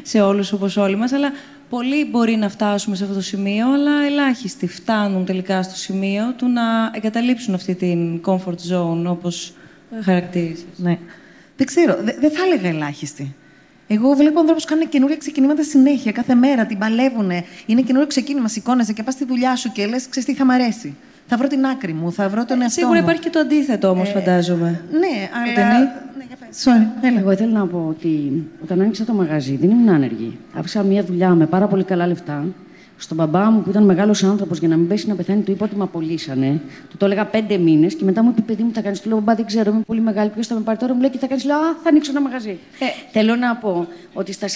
σε 0.03 0.21
όλους 0.21 0.53
όπως 0.53 0.77
όλοι 0.77 0.97
μας, 0.97 1.13
αλλά 1.13 1.33
πολλοί 1.69 2.05
μπορεί 2.05 2.37
να 2.37 2.49
φτάσουμε 2.49 2.97
σε 2.97 3.03
αυτό 3.03 3.15
το 3.15 3.23
σημείο, 3.23 3.73
αλλά 3.73 4.05
ελάχιστοι 4.05 4.67
φτάνουν 4.67 5.25
τελικά 5.25 5.63
στο 5.63 5.77
σημείο 5.77 6.33
του 6.37 6.49
να 6.49 6.91
εγκαταλείψουν 6.93 7.55
αυτή 7.55 7.75
την 7.75 8.21
comfort 8.25 8.73
zone, 8.73 9.05
όπως 9.07 9.53
χαρακτήρισες. 10.03 10.65
Ναι. 10.77 10.99
Δεν 11.57 11.67
ξέρω, 11.67 11.97
δεν 12.21 12.31
θα 12.31 12.45
έλεγα 12.45 12.69
ελάχιστοι. 12.69 13.35
Εγώ 13.89 14.13
βλέπω 14.13 14.41
ανθρώπους 14.41 14.65
που 14.65 14.69
κάνουν 14.69 14.89
καινούργια 14.89 15.17
ξεκινήματα 15.17 15.63
συνέχεια, 15.63 16.13
κάθε 16.13 16.35
μέρα, 16.35 16.67
την 16.67 16.79
παλεύουν. 16.79 17.31
Είναι 17.67 17.83
καινούριο 17.83 18.07
ξεκίνημα, 18.07 18.49
σηκώνεσαι 18.49 18.93
και 18.93 19.03
πας 19.03 19.15
στη 19.15 19.25
δουλειά 19.25 19.57
σου 19.57 19.73
και 19.73 19.87
λες: 19.87 20.09
Ξέρεις 20.09 20.29
τι 20.29 20.35
θα 20.35 20.45
μ' 20.45 20.51
αρέσει. 20.51 20.97
Θα 21.27 21.37
βρω 21.37 21.47
την 21.47 21.67
άκρη 21.67 21.93
μου, 21.93 22.13
θα 22.13 22.29
βρω 22.29 22.45
τον 22.45 22.61
εαυτό 22.61 22.81
Σίγουρα 22.81 22.99
υπάρχει 22.99 23.21
και 23.21 23.31
το 23.31 23.39
αντίθετο 23.39 23.89
όμως, 23.89 24.09
ε, 24.09 24.13
φαντάζομαι. 24.13 24.83
Ναι, 24.91 25.29
αλλά. 25.43 25.79
Ναι, 25.79 25.91
Sorry, 26.65 27.19
Εγώ 27.19 27.31
ήθελα 27.31 27.59
να 27.59 27.67
πω 27.67 27.87
ότι 27.89 28.45
όταν 28.63 28.81
άνοιξα 28.81 29.05
το 29.05 29.13
μαγαζί 29.13 29.57
δεν 29.57 29.71
ήμουν 29.71 29.89
άνεργη. 29.89 30.39
Άφησα 30.55 30.83
μια 30.83 31.05
δουλειά 31.05 31.29
με 31.29 31.47
πάρα 31.47 31.67
πολύ 31.67 31.85
καλά 31.85 32.07
λεφτά. 32.07 32.45
Στον 32.99 33.17
μπαμπά 33.17 33.51
μου 33.51 33.63
που 33.63 33.71
ήταν 33.71 33.85
μεγάλος 33.85 34.25
άνθρωπος 34.25 34.59
για 34.59 34.69
να 34.69 34.77
μην 34.77 34.89
πέσει 34.89 35.09
να 35.09 35.15
πεθάνει, 35.15 35.43
του 35.43 35.51
είπα 35.51 35.65
ότι 35.65 35.77
με 35.77 35.83
απολύσανε. 35.83 36.61
Του 36.91 36.97
το 36.97 37.05
έλεγα 37.05 37.25
πέντε 37.27 37.57
μήνες 37.57 37.95
και 37.95 38.05
μετά 38.05 38.23
μου 38.23 38.29
είπε: 38.31 38.41
Παιδί 38.41 38.63
μου, 38.63 38.71
θα 38.75 38.81
κάνεις. 38.81 39.01
Του 39.01 39.09
λέω: 39.09 39.19
Μπαμπά, 39.19 39.35
δεν 39.35 39.47
ξέρω, 39.47 39.71
είμαι 39.71 39.83
πολύ 39.87 40.01
μεγάλη. 40.01 40.31
Ποιος 40.31 40.47
θα 40.47 40.55
με 40.55 40.61
πάρει 40.61 40.79
τώρα, 40.79 40.95
μου 40.95 41.01
λέει: 41.01 41.11
Και 41.11 41.19
θα 41.19 41.27
κάνεις. 41.27 41.45
Λέω: 41.45 41.57
Α, 41.57 41.77
θα 41.83 41.89
ανοίξω 41.89 42.11
ένα 42.11 42.21
μαγαζί. 42.21 42.59
Ε, 42.79 42.85
θέλω 43.13 43.37
να 43.37 43.57
πω 43.57 43.87
ότι 44.15 44.33
στα 44.33 44.47
46 44.49 44.51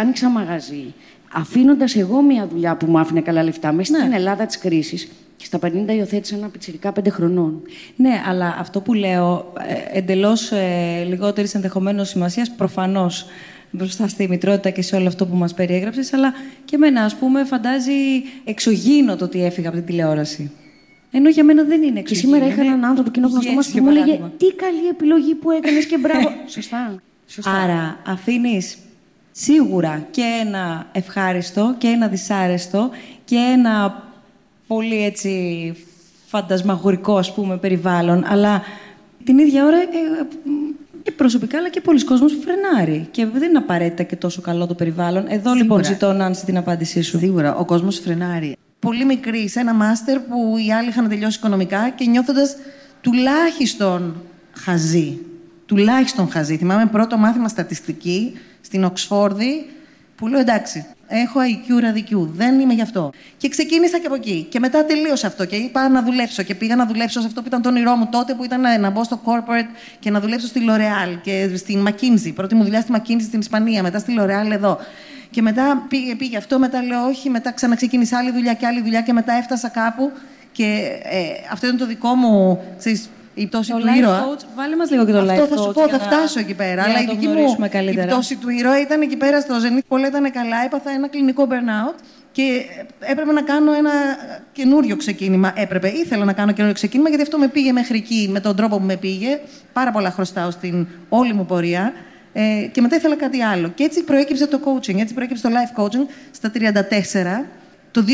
άνοιξα 0.00 0.28
μαγαζί. 0.28 0.94
Αφήνοντας 1.32 1.96
εγώ 1.96 2.22
μια 2.22 2.46
δουλειά 2.46 2.76
που 2.76 2.86
μου 2.86 2.98
άφηνε 2.98 3.20
καλά 3.20 3.42
λεφτά 3.42 3.72
μέσα 3.72 3.92
ναι. 3.92 3.98
στην 3.98 4.12
Ελλάδα 4.12 4.46
της 4.46 4.58
κρίσης 4.58 5.08
και 5.36 5.44
στα 5.44 5.58
50 5.62 5.70
υιοθέτησα 5.96 6.36
ένα 6.36 6.48
πιτσιρικά 6.48 6.92
πέντε 6.92 7.10
χρονών. 7.10 7.62
Ναι, 7.96 8.22
αλλά 8.28 8.56
αυτό 8.58 8.80
που 8.80 8.94
λέω, 8.94 9.52
ε, 9.92 9.98
εντελώς 9.98 10.52
ε, 10.52 11.04
λιγότερης 11.08 11.54
ενδεχομένως 11.54 12.08
σημασίας, 12.08 12.50
προφανώς 12.50 13.26
μπροστά 13.70 14.08
στη 14.08 14.28
μητρότητα 14.28 14.70
και 14.70 14.82
σε 14.82 14.96
όλο 14.96 15.06
αυτό 15.06 15.26
που 15.26 15.36
μας 15.36 15.54
περιέγραψες, 15.54 16.12
αλλά 16.12 16.32
και 16.64 16.76
εμένα, 16.76 17.04
ας 17.04 17.16
πούμε, 17.16 17.44
φαντάζει 17.44 17.92
εξωγήινο 18.44 19.16
το 19.16 19.24
ότι 19.24 19.44
έφυγα 19.44 19.68
από 19.68 19.76
την 19.76 19.86
τηλεόραση. 19.86 20.50
Ενώ 21.10 21.28
για 21.28 21.44
μένα 21.44 21.62
δεν 21.64 21.82
είναι 21.82 21.98
εξωγήινο. 21.98 22.02
Και 22.06 22.14
σήμερα 22.14 22.46
είχα 22.46 22.60
έναν 22.62 22.84
άνθρωπο 22.84 23.10
κοινό 23.10 23.28
γνωστό 23.28 23.52
μας 23.52 23.70
που 23.70 23.82
μου 23.82 23.88
έλεγε 23.90 24.20
Τι 24.36 24.52
καλή 24.52 24.88
επιλογή 24.90 25.34
που 25.34 25.50
έκανες 25.50 25.86
και 25.86 25.98
μπράβο. 25.98 26.28
Σωστά. 26.54 27.02
Σωστά. 27.26 27.50
Άρα 27.52 28.00
αφήνεις 28.06 28.78
σίγουρα 29.30 30.06
και 30.10 30.22
ένα 30.40 30.86
ευχάριστο 30.92 31.74
και 31.78 31.86
ένα 31.86 32.08
δυσάρεστο 32.08 32.90
και 33.24 33.36
ένα 33.36 34.03
πολύ 34.66 35.04
έτσι 35.04 35.74
φαντασμαγορικό 36.26 37.16
ας 37.16 37.34
πούμε 37.34 37.56
περιβάλλον, 37.56 38.24
αλλά 38.26 38.62
την 39.24 39.38
ίδια 39.38 39.64
ώρα 39.64 39.76
ε, 39.76 39.86
και 41.02 41.10
προσωπικά 41.10 41.58
αλλά 41.58 41.68
και 41.68 41.80
πολλοί 41.80 42.04
κόσμος 42.04 42.32
φρενάρει 42.44 43.08
και 43.10 43.26
δεν 43.26 43.48
είναι 43.48 43.58
απαραίτητα 43.58 44.02
και 44.02 44.16
τόσο 44.16 44.40
καλό 44.40 44.66
το 44.66 44.74
περιβάλλον. 44.74 45.24
Εδώ 45.28 45.52
λοιπόν 45.52 45.84
ζητώ 45.84 46.12
να 46.12 46.30
την 46.30 46.56
απάντησή 46.56 47.02
σου. 47.02 47.18
Σίγουρα, 47.18 47.56
ο 47.56 47.64
κόσμος 47.64 47.98
φρενάρει. 47.98 48.56
Πολύ 48.78 49.04
μικρή, 49.04 49.48
σε 49.48 49.60
ένα 49.60 49.74
μάστερ 49.74 50.18
που 50.18 50.54
οι 50.66 50.72
άλλοι 50.72 50.88
είχαν 50.88 51.08
τελειώσει 51.08 51.38
οικονομικά 51.38 51.90
και 51.90 52.04
νιώθοντας 52.04 52.56
τουλάχιστον 53.00 54.16
χαζοί 54.52 55.18
τουλάχιστον 55.66 56.30
χαζή. 56.30 56.56
Θυμάμαι 56.56 56.86
πρώτο 56.86 57.16
μάθημα 57.16 57.48
στατιστική 57.48 58.32
στην 58.60 58.84
Οξφόρδη 58.84 59.66
που 60.16 60.26
λέω 60.26 60.40
εντάξει, 60.40 60.86
έχω 61.06 61.40
IQ 61.40 61.80
ραδικιού, 61.80 62.30
δεν 62.34 62.60
είμαι 62.60 62.72
γι' 62.72 62.82
αυτό. 62.82 63.12
Και 63.36 63.48
ξεκίνησα 63.48 63.98
και 63.98 64.06
από 64.06 64.14
εκεί. 64.14 64.46
Και 64.50 64.58
μετά 64.58 64.84
τελείωσα 64.84 65.26
αυτό 65.26 65.44
και 65.44 65.56
είπα 65.56 65.88
να 65.88 66.02
δουλέψω. 66.02 66.42
Και 66.42 66.54
πήγα 66.54 66.76
να 66.76 66.86
δουλέψω 66.86 67.20
σε 67.20 67.26
αυτό 67.26 67.40
που 67.40 67.46
ήταν 67.46 67.62
το 67.62 67.68
όνειρό 67.68 67.96
μου 67.96 68.08
τότε, 68.10 68.34
που 68.34 68.44
ήταν 68.44 68.80
να 68.80 68.90
μπω 68.90 69.04
στο 69.04 69.20
corporate 69.24 69.76
και 69.98 70.10
να 70.10 70.20
δουλέψω 70.20 70.46
στη 70.46 70.60
L'Oreal 70.68 71.18
και 71.22 71.50
στην 71.56 71.88
McKinsey. 71.88 72.32
Πρώτη 72.34 72.54
μου 72.54 72.62
δουλειά 72.62 72.80
στη 72.80 72.92
McKinsey 72.96 73.22
στην 73.22 73.40
Ισπανία, 73.40 73.82
μετά 73.82 73.98
στη 73.98 74.14
L'Oreal 74.18 74.50
εδώ. 74.50 74.78
Και 75.30 75.42
μετά 75.42 75.86
πήγε, 75.88 76.14
πήγε 76.14 76.36
αυτό, 76.36 76.58
μετά 76.58 76.82
λέω 76.82 77.06
όχι, 77.06 77.30
μετά 77.30 77.52
ξαναξεκίνησα 77.52 78.18
άλλη 78.18 78.30
δουλειά 78.30 78.54
και 78.54 78.66
άλλη 78.66 78.82
δουλειά 78.82 79.00
και 79.00 79.12
μετά 79.12 79.32
έφτασα 79.32 79.68
κάπου. 79.68 80.12
Και 80.52 80.98
ε, 81.02 81.20
αυτό 81.52 81.66
είναι 81.66 81.76
το 81.76 81.86
δικό 81.86 82.14
μου, 82.14 82.60
ξέρεις, 82.78 83.08
η 83.34 83.46
πτώση 83.46 83.70
Το 83.70 83.78
του 83.78 83.84
life 83.84 83.96
ήρωα. 83.98 84.24
coach, 84.28 84.42
βάλε 84.56 84.76
μας 84.76 84.90
λίγο 84.90 85.04
και 85.06 85.12
το 85.12 85.18
Αυτό 85.18 85.32
life 85.44 85.48
θα 85.48 85.56
σου 85.56 85.68
coach 85.68 85.74
πω, 85.74 85.84
για 85.84 85.98
θα 85.98 86.04
να- 86.04 86.16
φτάσω 86.16 86.38
εκεί 86.40 86.54
πέρα. 86.54 86.72
για 86.74 86.82
Αλλά 86.84 86.92
να 86.92 87.00
η 87.00 87.04
το 87.06 87.12
δική 87.12 87.26
μου 87.26 87.32
γνωρίσουμε 87.32 87.66
η 87.66 87.68
καλύτερα. 87.68 88.06
πτώση 88.06 88.36
του 88.36 88.48
ήρωα 88.48 88.80
ήταν 88.80 89.00
εκεί 89.02 89.16
πέρα 89.16 89.40
στο 89.40 89.54
Zenith. 89.62 89.84
Πολλά 89.88 90.06
ήταν 90.06 90.30
καλά, 90.32 90.56
έπαθα 90.64 90.90
ένα 90.90 91.08
κλινικό 91.08 91.46
burnout 91.50 91.94
και 92.32 92.60
έπρεπε 93.00 93.32
να 93.32 93.42
κάνω 93.42 93.72
ένα 93.72 93.90
καινούριο 94.52 94.96
ξεκίνημα. 94.96 95.52
Έπρεπε, 95.56 95.88
ήθελα 95.88 96.24
να 96.24 96.32
κάνω 96.32 96.52
καινούριο 96.52 96.74
ξεκίνημα 96.74 97.08
γιατί 97.08 97.24
αυτό 97.24 97.38
με 97.38 97.48
πήγε 97.48 97.72
μέχρι 97.72 97.96
εκεί 97.96 98.28
με 98.32 98.40
τον 98.40 98.56
τρόπο 98.56 98.76
που 98.78 98.84
με 98.84 98.96
πήγε. 98.96 99.38
Πάρα 99.72 99.90
πολλά 99.90 100.10
χρωστάω 100.10 100.50
στην 100.50 100.86
όλη 101.08 101.32
μου 101.32 101.46
πορεία. 101.46 101.92
Ε, 102.36 102.42
και 102.72 102.80
μετά 102.80 102.96
ήθελα 102.96 103.16
κάτι 103.16 103.42
άλλο. 103.42 103.68
Και 103.68 103.84
έτσι 103.84 104.02
προέκυψε 104.04 104.46
το 104.46 104.60
coaching, 104.64 104.98
έτσι 104.98 105.14
προέκυψε 105.14 105.42
το 105.42 105.54
life 105.54 105.82
coaching 105.82 106.06
στα 106.30 106.50
34. 106.50 107.44
Το 107.94 108.04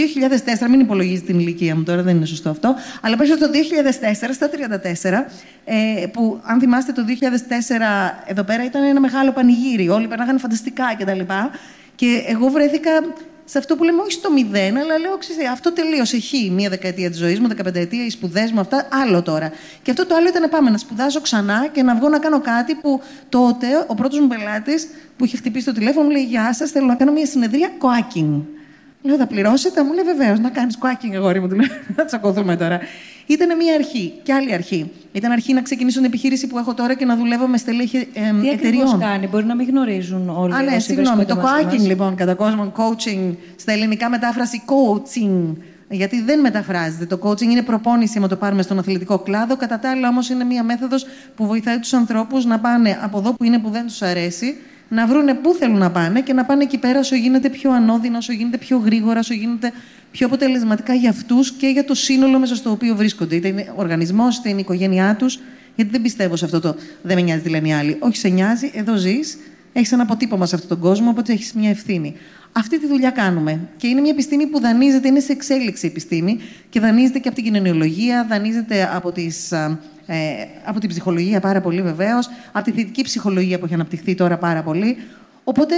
2004, 0.64 0.68
μην 0.68 0.80
υπολογίζει 0.80 1.22
την 1.22 1.38
ηλικία 1.38 1.76
μου 1.76 1.82
τώρα, 1.82 2.02
δεν 2.02 2.16
είναι 2.16 2.26
σωστό 2.26 2.50
αυτό, 2.50 2.74
αλλά 3.00 3.16
πέσω 3.16 3.38
το 3.38 3.46
2004, 3.46 4.28
στα 4.32 4.48
34, 4.48 5.26
ε, 5.64 6.06
που 6.06 6.40
αν 6.42 6.60
θυμάστε 6.60 6.92
το 6.92 7.02
2004 7.04 7.10
εδώ 8.26 8.42
πέρα 8.42 8.64
ήταν 8.64 8.82
ένα 8.82 9.00
μεγάλο 9.00 9.32
πανηγύρι, 9.32 9.88
όλοι 9.88 10.08
περνάγανε 10.08 10.38
φανταστικά 10.38 10.84
κτλ. 10.98 11.20
Και 11.94 12.24
εγώ 12.26 12.48
βρέθηκα 12.48 12.90
σε 13.44 13.58
αυτό 13.58 13.76
που 13.76 13.84
λέμε 13.84 14.02
όχι 14.02 14.12
στο 14.12 14.32
μηδέν, 14.32 14.76
αλλά 14.76 14.98
λέω, 14.98 15.16
ξέρετε, 15.18 15.48
αυτό 15.48 15.72
τελείωσε. 15.72 16.20
Χ, 16.20 16.32
μία 16.50 16.68
δεκαετία 16.68 17.10
της 17.10 17.18
ζωής 17.18 17.40
μου, 17.40 17.48
δεκαπενταετία, 17.48 18.04
οι 18.04 18.10
σπουδές 18.10 18.52
μου, 18.52 18.60
αυτά, 18.60 18.88
άλλο 18.90 19.22
τώρα. 19.22 19.52
Και 19.82 19.90
αυτό 19.90 20.06
το 20.06 20.14
άλλο 20.14 20.28
ήταν 20.28 20.50
πάμε 20.50 20.70
να 20.70 20.78
σπουδάσω 20.78 21.20
ξανά 21.20 21.68
και 21.72 21.82
να 21.82 21.94
βγω 21.94 22.08
να 22.08 22.18
κάνω 22.18 22.40
κάτι 22.40 22.74
που 22.74 23.00
τότε 23.28 23.66
ο 23.86 23.94
πρώτος 23.94 24.20
μου 24.20 24.26
πελάτης 24.26 24.88
που 25.16 25.24
είχε 25.24 25.36
χτυπήσει 25.36 25.64
το 25.64 25.72
τηλέφωνο 25.72 26.04
μου 26.04 26.10
λέει 26.10 26.24
Γεια 26.24 26.54
σας, 26.54 26.70
θέλω 26.70 26.86
να 26.86 26.94
κάνω 26.94 27.12
μια 27.12 27.26
συνεδρία 27.26 27.70
coaching. 27.78 28.59
Λέω, 29.02 29.16
θα 29.16 29.26
πληρώσετε, 29.26 29.84
μου 29.84 29.92
λέει 29.92 30.04
βεβαίως, 30.04 30.38
να 30.40 30.50
κάνεις 30.50 30.78
quacking, 30.80 31.14
αγόρι 31.14 31.40
μου, 31.40 31.48
του 31.48 31.54
λέω, 31.54 31.66
να 31.96 32.04
τσακωθούμε 32.04 32.56
τώρα. 32.56 32.80
Ήταν 33.26 33.56
μια 33.56 33.74
αρχή 33.74 34.12
και 34.22 34.32
άλλη 34.32 34.52
αρχή. 34.52 34.90
Ήταν 35.12 35.30
αρχή 35.30 35.52
να 35.52 35.62
ξεκινήσω 35.62 35.96
την 35.98 36.06
επιχείρηση 36.06 36.46
που 36.46 36.58
έχω 36.58 36.74
τώρα 36.74 36.94
και 36.94 37.04
να 37.04 37.16
δουλεύω 37.16 37.46
με 37.46 37.56
στελέχη 37.56 37.96
ε, 37.96 38.02
Τι 38.02 38.26
ακριβώς 38.26 38.52
εταιριών. 38.52 38.98
κάνει, 39.00 39.26
μπορεί 39.26 39.44
να 39.44 39.54
μην 39.54 39.68
γνωρίζουν 39.68 40.28
όλοι 40.28 40.54
Α, 40.54 40.62
ναι, 40.62 40.70
όσοι 40.76 40.80
συγγνώμη. 40.80 41.16
βρίσκονται 41.16 41.40
Το 41.40 41.46
μαζί 41.48 41.64
coaching, 41.66 41.76
μας. 41.78 41.86
λοιπόν, 41.86 42.14
κατά 42.14 42.34
κόσμο, 42.34 42.72
coaching, 42.76 43.34
στα 43.56 43.72
ελληνικά 43.72 44.08
μετάφραση 44.10 44.62
coaching. 44.66 45.54
Γιατί 45.92 46.22
δεν 46.22 46.40
μεταφράζεται. 46.40 47.06
Το 47.06 47.18
coaching 47.22 47.40
είναι 47.42 47.62
προπόνηση, 47.62 48.20
με 48.20 48.28
το 48.28 48.36
πάρουμε 48.36 48.62
στον 48.62 48.78
αθλητικό 48.78 49.18
κλάδο. 49.18 49.56
Κατά 49.56 49.78
τα 49.78 49.90
άλλα, 49.90 50.08
όμως, 50.08 50.28
είναι 50.28 50.44
μια 50.44 50.62
μέθοδος 50.62 51.06
που 51.36 51.46
βοηθάει 51.46 51.78
τους 51.78 51.92
ανθρώπους 51.92 52.44
να 52.44 52.58
πάνε 52.58 52.98
από 53.02 53.18
εδώ 53.18 53.32
που 53.32 53.44
είναι 53.44 53.58
που 53.58 53.70
δεν 53.70 53.86
τους 53.86 54.02
αρέσει, 54.02 54.56
να 54.92 55.07
βρούνε 55.07 55.35
πού 55.35 55.55
θέλουν 55.55 55.79
να 55.79 55.90
πάνε 55.90 56.20
και 56.20 56.33
να 56.33 56.44
πάνε 56.44 56.62
εκεί 56.62 56.79
πέρα 56.79 56.98
όσο 56.98 57.14
γίνεται 57.14 57.48
πιο 57.48 57.72
ανώδυνα, 57.72 58.18
όσο 58.18 58.33
γίνεται 58.33 58.59
πιο 58.59 58.79
γρήγορα, 58.79 59.18
όσο 59.18 59.35
γίνεται 59.35 59.72
πιο 60.11 60.26
αποτελεσματικά 60.26 60.94
για 60.94 61.11
αυτούς 61.11 61.53
και 61.53 61.66
για 61.66 61.85
το 61.85 61.94
σύνολο 61.94 62.38
μέσα 62.38 62.55
στο 62.55 62.70
οποίο 62.70 62.96
βρίσκονται. 62.96 63.35
Είτε 63.35 63.48
είναι 63.48 63.66
ο 63.68 63.81
οργανισμός, 63.81 64.37
είτε 64.37 64.48
είναι 64.48 64.59
η 64.59 64.62
οικογένειά 64.62 65.16
τους. 65.16 65.38
Γιατί 65.74 65.90
δεν 65.90 66.03
πιστεύω 66.03 66.37
σε 66.37 66.44
αυτό 66.44 66.61
το 66.61 66.76
δεν 67.03 67.16
με 67.16 67.22
νοιάζει 67.22 67.42
τι 67.42 67.48
λένε 67.48 67.68
οι 67.68 67.72
άλλοι. 67.72 67.96
Όχι, 67.98 68.16
σε 68.16 68.29
νοιάζει, 68.29 68.70
εδώ 68.74 68.96
ζεις, 68.96 69.38
έχεις 69.72 69.92
ένα 69.92 70.03
αποτύπωμα 70.03 70.46
σε 70.46 70.55
αυτόν 70.55 70.70
τον 70.70 70.79
κόσμο, 70.79 71.11
οπότε 71.11 71.33
έχεις 71.33 71.53
μια 71.53 71.70
ευθύνη. 71.70 72.14
Αυτή 72.53 72.81
τη 72.81 72.87
δουλειά 72.87 73.11
κάνουμε. 73.11 73.61
Και 73.76 73.87
είναι 73.87 74.00
μια 74.00 74.11
επιστήμη 74.11 74.46
που 74.46 74.61
δανείζεται, 74.61 75.09
είναι 75.09 75.20
σε 75.20 75.33
εξέλιξη 75.33 75.87
η 75.87 75.88
επιστήμη 75.88 76.38
και 76.68 76.81
δανείζεται 76.81 77.18
και 77.18 77.29
από 77.29 77.37
την 77.37 77.44
κοινωνιολογία, 77.44 78.26
δανείζεται 78.29 78.90
από, 78.94 79.12
τις, 79.12 79.53
α, 79.53 79.79
ε, 80.12 80.46
από 80.64 80.80
την 80.80 80.88
ψυχολογία 80.88 81.40
πάρα 81.40 81.60
πολύ 81.60 81.82
βεβαίως, 81.82 82.30
από 82.52 82.64
τη 82.64 82.70
θετική 82.70 83.02
ψυχολογία 83.02 83.58
που 83.58 83.64
έχει 83.64 83.74
αναπτυχθεί 83.74 84.14
τώρα 84.14 84.38
πάρα 84.38 84.62
πολύ. 84.62 84.96
Οπότε 85.44 85.74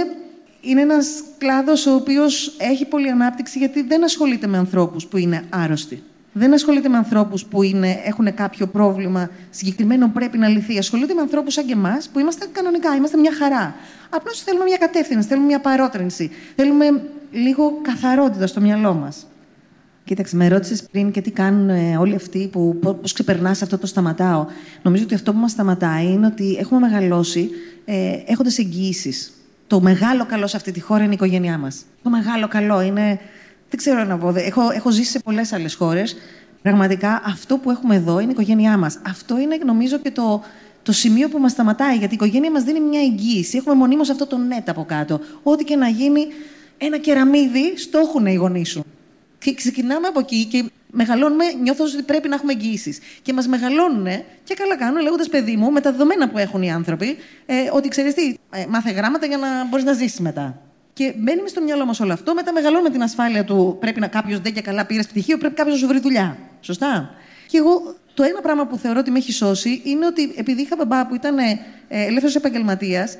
είναι 0.61 0.81
ένας 0.81 1.07
κλάδος 1.37 1.85
ο 1.85 1.95
οποίος 1.95 2.55
έχει 2.57 2.85
πολλή 2.85 3.09
ανάπτυξη 3.09 3.57
γιατί 3.57 3.81
δεν 3.81 4.03
ασχολείται 4.03 4.47
με 4.47 4.57
ανθρώπους 4.57 5.05
που 5.05 5.17
είναι 5.17 5.43
άρρωστοι. 5.49 6.03
Δεν 6.31 6.53
ασχολείται 6.53 6.89
με 6.89 6.97
ανθρώπους 6.97 7.45
που 7.45 7.63
είναι, 7.63 8.01
έχουν 8.05 8.33
κάποιο 8.33 8.67
πρόβλημα 8.67 9.29
συγκεκριμένο 9.49 10.05
που 10.05 10.11
πρέπει 10.11 10.37
να 10.37 10.47
λυθεί. 10.47 10.77
Ασχολείται 10.77 11.13
με 11.13 11.21
ανθρώπους 11.21 11.53
σαν 11.53 11.65
και 11.65 11.73
εμάς 11.73 12.09
που 12.09 12.19
είμαστε 12.19 12.45
κανονικά, 12.51 12.95
είμαστε 12.95 13.17
μια 13.17 13.33
χαρά. 13.33 13.75
Απλώς 14.09 14.41
θέλουμε 14.41 14.63
μια 14.63 14.77
κατεύθυνση, 14.77 15.27
θέλουμε 15.27 15.45
μια 15.47 15.59
παρότρινση. 15.59 16.31
Θέλουμε 16.55 16.85
λίγο 17.31 17.79
καθαρότητα 17.81 18.47
στο 18.47 18.61
μυαλό 18.61 18.93
μας. 18.93 19.27
Κοίταξε, 20.05 20.35
με 20.35 20.47
ρώτησες 20.47 20.83
πριν 20.91 21.11
και 21.11 21.21
τι 21.21 21.31
κάνουν 21.31 21.69
ε, 21.69 21.97
όλοι 21.97 22.15
αυτοί 22.15 22.47
που 22.51 22.77
πώς 22.81 23.13
ξεπερνάς 23.13 23.61
αυτό 23.61 23.77
το 23.77 23.87
σταματάω. 23.87 24.45
Νομίζω 24.83 25.03
ότι 25.03 25.13
αυτό 25.13 25.33
που 25.33 25.39
μας 25.39 25.51
σταματάει 25.51 26.05
είναι 26.05 26.25
ότι 26.25 26.57
έχουμε 26.59 26.79
μεγαλώσει 26.79 27.49
ε, 27.85 28.17
έχοντας 28.25 28.57
εγγυήσεις. 28.57 29.33
Το 29.67 29.81
μεγάλο 29.81 30.25
καλό 30.25 30.47
σε 30.47 30.57
αυτή 30.57 30.71
τη 30.71 30.79
χώρα 30.79 31.01
είναι 31.03 31.11
η 31.11 31.15
οικογένειά 31.15 31.57
μας. 31.57 31.81
Το 32.03 32.09
μεγάλο 32.09 32.47
καλό 32.47 32.81
είναι. 32.81 33.19
Δεν 33.69 33.77
ξέρω 33.77 34.03
να 34.03 34.17
πω. 34.17 34.31
δε- 34.31 34.41
Έχω, 34.41 34.71
έχω 34.71 34.91
ζήσει 34.91 35.11
σε 35.11 35.19
πολλές 35.19 35.53
άλλες 35.53 35.75
χώρες. 35.75 36.15
Πραγματικά 36.61 37.21
αυτό 37.25 37.57
που 37.57 37.71
έχουμε 37.71 37.95
εδώ 37.95 38.19
είναι 38.19 38.29
η 38.29 38.33
οικογένειά 38.33 38.77
μας. 38.77 38.99
Αυτό 39.07 39.39
είναι 39.39 39.57
νομίζω 39.65 39.97
και 39.99 40.11
το, 40.11 40.43
το 40.83 40.91
σημείο 40.91 41.29
που 41.29 41.37
μας 41.39 41.51
σταματάει. 41.51 41.97
Γιατί 41.97 42.13
η 42.13 42.17
οικογένεια 42.21 42.51
μας 42.51 42.63
δίνει 42.63 42.79
μια 42.79 42.99
εγγύηση. 43.01 43.57
Έχουμε 43.57 43.75
μονίμως 43.75 44.09
αυτό 44.09 44.25
το 44.27 44.37
net 44.49 44.63
από 44.67 44.83
κάτω. 44.85 45.19
Ό,τι 45.43 45.63
και 45.63 45.75
να 45.75 45.87
γίνει, 45.87 46.27
ένα 46.77 46.97
κεραμίδι 46.97 47.77
στο 47.77 47.97
έχουν 47.99 48.25
οι 48.25 48.33
γονείς 48.35 48.69
σου. 48.69 48.83
Και 49.43 49.53
ξεκινάμε 49.53 50.07
από 50.07 50.19
εκεί 50.19 50.45
και 50.45 50.63
μεγαλώνουμε, 50.91 51.43
νιώθω 51.61 51.83
ότι 51.83 52.03
πρέπει 52.03 52.27
να 52.27 52.35
έχουμε 52.35 52.51
εγγυήσεις. 52.51 52.99
Και 53.21 53.33
μας 53.33 53.47
μεγαλώνουν 53.47 54.07
και 54.43 54.53
καλά 54.53 54.77
κάνουν 54.77 55.01
λέγοντας 55.01 55.29
παιδί 55.29 55.55
μου, 55.55 55.71
με 55.71 55.81
τα 55.81 55.91
δεδομένα 55.91 56.29
που 56.29 56.37
έχουν 56.37 56.61
οι 56.61 56.71
άνθρωποι, 56.71 57.17
ε, 57.45 57.55
ότι 57.71 57.87
ξέρεις 57.87 58.13
τι, 58.13 58.35
ε, 58.49 58.65
μάθε 58.69 58.91
γράμματα 58.91 59.25
για 59.25 59.37
να 59.37 59.65
μπορείς 59.65 59.85
να 59.85 59.93
ζήσεις 59.93 60.19
μετά. 60.19 60.61
Και 60.93 61.13
μπαίνει 61.17 61.41
μες 61.41 61.49
στο 61.51 61.61
μυαλό 61.61 61.85
μας 61.85 61.99
όλο 61.99 62.13
αυτό. 62.13 62.33
Μετά 62.33 62.53
μεγαλώνουμε 62.53 62.89
την 62.89 63.03
ασφάλεια 63.03 63.43
του 63.43 63.77
πρέπει 63.79 63.99
να 63.99 64.07
κάποιος 64.07 64.39
δεν 64.39 64.53
και 64.53 64.61
καλά 64.61 64.85
πήρε 64.85 65.03
πτυχίο, 65.03 65.37
πρέπει 65.37 65.55
κάποιος 65.55 65.75
να 65.75 65.81
σου 65.81 65.87
βρει 65.87 65.99
δουλειά. 65.99 66.37
Σωστά. 66.61 67.13
Και 67.47 67.57
εγώ 67.57 67.95
το 68.13 68.23
ένα 68.23 68.41
πράγμα 68.41 68.67
που 68.67 68.77
θεωρώ 68.77 68.99
ότι 68.99 69.11
με 69.11 69.17
έχει 69.17 69.31
σώσει 69.31 69.81
είναι 69.83 70.05
ότι 70.05 70.33
επειδή 70.35 70.61
είχα 70.61 70.75
μπαμπά 70.75 71.07
που 71.07 71.15
ήταν 71.15 71.37
ε, 71.37 71.59
ελεύθερος 71.87 72.35
επαγγελματίας, 72.35 73.17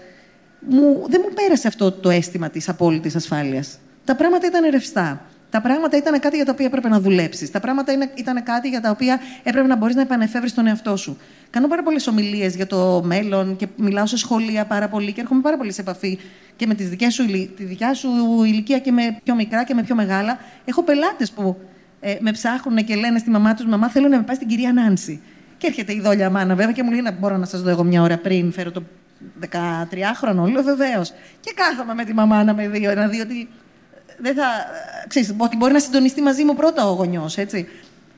μου, 0.59 1.05
δεν 1.07 1.21
μου 1.23 1.33
πέρασε 1.33 1.67
αυτό 1.67 1.91
το 1.91 2.09
αίσθημα 2.09 2.49
της 2.49 2.69
απόλυτης 2.69 3.15
ασφάλειας. 3.15 3.79
Τα 4.05 4.15
πράγματα 4.15 4.47
ήταν 4.47 4.69
ρευστά. 4.69 5.25
Τα 5.53 5.61
πράγματα 5.61 5.97
ήταν 5.97 6.19
κάτι 6.19 6.35
για 6.35 6.45
τα 6.45 6.51
οποία 6.51 6.65
έπρεπε 6.65 6.89
να 6.89 6.99
δουλέψεις. 6.99 7.51
Τα 7.51 7.59
πράγματα 7.59 7.91
είναι- 7.91 8.11
ήταν 8.15 8.43
κάτι 8.43 8.69
για 8.69 8.81
τα 8.81 8.89
οποία 8.89 9.19
έπρεπε 9.43 9.67
να 9.67 9.75
μπορείς 9.75 9.95
να 9.95 10.01
επανεφεύρεις 10.01 10.53
τον 10.53 10.67
εαυτό 10.67 10.95
σου. 10.97 11.17
Κάνω 11.49 11.67
πάρα 11.67 11.83
πολλές 11.83 12.07
ομιλίες 12.07 12.55
για 12.55 12.67
το 12.67 13.01
μέλλον 13.05 13.55
και 13.55 13.67
μιλάω 13.75 14.05
σε 14.05 14.17
σχολεία 14.17 14.65
πάρα 14.65 14.87
πολύ 14.87 15.11
και 15.11 15.21
έρχομαι 15.21 15.41
πάρα 15.41 15.57
πολύ 15.57 15.71
σε 15.73 15.81
επαφή 15.81 16.19
και 16.55 16.67
με 16.67 16.73
τις 16.73 16.89
δικές 16.89 17.13
σου, 17.13 17.23
ηλι- 17.23 17.55
τη 17.55 17.63
δικιά 17.63 17.93
σου 17.93 18.09
ηλικία 18.45 18.79
και 18.79 18.91
με 18.91 19.19
πιο 19.23 19.35
μικρά 19.35 19.63
και 19.63 19.73
με 19.73 19.83
πιο 19.83 19.95
μεγάλα. 19.95 20.37
Έχω 20.65 20.83
πελάτες 20.83 21.31
που 21.31 21.57
ε, 21.99 22.15
με 22.19 22.31
ψάχνουν 22.31 22.77
και 22.85 22.95
λένε 22.95 23.17
στη 23.19 23.29
μαμά 23.29 23.53
τους: 23.53 23.65
Μαμά, 23.65 23.89
θέλω 23.89 24.07
να 24.07 24.17
με 24.17 24.23
πάει 24.23 24.35
στην 24.35 24.47
κυρία 24.47 24.73
Νάνση. 24.73 25.21
Και 25.57 25.67
έρχεται 25.67 25.93
η 25.93 25.99
δόλια 25.99 26.29
μάνα, 26.29 26.55
βέβαια, 26.55 26.71
και 26.73 26.83
μου 26.83 26.91
λέει: 26.91 27.01
Να 27.01 27.11
μπορώ 27.11 27.37
να 27.37 27.45
σας 27.45 27.61
δω 27.61 27.69
εγώ 27.69 27.83
μια 27.83 28.01
ώρα 28.01 28.17
πριν, 28.17 28.51
φέρω 28.51 28.71
το 28.71 28.83
13χρονο. 29.41 30.45
Λέω: 30.51 30.63
Βεβαίως. 30.63 31.13
Και 31.39 31.51
κάθομαι 31.55 31.93
με 31.93 32.03
τη 32.03 32.13
μαμά 32.13 32.43
να 32.43 32.53
με 32.53 32.67
δει, 32.67 32.79
να 32.95 33.07
δει 33.07 33.19
ότι 33.19 33.47
δεν 34.23 34.35
θα. 34.35 34.47
Ξέρεις, 35.07 35.33
ότι 35.37 35.55
μπορεί 35.55 35.73
να 35.73 35.79
συντονιστεί 35.79 36.21
μαζί 36.21 36.43
μου 36.43 36.55
πρώτα 36.55 36.89
ο 36.89 36.93
γονιός, 36.93 37.37
έτσι. 37.37 37.67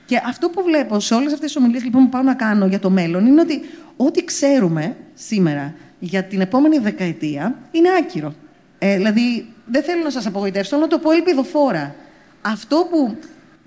Και 0.06 0.22
αυτό 0.26 0.50
που 0.50 0.64
βλέπω 0.64 1.00
σε 1.00 1.14
όλες 1.14 1.34
αυτές 1.34 1.52
τις 1.52 1.62
ομιλίες 1.62 1.84
λοιπόν, 1.84 2.04
που 2.04 2.10
πάω 2.10 2.22
να 2.22 2.34
κάνω 2.34 2.66
για 2.66 2.80
το 2.80 2.90
μέλλον 2.90 3.26
είναι 3.26 3.42
ότι 3.42 3.62
ό,τι 3.98 4.24
ξέρουμε 4.24 4.96
σήμερα 5.14 5.74
για 6.00 6.24
την 6.24 6.42
επόμενη 6.42 6.78
δεκαετία 6.78 7.56
είναι 7.72 7.90
άκυρο. 8.00 8.34
Ε, 8.80 8.96
δηλαδή, 8.96 9.54
δεν 9.66 9.84
θέλω 9.84 10.04
να 10.04 10.10
σας 10.10 10.26
απογοητεύσω, 10.26 10.70
θέλω 10.70 10.82
να 10.82 10.88
το 10.88 11.00
πω 11.00 11.12
ελπιδοφόρα. 11.12 11.96
Αυτό 12.42 12.88
που 12.90 13.18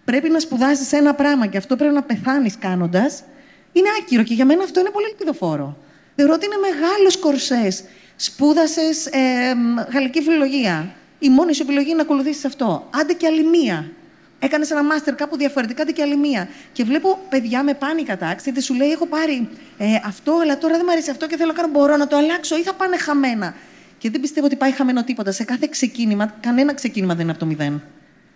πρέπει 0.04 0.30
να 0.30 0.38
σπουδάσεις 0.38 0.92
ένα 0.92 1.14
πράγμα 1.14 1.46
και 1.46 1.56
αυτό 1.56 1.76
πρέπει 1.76 1.94
να 1.94 2.02
πεθάνεις 2.02 2.58
κάνοντας, 2.58 3.22
είναι 3.72 3.88
άκυρο. 4.00 4.22
Και 4.22 4.34
για 4.34 4.44
μένα 4.44 4.62
αυτό 4.62 4.80
είναι 4.80 4.90
πολύ 4.90 5.06
ελπιδοφόρο. 5.10 5.76
Θεωρώ 6.14 6.32
ότι 6.32 6.46
είναι 6.46 6.56
μεγάλος 6.70 7.18
κορσές. 7.18 7.84
Σπούδασες 8.16 9.06
ε, 9.06 9.54
μ, 9.54 9.92
γαλλική 9.92 10.22
φιλολογία. 10.22 10.92
Η 11.18 11.28
μόνη 11.28 11.54
σου 11.54 11.62
επιλογή 11.62 11.86
είναι 11.86 11.96
να 11.96 12.02
ακολουθήσεις 12.02 12.44
αυτό. 12.44 12.88
Άντε 12.90 13.12
και 13.12 13.26
άλλη 13.26 13.44
μία. 13.44 13.90
Έκανες 14.38 14.70
ένα 14.70 14.84
μάστερ 14.84 15.14
κάπου 15.14 15.36
διαφορετικά, 15.36 15.82
άντε 15.82 15.92
και 15.92 16.02
άλλη 16.02 16.16
μία. 16.16 16.48
Και 16.72 16.84
βλέπω 16.84 17.18
παιδιά 17.28 17.62
με 17.62 17.74
πάνικα 17.74 18.16
τάξη, 18.16 18.50
γιατί 18.50 18.62
σου 18.62 18.74
λέει: 18.74 18.90
Έχω 18.90 19.06
πάρει 19.06 19.48
ε, 19.78 19.86
αυτό, 20.04 20.38
αλλά 20.42 20.58
τώρα 20.58 20.74
δεν 20.74 20.82
μου 20.86 20.92
αρέσει 20.92 21.10
αυτό 21.10 21.26
και 21.26 21.36
θέλω 21.36 21.52
να 21.52 21.54
κάνω. 21.54 21.68
Μπορώ 21.72 21.96
να 21.96 22.06
το 22.06 22.16
αλλάξω 22.16 22.56
ή 22.56 22.62
θα 22.62 22.74
πάνε 22.74 22.96
χαμένα. 22.96 23.54
Και 23.98 24.10
δεν 24.10 24.20
πιστεύω 24.20 24.46
ότι 24.46 24.56
πάει 24.56 24.70
χαμένο 24.70 25.04
τίποτα. 25.04 25.32
Σε 25.32 25.44
κάθε 25.44 25.68
ξεκίνημα, 25.70 26.34
κανένα 26.40 26.74
ξεκίνημα 26.74 27.14
δεν 27.14 27.22
είναι 27.22 27.30
από 27.30 27.40
το 27.40 27.46
μηδέν. 27.46 27.82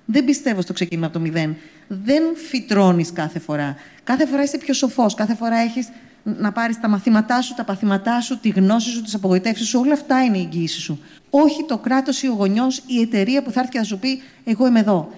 Δεν 0.04 0.24
πιστεύω 0.24 0.60
στο 0.60 0.72
ξεκίνημα 0.72 1.06
από 1.06 1.14
το 1.14 1.20
μηδέν. 1.20 1.56
Δεν 1.88 2.22
φυτρώνεις 2.48 3.12
κάθε 3.12 3.38
φορά. 3.38 3.76
Κάθε 4.04 4.26
φορά 4.26 4.42
είσαι 4.42 4.58
πιο 4.58 4.74
σοφός. 4.74 5.14
Κάθε 5.14 5.34
φορά 5.34 5.56
έχεις 5.56 5.88
να 6.22 6.52
πάρεις 6.52 6.80
τα 6.80 6.88
μαθήματά 6.88 7.40
σου, 7.42 7.54
τα 7.54 7.64
παθήματά 7.64 8.20
σου, 8.20 8.38
τη 8.38 8.48
γνώση 8.48 8.90
σου, 8.90 9.02
τις 9.02 9.14
απογοητεύσεις 9.14 9.68
σου. 9.68 9.80
Όλα 9.80 9.92
αυτά 9.92 10.24
είναι 10.24 10.38
η 10.38 10.40
εγγύηση 10.40 10.80
σου. 10.80 11.00
Όχι 11.30 11.64
το 11.64 11.78
κράτος 11.78 12.22
ή 12.22 12.28
ο 12.28 12.32
γονιός 12.32 12.78
ή 12.78 12.82
η 12.86 13.00
εταιρεία 13.00 13.42
που 13.42 13.50
θα 13.50 13.60
έρθει 13.60 13.72
και 13.72 13.78
θα 13.78 13.84
σου 13.84 13.98
πει: 13.98 14.22
Εγώ 14.44 14.66
είμαι 14.66 14.80
εδώ. 14.80 15.10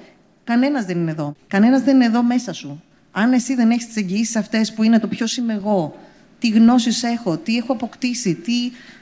Κανένας 0.45 0.85
δεν 0.85 0.99
είναι 0.99 1.11
εδώ. 1.11 1.37
Κανένας 1.47 1.83
δεν 1.83 1.95
είναι 1.95 2.05
εδώ 2.05 2.23
μέσα 2.23 2.53
σου. 2.53 2.83
Αν 3.12 3.33
εσύ 3.33 3.55
δεν 3.55 3.71
έχεις 3.71 3.87
τις 3.87 3.97
εγγυήσεις 3.97 4.37
αυτές 4.37 4.73
που 4.73 4.83
είναι 4.83 4.99
το 4.99 5.09
ποιος 5.09 5.37
είμαι 5.37 5.53
εγώ, 5.53 5.97
τι 6.38 6.49
γνώσεις 6.49 7.03
έχω, 7.03 7.37
τι 7.37 7.57
έχω 7.57 7.73
αποκτήσει, 7.73 8.35
τι 8.35 8.53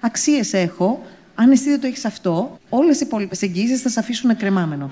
αξίες 0.00 0.52
έχω, 0.52 1.02
αν 1.34 1.50
εσύ 1.50 1.70
δεν 1.70 1.80
το 1.80 1.86
έχεις 1.86 2.04
αυτό, 2.04 2.58
όλες 2.68 3.00
οι 3.00 3.04
υπόλοιπες 3.06 3.42
εγγυήσει 3.42 3.76
θα 3.76 3.88
σε 3.88 4.00
αφήσουν 4.00 4.36
κρεμάμενο. 4.36 4.90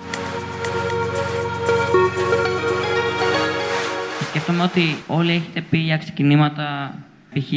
Σκέφτομαι 4.51 4.71
ότι 4.83 4.97
όλοι 5.07 5.31
έχετε 5.31 5.61
πει 5.71 5.79
για 5.79 5.97
ξεκινήματα, 5.97 6.95
π.χ. 7.35 7.53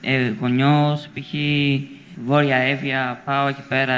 Ε, 0.00 0.32
γονιός, 0.40 1.08
π.χ. 1.14 1.34
Βόρεια 2.26 2.56
Εύβοια, 2.56 3.22
πάω 3.24 3.48
εκεί 3.48 3.62
πέρα, 3.68 3.96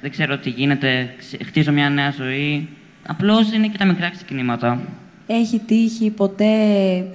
δεν 0.00 0.10
ξέρω 0.10 0.38
τι 0.38 0.50
γίνεται, 0.50 1.14
χτίζω 1.46 1.72
μια 1.72 1.90
νέα 1.90 2.10
ζωή. 2.10 2.68
Απλώς 3.06 3.52
είναι 3.52 3.66
και 3.66 3.78
τα 3.78 3.84
μικρά 3.84 4.10
ξεκινήματα. 4.10 4.80
Έχει 5.26 5.58
τύχει 5.58 6.10
ποτέ, 6.10 6.54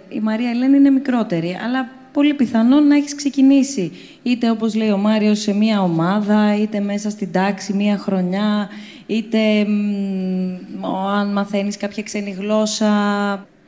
η 0.10 0.20
Μαρία 0.22 0.50
Ελένη 0.50 0.78
είναι 0.78 0.90
μικρότερη, 0.90 1.58
αλλά 1.66 1.90
πολύ 2.14 2.34
πιθανόν 2.34 2.88
να 2.88 2.96
έχεις 2.96 3.16
ξεκινήσει. 3.16 3.92
Είτε 4.24 4.50
όπως 4.50 4.76
λέει 4.76 4.90
ο 4.90 4.98
Μάριος 4.98 5.40
σε 5.40 5.54
μια 5.54 5.82
ομάδα, 5.82 6.56
είτε 6.56 6.80
μέσα 6.80 7.10
στην 7.10 7.32
τάξη 7.32 7.74
μια 7.74 7.98
χρονιά, 7.98 8.70
είτε 9.06 9.68
αν 11.18 11.32
μαθαίνεις 11.32 11.78
κάποια 11.78 12.04
ξένη 12.04 12.32
γλώσσα. 12.32 12.92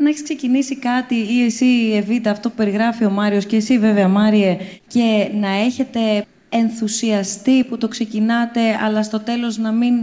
Να 0.01 0.09
έχεις 0.09 0.23
ξεκινήσει 0.23 0.77
κάτι 0.77 1.15
ή 1.15 1.43
εσύ 1.43 1.65
η 1.65 1.95
Εβίτα, 1.95 2.31
αυτό 2.31 2.49
που 2.49 2.55
περιγράφει 2.55 3.05
ο 3.05 3.09
Μάριος 3.09 3.45
και 3.45 3.55
εσύ 3.55 3.79
βέβαια 3.79 4.07
Μάριε, 4.07 4.57
και 4.87 5.29
να 5.39 5.49
έχετε 5.49 6.25
ενθουσιαστεί 6.49 7.63
που 7.63 7.77
το 7.77 7.87
ξεκινάτε, 7.87 8.61
αλλά 8.83 9.03
στο 9.03 9.19
τέλος 9.19 9.57
να 9.57 9.71
μην 9.71 9.93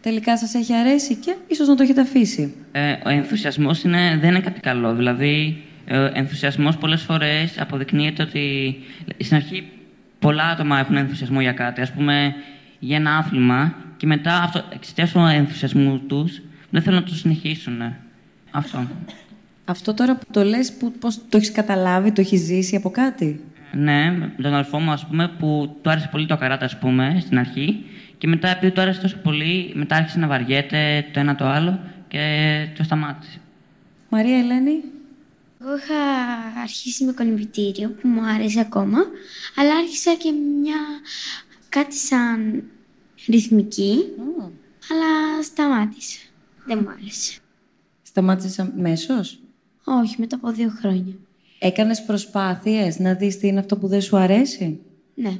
τελικά 0.00 0.38
σας 0.38 0.54
έχει 0.54 0.74
αρέσει 0.74 1.14
και 1.14 1.34
ίσως 1.46 1.68
να 1.68 1.74
το 1.74 1.82
έχετε 1.82 2.00
αφήσει; 2.00 2.54
Ε, 2.72 2.96
ο 3.04 3.08
ενθουσιασμός 3.08 3.82
είναι, 3.82 4.18
δεν 4.20 4.30
είναι 4.30 4.40
κάτι 4.40 4.60
καλό. 4.60 4.94
Δηλαδή, 4.94 5.62
ο 5.90 6.10
ενθουσιασμός 6.14 6.76
πολλές 6.76 7.02
φορές 7.02 7.60
αποδεικνύεται 7.60 8.22
ότι 8.22 8.76
στην 9.18 9.36
αρχή 9.36 9.68
πολλά 10.18 10.44
άτομα 10.44 10.78
έχουν 10.78 10.96
ενθουσιασμό 10.96 11.40
για 11.40 11.52
κάτι. 11.52 11.80
Ας 11.80 11.92
πούμε, 11.92 12.34
για 12.78 12.96
ένα 12.96 13.16
άθλημα 13.16 13.74
και 13.96 14.06
μετά 14.06 14.34
αυτό, 14.42 14.64
εξαιτίας 14.74 15.12
του 15.12 15.18
ενθουσιασμού 15.18 15.98
τους 15.98 16.40
δεν 16.70 16.82
θέλουν 16.82 16.98
να 16.98 17.04
το 17.04 17.14
συνεχίσουν. 17.14 17.94
Αυτό. 18.50 18.86
Αυτό 19.70 19.94
τώρα 19.94 20.16
που 20.16 20.26
το 20.30 20.44
λες, 20.44 20.72
που, 20.72 20.92
πώς 20.92 21.18
το 21.28 21.36
έχεις 21.36 21.52
καταλάβει, 21.52 22.12
το 22.12 22.20
έχεις 22.20 22.40
ζήσει 22.40 22.76
από 22.76 22.90
κάτι; 22.90 23.44
Ναι, 23.72 24.10
με 24.10 24.34
τον 24.42 24.52
αδελφό 24.52 24.78
μου, 24.78 24.90
ας 24.90 25.06
πούμε, 25.06 25.28
που 25.38 25.76
του 25.82 25.90
άρεσε 25.90 26.08
πολύ 26.12 26.26
το 26.26 26.36
καράτα, 26.36 26.64
ας 26.64 26.78
πούμε, 26.78 27.18
στην 27.20 27.38
αρχή. 27.38 27.84
Και 28.18 28.26
μετά, 28.26 28.48
επειδή 28.48 28.72
του 28.72 28.80
άρεσε 28.80 29.00
τόσο 29.00 29.16
πολύ, 29.16 29.72
μετά 29.74 29.96
άρχισε 29.96 30.18
να 30.18 30.26
βαριέται 30.26 31.06
το 31.12 31.20
ένα 31.20 31.34
το 31.34 31.44
άλλο 31.44 31.80
και 32.08 32.66
το 32.76 32.82
σταμάτησε. 32.82 33.40
Μαρία 34.08 34.38
Ελένη; 34.38 34.82
Εγώ 35.60 35.76
είχα 35.76 35.94
αρχίσει 36.62 37.04
με 37.04 37.12
κολυμβητήριο 37.12 37.90
που 37.90 38.08
μου 38.08 38.20
άρεσε 38.24 38.60
ακόμα, 38.60 38.98
αλλά 39.56 39.76
άρχισα 39.76 40.14
και 40.14 40.30
μια 40.62 40.80
κάτι 41.68 41.96
σαν 41.96 42.62
ρυθμική, 43.28 43.96
αλλά 44.90 45.42
σταμάτησε. 45.42 46.18
Δεν 46.66 46.78
μου 46.82 46.88
άρεσε. 46.88 47.38
Σταμάτησες 48.02 48.58
αμέσως; 48.58 49.39
Όχι, 50.02 50.14
μετά 50.18 50.36
από 50.36 50.50
δύο 50.50 50.68
χρόνια. 50.80 51.14
Έκανες 51.58 52.02
προσπάθειες 52.04 52.98
να 52.98 53.14
δεις 53.14 53.38
τι 53.38 53.46
είναι 53.46 53.60
αυτό 53.60 53.76
που 53.76 53.86
δεν 53.86 54.00
σου 54.00 54.16
αρέσει; 54.16 54.80
Ναι, 55.14 55.32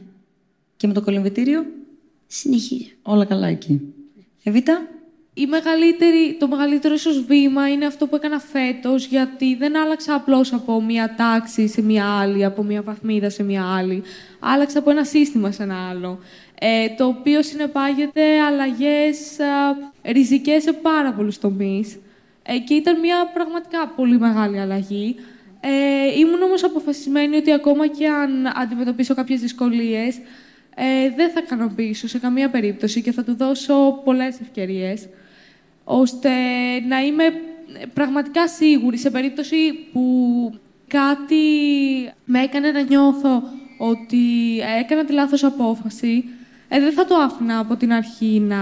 Και 0.76 0.86
με 0.86 0.92
το 0.92 1.02
κολυμβητήριο, 1.02 1.66
συνεχίζω. 2.26 2.90
όλα 3.02 3.24
καλά 3.24 3.46
εκεί. 3.46 3.80
Εβίτα. 4.42 4.88
Η 5.34 5.46
μεγαλύτερη, 5.46 6.36
το 6.38 6.48
μεγαλύτερο 6.48 6.94
ίσως 6.94 7.24
βήμα 7.24 7.68
είναι 7.70 7.86
αυτό 7.86 8.06
που 8.06 8.16
έκανα 8.16 8.38
φέτος, 8.38 9.06
γιατί 9.06 9.54
δεν 9.56 9.76
άλλαξα 9.78 10.14
απλώς 10.14 10.52
από 10.52 10.82
μία 10.82 11.14
τάξη 11.16 11.68
σε 11.68 11.82
μία 11.82 12.04
άλλη, 12.18 12.44
από 12.44 12.62
μία 12.62 12.82
βαθμίδα 12.82 13.30
σε 13.30 13.42
μία 13.42 13.64
άλλη. 13.76 14.02
Άλλαξα 14.40 14.78
από 14.78 14.90
ένα 14.90 15.04
σύστημα 15.04 15.50
σε 15.50 15.62
ένα 15.62 15.88
άλλο, 15.88 16.18
ε, 16.60 16.88
το 16.96 17.06
οποίο 17.06 17.42
συνεπάγεται 17.42 18.40
αλλαγές 18.40 19.40
α, 19.40 19.76
ριζικές 20.12 20.62
σε 20.62 20.72
πάρα 20.72 21.12
πολλούς 21.12 21.38
τομείς. 21.38 21.98
Ε, 22.52 22.58
και 22.58 22.74
ήταν 22.74 23.00
μια 23.00 23.30
πραγματικά 23.34 23.88
πολύ 23.88 24.18
μεγάλη 24.18 24.60
αλλαγή. 24.60 25.16
Ε, 25.60 26.18
ήμουν 26.18 26.42
όμως 26.42 26.64
αποφασισμένη 26.64 27.36
ότι 27.36 27.52
ακόμα 27.52 27.86
και 27.86 28.06
αν 28.08 28.46
αντιμετωπίσω 28.46 29.14
κάποιες 29.14 29.40
δυσκολίες, 29.40 30.16
ε, 30.74 31.10
δεν 31.16 31.30
θα 31.30 31.40
ικανοποιήσω 31.44 32.08
σε 32.08 32.18
καμία 32.18 32.50
περίπτωση 32.50 33.02
και 33.02 33.12
θα 33.12 33.24
του 33.24 33.36
δώσω 33.36 34.00
πολλές 34.04 34.40
ευκαιρίες, 34.40 35.08
ώστε 35.84 36.30
να 36.88 37.00
είμαι 37.00 37.24
πραγματικά 37.94 38.48
σίγουρη 38.48 38.98
σε 38.98 39.10
περίπτωση 39.10 39.72
που 39.92 40.04
κάτι 40.86 41.44
με 42.24 42.42
έκανε 42.42 42.70
να 42.70 42.80
νιώθω 42.80 43.42
ότι 43.78 44.58
έκανα 44.80 45.04
τη 45.04 45.12
λάθος 45.12 45.44
απόφαση, 45.44 46.24
ε, 46.72 46.80
δεν 46.80 46.92
θα 46.92 47.04
το 47.04 47.14
άφηνα 47.14 47.58
από 47.58 47.76
την 47.76 47.92
αρχή 47.92 48.40
να 48.40 48.56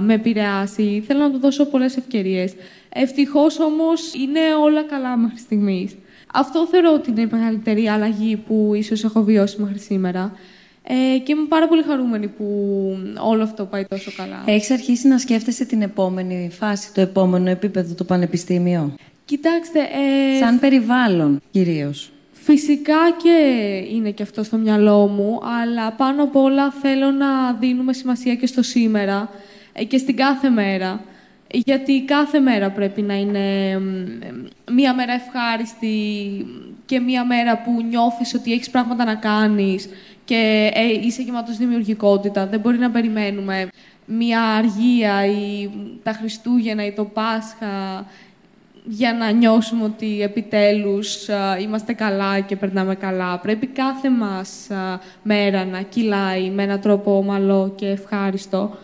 με 0.00 0.14
επηρεάσει. 0.14 1.04
Θέλω 1.06 1.20
να 1.20 1.30
του 1.30 1.38
δώσω 1.38 1.64
πολλές 1.64 1.96
ευκαιρίες. 1.96 2.54
Ευτυχώς 2.88 3.60
όμως 3.60 4.14
είναι 4.14 4.40
όλα 4.62 4.82
καλά 4.82 5.16
μέχρι 5.16 5.38
στιγμής. 5.38 5.96
Αυτό 6.34 6.66
θεωρώ 6.66 6.92
ότι 6.92 7.10
είναι 7.10 7.20
η 7.20 7.28
μεγαλύτερη 7.30 7.88
αλλαγή 7.88 8.36
που 8.36 8.72
ίσως 8.74 9.04
έχω 9.04 9.22
βιώσει 9.22 9.60
μέχρι 9.60 9.78
σήμερα. 9.78 10.32
Ε, 10.82 11.18
και 11.18 11.32
είμαι 11.32 11.46
πάρα 11.48 11.68
πολύ 11.68 11.82
χαρούμενη 11.82 12.28
που 12.28 12.44
όλο 13.18 13.42
αυτό 13.42 13.64
πάει 13.64 13.84
τόσο 13.84 14.12
καλά. 14.16 14.42
Έχεις 14.46 14.70
αρχίσει 14.70 15.08
να 15.08 15.18
σκέφτεσαι 15.18 15.64
την 15.64 15.82
επόμενη 15.82 16.50
φάση, 16.52 16.92
το 16.94 17.00
επόμενο 17.00 17.50
επίπεδο, 17.50 17.94
το 17.94 18.04
πανεπιστήμιο; 18.04 18.94
Κοιτάξτε, 19.24 19.78
ε, 19.78 20.38
Σαν 20.38 20.58
περιβάλλον, 20.58 21.40
κυρίως. 21.50 22.12
Φυσικά 22.44 23.10
και 23.22 23.38
είναι 23.92 24.10
και 24.10 24.22
αυτό 24.22 24.42
στο 24.42 24.56
μυαλό 24.56 25.06
μου, 25.06 25.40
αλλά 25.62 25.92
πάνω 25.92 26.22
απ' 26.22 26.36
όλα 26.36 26.70
θέλω 26.70 27.10
να 27.10 27.52
δίνουμε 27.52 27.92
σημασία 27.92 28.34
και 28.34 28.46
στο 28.46 28.62
σήμερα 28.62 29.30
ε, 29.72 29.84
και 29.84 29.98
στην 29.98 30.16
κάθε 30.16 30.48
μέρα. 30.48 31.00
Γιατί 31.50 32.04
κάθε 32.04 32.40
μέρα 32.40 32.70
πρέπει 32.70 33.02
να 33.02 33.14
είναι 33.14 33.78
μ, 33.78 34.72
μία 34.72 34.94
μέρα 34.94 35.12
ευχάριστη 35.12 35.96
και 36.86 37.00
μία 37.00 37.26
μέρα 37.26 37.62
που 37.62 37.82
νιώθεις 37.88 38.34
ότι 38.34 38.52
έχεις 38.52 38.70
πράγματα 38.70 39.04
να 39.04 39.14
κάνεις 39.14 39.88
και 40.24 40.70
ε, 40.74 41.06
είσαι 41.06 41.22
γεμάτος 41.22 41.56
δημιουργικότητα. 41.56 42.46
Δεν 42.46 42.60
μπορεί 42.60 42.78
να 42.78 42.90
περιμένουμε 42.90 43.68
μία 44.04 44.42
αργία 44.42 45.26
ή 45.26 45.70
τα 46.02 46.12
Χριστούγεννα 46.12 46.86
ή 46.86 46.92
το 46.92 47.04
Πάσχα 47.04 48.06
για 48.84 49.14
να 49.14 49.30
νιώσουμε 49.30 49.84
ότι 49.84 50.22
επιτέλους 50.22 51.28
α, 51.28 51.58
είμαστε 51.58 51.92
καλά 51.92 52.40
και 52.40 52.56
περνάμε 52.56 52.94
καλά. 52.94 53.38
Πρέπει 53.38 53.66
κάθε 53.66 54.10
μας 54.10 54.70
α, 54.70 55.00
μέρα 55.22 55.64
να 55.64 55.80
κυλάει 55.80 56.50
με 56.50 56.62
έναν 56.62 56.80
τρόπο 56.80 57.16
ομαλό 57.16 57.72
και 57.76 57.86
ευχάριστο. 57.86 58.76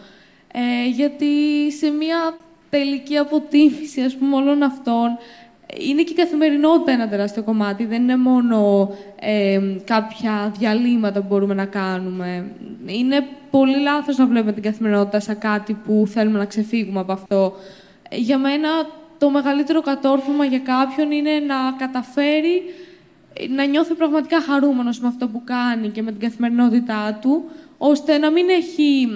Ε, 0.52 0.88
γιατί 0.88 1.26
σε 1.72 1.90
μια 1.90 2.36
τελική 2.70 3.16
αποτίμηση, 3.16 4.00
ας 4.00 4.16
πούμε, 4.16 4.36
όλων 4.36 4.62
αυτών, 4.62 5.18
είναι 5.76 6.02
και 6.02 6.12
η 6.12 6.16
καθημερινότητα 6.16 6.92
ένα 6.92 7.08
τεράστιο 7.08 7.42
κομμάτι. 7.42 7.84
Δεν 7.84 8.02
είναι 8.02 8.16
μόνο 8.16 8.90
ε, 9.20 9.60
κάποια 9.84 10.52
διαλύματα 10.58 11.20
που 11.20 11.26
μπορούμε 11.28 11.54
να 11.54 11.64
κάνουμε. 11.64 12.50
Είναι 12.86 13.26
πολύ 13.50 13.80
λάθος 13.80 14.16
να 14.16 14.26
βλέπουμε 14.26 14.52
την 14.52 14.62
καθημερινότητα 14.62 15.20
σαν 15.20 15.38
κάτι 15.38 15.72
που 15.72 16.04
θέλουμε 16.06 16.38
να 16.38 16.44
ξεφύγουμε 16.44 17.00
από 17.00 17.12
αυτό. 17.12 17.52
Ε, 18.08 18.16
Για 18.16 18.38
μένα 18.38 18.68
το 19.18 19.30
μεγαλύτερο 19.30 19.80
κατόρθωμα 19.80 20.44
για 20.44 20.58
κάποιον 20.58 21.10
είναι 21.10 21.30
να 21.30 21.54
καταφέρει 21.78 22.62
να 23.48 23.64
νιώθει 23.64 23.94
πραγματικά 23.94 24.42
χαρούμενος 24.42 25.00
με 25.00 25.08
αυτό 25.08 25.28
που 25.28 25.42
κάνει 25.44 25.88
και 25.88 26.02
με 26.02 26.10
την 26.10 26.20
καθημερινότητά 26.20 27.18
του, 27.20 27.44
ώστε 27.78 28.18
να 28.18 28.30
μην 28.30 28.48
έχει 28.48 29.08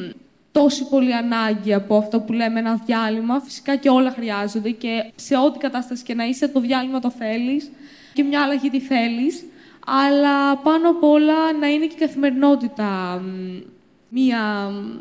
τόση 0.53 0.89
πολύ 0.89 1.15
ανάγκη 1.15 1.75
από 1.75 1.97
αυτό 1.97 2.21
που 2.21 2.33
λέμε 2.33 2.59
ένα 2.59 2.81
διάλειμμα. 2.87 3.41
Φυσικά 3.41 3.77
και 3.77 3.89
όλα 3.89 4.11
χρειάζονται 4.11 4.71
και 4.71 5.13
σε 5.15 5.37
ό,τι 5.37 5.59
κατάσταση 5.59 6.03
και 6.03 6.15
να 6.15 6.25
είσαι, 6.25 6.49
το 6.49 6.61
διάλειμμα 6.61 7.01
το 7.01 7.11
θέλεις 7.11 7.71
και 8.13 8.23
μια 8.23 8.43
αλλαγή 8.43 8.71
τη 8.71 8.81
θέλεις. 8.81 9.45
Αλλά 9.87 10.57
πάνω 10.57 10.91
απ' 10.91 11.05
όλα 11.05 11.53
να 11.61 11.67
είναι 11.67 11.87
και 11.87 11.95
η 11.95 11.99
καθημερινότητα 11.99 13.21
μ, 13.25 13.59
μια 14.09 14.71
μ, 14.71 14.99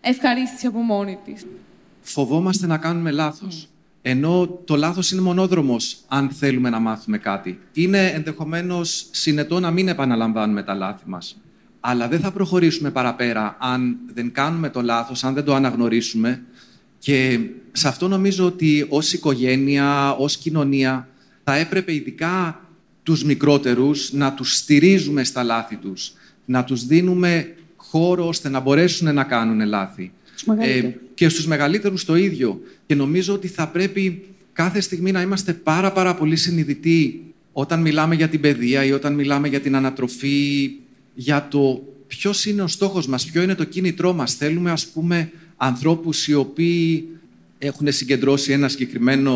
ευχαρίστηση 0.00 0.66
από 0.66 0.78
μόνη 0.78 1.18
της. 1.24 1.46
Φοβόμαστε 2.00 2.66
να 2.66 2.78
κάνουμε 2.78 3.10
λάθος. 3.10 3.68
Ενώ 4.06 4.60
το 4.64 4.76
λάθος 4.76 5.10
είναι 5.10 5.20
μονόδρομος 5.20 5.96
αν 6.08 6.30
θέλουμε 6.30 6.70
να 6.70 6.78
μάθουμε 6.78 7.18
κάτι. 7.18 7.58
Είναι 7.72 8.06
ενδεχομένως 8.06 9.06
συνετό 9.10 9.60
να 9.60 9.70
μην 9.70 9.88
επαναλαμβάνουμε 9.88 10.62
τα 10.62 10.74
λάθη 10.74 11.02
μας. 11.06 11.36
Αλλά 11.80 12.08
δεν 12.08 12.20
θα 12.20 12.30
προχωρήσουμε 12.30 12.90
παραπέρα 12.90 13.56
αν 13.60 13.96
δεν 14.14 14.32
κάνουμε 14.32 14.70
το 14.70 14.82
λάθος, 14.82 15.24
αν 15.24 15.34
δεν 15.34 15.44
το 15.44 15.54
αναγνωρίσουμε. 15.54 16.42
Και 16.98 17.40
σε 17.72 17.88
αυτό 17.88 18.08
νομίζω 18.08 18.46
ότι 18.46 18.86
ως 18.88 19.12
οικογένεια, 19.12 20.12
ως 20.12 20.36
κοινωνία, 20.36 21.08
θα 21.44 21.56
έπρεπε 21.56 21.94
ειδικά 21.94 22.60
τους 23.02 23.24
μικρότερους, 23.24 24.12
να 24.12 24.32
τους 24.32 24.56
στηρίζουμε 24.56 25.24
στα 25.24 25.42
λάθη 25.42 25.76
τους, 25.76 26.12
να 26.44 26.64
τους 26.64 26.86
δίνουμε 26.86 27.54
χώρο 27.76 28.26
ώστε 28.28 28.48
να 28.48 28.60
μπορέσουν 28.60 29.14
να 29.14 29.24
κάνουν 29.24 29.66
λάθη. 29.66 30.12
Ε, 30.58 30.90
και 31.14 31.28
στους 31.28 31.46
μεγαλύτερους 31.46 32.04
το 32.04 32.16
ίδιο. 32.16 32.60
Και 32.86 32.94
νομίζω 32.94 33.34
ότι 33.34 33.48
θα 33.48 33.68
πρέπει 33.68 34.22
κάθε 34.52 34.80
στιγμή 34.80 35.12
να 35.12 35.20
είμαστε 35.20 35.52
πάρα 35.52 35.92
πάρα 35.92 36.14
πολύ 36.14 36.36
συνειδητοί 36.36 37.22
όταν 37.52 37.80
μιλάμε 37.80 38.14
για 38.14 38.28
την 38.28 38.40
παιδεία 38.40 38.84
ή 38.84 38.92
όταν 38.92 39.14
μιλάμε 39.14 39.48
για 39.48 39.60
την 39.60 39.76
ανατροφή, 39.76 40.70
για 41.14 41.48
το 41.50 41.82
ποιος 42.06 42.46
είναι 42.46 42.62
ο 42.62 42.66
στόχος 42.66 43.06
μας, 43.06 43.24
ποιο 43.24 43.42
είναι 43.42 43.54
το 43.54 43.64
κίνητρό 43.64 44.12
μας. 44.12 44.34
Θέλουμε, 44.34 44.70
ας 44.70 44.86
πούμε, 44.86 45.30
ανθρώπους 45.56 46.28
οι 46.28 46.34
οποίοι 46.34 47.08
έχουν 47.58 47.92
συγκεντρώσει 47.92 48.52
ένα 48.52 48.68
συγκεκριμένο 48.68 49.34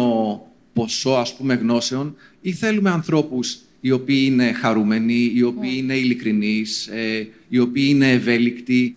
ποσό, 0.72 1.10
ας 1.10 1.36
πούμε, 1.36 1.54
γνώσεων 1.54 2.16
ή 2.40 2.52
θέλουμε 2.52 2.90
ανθρώπους 2.90 3.58
οι 3.80 3.90
οποίοι 3.90 4.22
είναι 4.26 4.52
χαρούμενοι, 4.52 5.32
οι 5.34 5.42
οποίοι 5.42 5.72
είναι 5.76 5.94
ειλικρινείς, 5.94 6.86
ε, 6.86 7.28
οι 7.48 7.58
οποίοι 7.58 7.86
είναι 7.88 8.12
ευέλικτοι. 8.12 8.96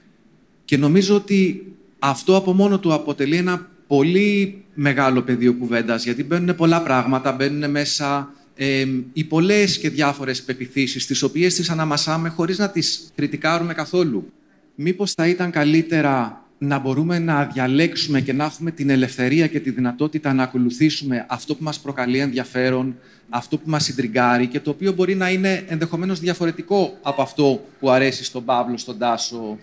Και 0.66 0.78
νομίζω 0.78 1.16
ότι 1.16 1.66
αυτό 2.04 2.36
από 2.36 2.54
μόνο 2.54 2.80
του 2.80 2.94
αποτελεί 2.94 3.36
ένα 3.36 3.68
πολύ 3.88 4.64
μεγάλο 4.74 5.22
πεδίο 5.22 5.54
κουβέντας, 5.54 6.04
γιατί 6.04 6.24
μπαίνουν 6.24 6.56
πολλά 6.56 6.82
πράγματα, 6.82 7.32
μπαίνουν 7.32 7.72
μέσα 7.72 8.34
ε, 8.56 8.86
οι 9.14 9.24
πολλές 9.24 9.78
και 9.78 9.90
διάφορες 9.90 10.44
πεπιθήσεις, 10.44 11.06
τις 11.06 11.22
οποίες 11.22 11.56
τις 11.56 11.70
αναμασάμε 11.70 12.30
χωρίς 12.30 12.58
να 12.58 12.70
τις 12.70 13.12
κριτικάρουμε 13.16 13.74
καθόλου. 13.74 14.32
Μήπως 14.76 15.14
θα 15.14 15.28
ήταν 15.28 15.52
καλύτερα 15.52 16.46
να 16.58 16.80
μπορούμε 16.80 17.20
να 17.20 17.46
διαλέξουμε 17.46 18.22
και 18.22 18.34
να 18.34 18.44
έχουμε 18.44 18.72
την 18.72 18.90
ελευθερία 18.90 19.48
και 19.48 19.60
τη 19.60 19.70
δυνατότητα 19.70 20.34
να 20.34 20.44
ακολουθήσουμε 20.44 21.26
αυτό 21.30 21.56
που 21.56 21.64
μας 21.64 21.80
προκαλεί 21.80 22.20
ενδιαφέρον, 22.20 22.96
αυτό 23.30 23.58
που 23.58 23.70
μας 23.70 23.84
συντριγκάρει 23.84 24.48
και 24.48 24.60
το 24.60 24.70
οποίο 24.70 24.92
μπορεί 24.92 25.16
να 25.16 25.30
είναι 25.30 25.66
ενδεχομένως 25.68 26.20
διαφορετικό 26.20 26.98
από 27.02 27.22
αυτό 27.22 27.66
που 27.80 27.90
αρέσει 27.90 28.24
στον 28.24 28.46
Παύλο, 28.46 28.78
στον 28.78 28.98
Τάσο 28.98 29.58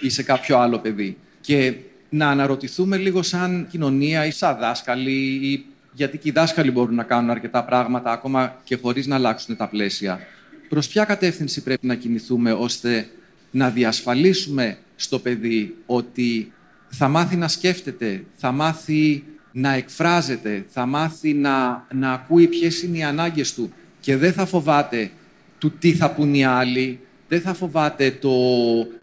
ή 0.00 0.08
σε 0.08 0.22
κάποιο 0.22 0.58
άλλο 0.58 0.78
παιδί. 0.78 1.16
Και 1.50 1.74
να 2.08 2.28
αναρωτηθούμε 2.28 2.96
λίγο 2.96 3.22
σαν 3.22 3.66
κοινωνία 3.70 4.26
ή 4.26 4.30
σαν 4.30 4.56
δάσκαλοι 4.58 5.48
ή 5.52 5.64
γιατί 5.92 6.18
και 6.18 6.28
οι 6.28 6.32
δάσκαλοι 6.32 6.70
μπορούν 6.70 6.94
να 6.94 7.02
κάνουν 7.02 7.30
αρκετά 7.30 7.64
πράγματα 7.64 8.12
ακόμα 8.12 8.60
και 8.64 8.76
χωρίς 8.82 9.06
να 9.06 9.14
αλλάξουν 9.14 9.56
τα 9.56 9.68
πλαίσια. 9.68 10.20
Προς 10.68 10.88
ποια 10.88 11.04
κατεύθυνση 11.04 11.62
πρέπει 11.62 11.86
να 11.86 11.94
κινηθούμε 11.94 12.52
ώστε 12.52 13.08
να 13.50 13.70
διασφαλίσουμε 13.70 14.78
στο 14.96 15.18
παιδί 15.18 15.76
ότι 15.86 16.52
θα 16.88 17.08
μάθει 17.08 17.36
να 17.36 17.48
σκέφτεται, 17.48 18.24
θα 18.34 18.52
μάθει 18.52 19.24
να 19.52 19.72
εκφράζεται, 19.72 20.64
θα 20.68 20.86
μάθει 20.86 21.34
να, 21.34 21.86
να 21.94 22.12
ακούει 22.12 22.46
ποιες 22.46 22.82
είναι 22.82 22.98
οι 22.98 23.02
ανάγκες 23.02 23.54
του 23.54 23.72
και 24.00 24.16
δεν 24.16 24.32
θα 24.32 24.46
φοβάται 24.46 25.10
του 25.58 25.72
τι 25.78 25.92
θα 25.92 26.10
πούν 26.10 26.34
οι 26.34 26.44
άλλοι, 26.44 27.00
δεν 27.30 27.40
θα 27.40 27.54
φοβάται 27.54 28.10
το 28.10 28.32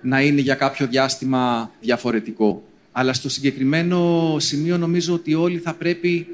να 0.01 0.21
είναι 0.21 0.41
για 0.41 0.55
κάποιο 0.55 0.87
διάστημα 0.87 1.71
διαφορετικό. 1.81 2.63
Αλλά 2.91 3.13
στο 3.13 3.29
συγκεκριμένο 3.29 4.35
σημείο 4.39 4.77
νομίζω 4.77 5.13
ότι 5.13 5.33
όλοι 5.33 5.57
θα 5.57 5.73
πρέπει 5.73 6.27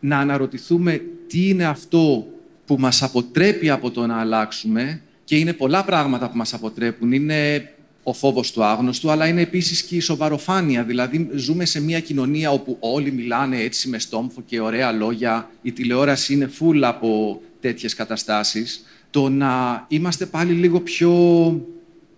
να 0.00 0.18
αναρωτηθούμε 0.18 1.02
τι 1.26 1.48
είναι 1.48 1.64
αυτό 1.64 2.26
που 2.66 2.76
μας 2.78 3.02
αποτρέπει 3.02 3.70
από 3.70 3.90
το 3.90 4.06
να 4.06 4.20
αλλάξουμε 4.20 5.00
και 5.24 5.36
είναι 5.36 5.52
πολλά 5.52 5.84
πράγματα 5.84 6.30
που 6.30 6.36
μας 6.36 6.54
αποτρέπουν. 6.54 7.12
Είναι 7.12 7.70
ο 8.02 8.12
φόβος 8.12 8.52
του 8.52 8.64
άγνωστου, 8.64 9.10
αλλά 9.10 9.26
είναι 9.26 9.40
επίσης 9.40 9.82
και 9.82 9.96
η 9.96 10.00
σοβαροφάνεια. 10.00 10.82
Δηλαδή, 10.82 11.28
ζούμε 11.34 11.64
σε 11.64 11.80
μια 11.80 12.00
κοινωνία 12.00 12.50
όπου 12.50 12.76
όλοι 12.80 13.12
μιλάνε 13.12 13.60
έτσι 13.60 13.88
με 13.88 13.98
στόμφο 13.98 14.42
και 14.46 14.60
ωραία 14.60 14.92
λόγια. 14.92 15.50
Η 15.62 15.72
τηλεόραση 15.72 16.32
είναι 16.32 16.50
full 16.60 16.80
από 16.82 17.40
τέτοιες 17.60 17.94
καταστάσεις. 17.94 18.84
Το 19.10 19.28
να 19.28 19.84
είμαστε 19.88 20.26
πάλι 20.26 20.52
λίγο 20.52 20.80
πιο 20.80 21.12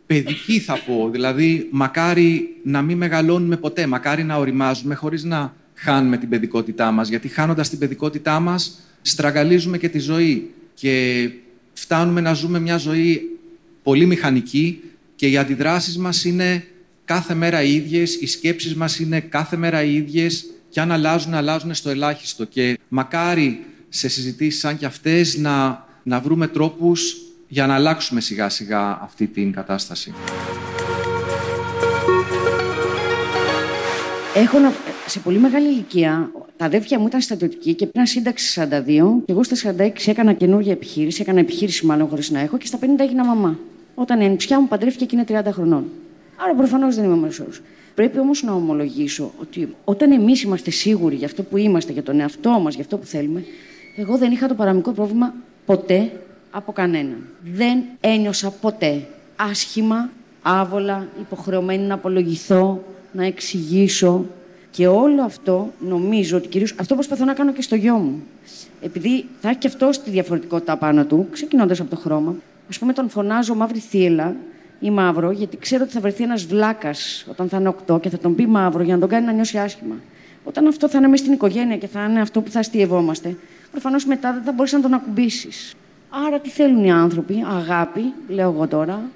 παιδικοί, 0.06 0.58
θα 0.58 0.78
πω. 0.86 1.08
Δηλαδή, 1.12 1.68
μακάρι 1.70 2.56
να 2.62 2.82
μην 2.82 2.96
μεγαλώνουμε 2.96 3.56
ποτέ, 3.56 3.86
μακάρι 3.86 4.24
να 4.24 4.36
οριμάζουμε 4.36 4.94
χωρίς 4.94 5.24
να 5.24 5.54
χάνουμε 5.74 6.16
την 6.16 6.28
παιδικότητά 6.28 6.90
μας. 6.90 7.08
Γιατί 7.08 7.28
χάνοντας 7.28 7.68
την 7.68 7.78
παιδικότητά 7.78 8.40
μας, 8.40 8.80
στραγγαλίζουμε 9.02 9.78
και 9.78 9.88
τη 9.88 9.98
ζωή. 9.98 10.50
Και 10.74 11.28
φτάνουμε 11.72 12.20
να 12.20 12.32
ζούμε 12.32 12.60
μια 12.60 12.76
ζωή 12.76 13.38
πολύ 13.82 14.06
μηχανική, 14.06 14.82
και 15.20 15.28
οι 15.28 15.36
αντιδράσεις 15.36 15.98
μας 15.98 16.24
είναι 16.24 16.64
κάθε 17.04 17.34
μέρα 17.34 17.62
οι 17.62 17.74
ίδιες, 17.74 18.14
οι 18.14 18.26
σκέψεις 18.26 18.74
μας 18.74 18.98
είναι 18.98 19.20
κάθε 19.20 19.56
μέρα 19.56 19.82
οι 19.82 19.94
ίδιες 19.94 20.46
και 20.68 20.80
αν 20.80 20.92
αλλάζουν, 20.92 21.34
αλλάζουν 21.34 21.74
στο 21.74 21.90
ελάχιστο. 21.90 22.44
Και 22.44 22.78
μακάρι 22.88 23.64
σε 23.88 24.08
συζητήσεις 24.08 24.60
σαν 24.60 24.76
και 24.76 24.86
αυτές 24.86 25.36
να, 25.36 25.86
να 26.10 26.20
βρούμε 26.20 26.46
τρόπους 26.46 27.16
για 27.48 27.66
να 27.66 27.74
αλλάξουμε 27.74 28.20
σιγά 28.20 28.48
σιγά 28.48 28.98
αυτή 29.02 29.26
την 29.26 29.52
κατάσταση. 29.52 30.14
Έχω 34.34 34.58
σε 35.06 35.18
πολύ 35.18 35.38
μεγάλη 35.38 35.66
ηλικία, 35.66 36.30
τα 36.56 36.64
αδέρφια 36.64 36.98
μου 36.98 37.06
ήταν 37.06 37.20
στρατιωτικοί 37.20 37.74
και 37.74 37.86
πήραν 37.86 38.06
σύνταξη 38.06 38.60
42 38.60 38.66
και 39.24 39.32
εγώ 39.32 39.42
στα 39.42 39.74
46 39.76 39.90
έκανα 40.06 40.32
καινούργια 40.32 40.72
επιχείρηση, 40.72 41.22
έκανα 41.22 41.40
επιχείρηση 41.40 41.86
μάλλον 41.86 42.08
χωρίς 42.08 42.30
να 42.30 42.40
έχω 42.40 42.58
και 42.58 42.66
στα 42.66 42.78
50 42.78 42.84
έγινα 42.98 43.24
μαμά 43.24 43.58
όταν 43.94 44.20
η 44.20 44.24
ανιψιά 44.24 44.60
μου 44.60 44.68
παντρεύτηκε 44.68 45.04
και 45.04 45.16
είναι 45.16 45.42
30 45.46 45.52
χρονών. 45.52 45.84
Άρα 46.36 46.54
προφανώς 46.54 46.94
δεν 46.94 47.04
είμαι 47.04 47.16
μέσο 47.16 47.46
Πρέπει 47.94 48.18
όμως 48.18 48.42
να 48.42 48.52
ομολογήσω 48.52 49.32
ότι 49.40 49.74
όταν 49.84 50.12
εμείς 50.12 50.42
είμαστε 50.42 50.70
σίγουροι 50.70 51.14
για 51.14 51.26
αυτό 51.26 51.42
που 51.42 51.56
είμαστε, 51.56 51.92
για 51.92 52.02
τον 52.02 52.20
εαυτό 52.20 52.50
μας, 52.50 52.74
για 52.74 52.82
αυτό 52.82 52.96
που 52.96 53.06
θέλουμε, 53.06 53.44
εγώ 53.96 54.18
δεν 54.18 54.32
είχα 54.32 54.48
το 54.48 54.54
παραμικρό 54.54 54.92
πρόβλημα 54.92 55.34
ποτέ 55.66 56.12
από 56.50 56.72
κανέναν. 56.72 57.26
Δεν 57.54 57.82
ένιωσα 58.00 58.50
ποτέ 58.50 59.06
άσχημα, 59.36 60.10
άβολα, 60.42 61.08
υποχρεωμένη 61.20 61.82
να 61.82 61.94
απολογηθώ, 61.94 62.82
να 63.12 63.24
εξηγήσω. 63.24 64.24
Και 64.70 64.86
όλο 64.86 65.22
αυτό 65.22 65.72
νομίζω 65.78 66.36
ότι 66.36 66.48
κυρίως 66.48 66.74
αυτό 66.80 66.94
προσπαθώ 66.94 67.24
να 67.24 67.32
κάνω 67.32 67.52
και 67.52 67.62
στο 67.62 67.74
γιο 67.74 67.96
μου. 67.96 68.22
Επειδή 68.80 69.24
θα 69.40 69.48
έχει 69.48 69.58
και 69.58 69.66
αυτό 69.66 69.90
τη 70.04 70.10
διαφορετικότητα 70.10 70.76
πάνω 70.76 71.04
του, 71.04 71.28
ξεκινώντας 71.30 71.80
από 71.80 71.90
το 71.90 71.96
χρώμα, 71.96 72.34
Α 72.74 72.78
πούμε, 72.78 72.92
τον 72.92 73.08
φωνάζω 73.08 73.54
μαύρη 73.54 73.78
θύελα 73.78 74.36
ή 74.80 74.90
μαύρο, 74.90 75.30
γιατί 75.30 75.56
ξέρω 75.56 75.82
ότι 75.84 75.92
θα 75.92 76.00
βρεθεί 76.00 76.22
ένας 76.22 76.44
βλάκας 76.44 77.26
όταν 77.30 77.48
θα 77.48 77.56
είναι 77.56 77.74
8 77.86 78.00
και 78.00 78.08
θα 78.08 78.18
τον 78.18 78.34
πει 78.34 78.46
μαύρο 78.46 78.82
για 78.82 78.94
να 78.94 79.00
τον 79.00 79.08
κάνει 79.08 79.26
να 79.26 79.32
νιώσει 79.32 79.58
άσχημα. 79.58 79.94
Όταν 80.44 80.66
αυτό 80.66 80.88
θα 80.88 80.98
είναι 80.98 81.08
μέσα 81.08 81.22
στην 81.22 81.34
οικογένεια 81.34 81.76
και 81.76 81.86
θα 81.86 82.04
είναι 82.04 82.20
αυτό 82.20 82.40
που 82.40 82.50
θα 82.50 82.58
αστειευόμαστε, 82.58 83.36
προφανώς 83.70 84.04
μετά 84.04 84.32
δεν 84.32 84.42
θα 84.42 84.52
μπορείς 84.52 84.72
να 84.72 84.80
τον 84.80 84.94
ακουμπήσεις. 84.94 85.74
Άρα 86.26 86.38
τι 86.38 86.48
θέλουν 86.48 86.84
οι 86.84 86.92
άνθρωποι, 86.92 87.44
αγάπη, 87.48 88.12
λέω 88.28 88.50
εγώ 88.50 88.66
τώρα, 88.68 89.10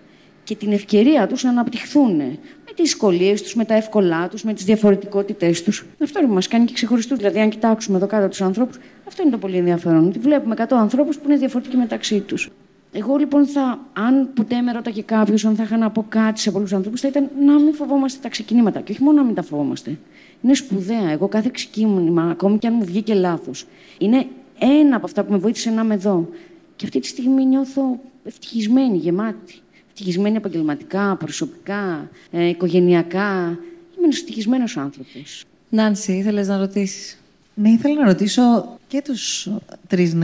και 0.44 0.54
την 0.54 0.72
ευκαιρία 0.72 1.26
τους 1.26 1.42
να 1.42 1.50
αναπτυχθούν 1.50 2.16
με 2.16 2.72
τις 2.74 2.74
δυσκολίες 2.76 3.42
τους, 3.42 3.54
με 3.54 3.64
τα 3.64 3.74
εύκολά 3.74 4.28
τους, 4.28 4.42
με 4.42 4.52
τις 4.54 4.64
διαφορετικότητές 4.64 5.62
τους. 5.62 5.84
Αυτό 6.02 6.18
είναι 6.18 6.28
που 6.28 6.34
μας 6.34 6.48
κάνει 6.48 6.64
και 6.64 6.72
ξεχωριστούς. 6.72 7.18
Δηλαδή, 7.18 7.40
αν 7.40 7.48
κοιτάξουμε 7.48 7.96
εδώ 7.96 8.06
κάτω 8.06 8.28
τους 8.28 8.40
ανθρώπους, 8.40 8.78
αυτό 9.06 9.22
είναι 9.22 9.30
το 9.30 9.38
πολύ 9.38 9.56
ενδιαφέρον. 9.56 10.06
Ότι 10.06 10.18
βλέπουμε 10.18 10.54
100 10.54 10.76
ανθρώπους 10.76 11.18
που 11.18 11.22
είναι 11.28 11.36
διαφορετικοί 11.36 11.76
μεταξύ 11.76 12.20
τους. 12.20 12.50
Εγώ 12.92 13.16
λοιπόν 13.16 13.46
θα, 13.46 13.78
αν 13.92 14.30
ποτέ 14.34 14.60
με 14.60 14.72
ρώταγε 14.72 15.02
κάποιος, 15.02 15.44
αν 15.44 15.56
θα 15.56 15.62
είχα 15.62 15.76
να 15.76 15.90
πω 15.90 16.06
κάτι 16.08 16.40
σε 16.40 16.50
πολλούς 16.50 16.72
ανθρώπους, 16.72 17.00
θα 17.00 17.08
ήταν 17.08 17.30
να 17.44 17.52
μην 17.52 17.74
φοβόμαστε 17.74 18.18
τα 18.22 18.28
ξεκινήματα. 18.28 18.80
Και 18.80 18.92
όχι 18.92 19.02
μόνο 19.02 19.16
να 19.16 19.24
μην 19.24 19.34
τα 19.34 19.42
φοβόμαστε. 19.42 19.98
Είναι 20.42 20.54
σπουδαία. 20.54 21.10
Εγώ 21.10 21.28
κάθε 21.28 21.50
ξεκίνημα, 21.52 22.22
ακόμη 22.30 22.58
και 22.58 22.66
αν 22.66 22.74
μου 22.78 22.84
βγήκε 22.84 23.14
λάθος, 23.14 23.66
είναι 23.98 24.26
ένα 24.58 24.96
από 24.96 25.06
αυτά 25.06 25.24
που 25.24 25.32
με 25.32 25.38
βοήθησε 25.38 25.70
να 25.70 25.82
είμαι 25.82 25.94
εδώ. 25.94 26.28
Και 26.76 26.84
αυτή 26.84 27.00
τη 27.00 27.06
στιγμή 27.06 27.44
νιώθω 27.44 28.00
ευτυχισμένη, 28.24 28.96
γεμάτη. 28.96 29.54
Ευτυχισμένη 29.88 30.36
επαγγελματικά, 30.36 31.16
προσωπικά, 31.16 32.10
ε, 32.30 32.48
οικογενειακά. 32.48 33.58
Είμαι 33.96 34.04
ένας 34.04 34.16
ευτυχισμένος 34.16 34.76
άνθρωπος. 34.76 35.44
Νάνση, 35.68 36.12
ήθελες 36.12 36.48
να 36.48 36.58
ρωτήσεις. 36.58 37.18
Ναι, 37.54 37.68
ήθελα 37.68 37.94
να 37.94 38.06
ρωτήσω 38.06 38.68
και 38.88 39.02
τους 39.04 39.48
τρεις 39.86 40.14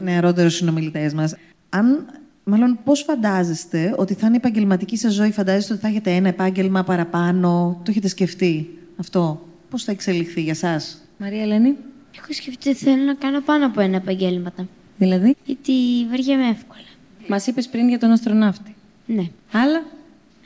νεαρότερους 0.00 0.54
συνομιλητές 0.54 1.14
μας 1.14 1.34
αν, 1.70 2.06
μάλλον 2.44 2.78
πώς 2.84 3.02
φαντάζεστε 3.02 3.94
ότι 3.96 4.14
θα 4.14 4.26
είναι 4.26 4.34
η 4.34 4.38
επαγγελματική 4.38 4.96
σας 4.96 5.12
ζωή, 5.12 5.30
φαντάζεστε 5.30 5.72
ότι 5.72 5.82
θα 5.82 5.88
έχετε 5.88 6.10
ένα 6.10 6.28
επάγγελμα 6.28 6.84
παραπάνω, 6.84 7.80
το 7.84 7.90
έχετε 7.90 8.08
σκεφτεί 8.08 8.78
αυτό, 8.96 9.46
πώς 9.70 9.84
θα 9.84 9.92
εξελιχθεί 9.92 10.42
για 10.42 10.54
σας; 10.54 11.02
Μαρία 11.18 11.42
Ελένη. 11.42 11.76
Έχω 12.22 12.32
σκεφτεί 12.32 12.68
ότι 12.68 12.78
θέλω 12.78 13.02
να 13.02 13.14
κάνω 13.14 13.40
πάνω 13.40 13.66
από 13.66 13.80
ένα 13.80 13.96
επαγγέλματα. 13.96 14.68
Δηλαδή; 14.96 15.36
Γιατί 15.44 15.72
βαριέμαι 16.10 16.48
εύκολα. 16.48 16.80
Μας 17.28 17.46
είπες 17.46 17.68
πριν 17.68 17.88
για 17.88 17.98
τον 17.98 18.10
αστροναύτη. 18.10 18.74
Ναι. 19.06 19.24
Άλλα; 19.52 19.82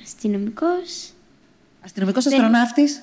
Αστυνομικός. 0.02 1.10
Αστυνομικός 1.84 2.26
αστροναύτης; 2.26 3.00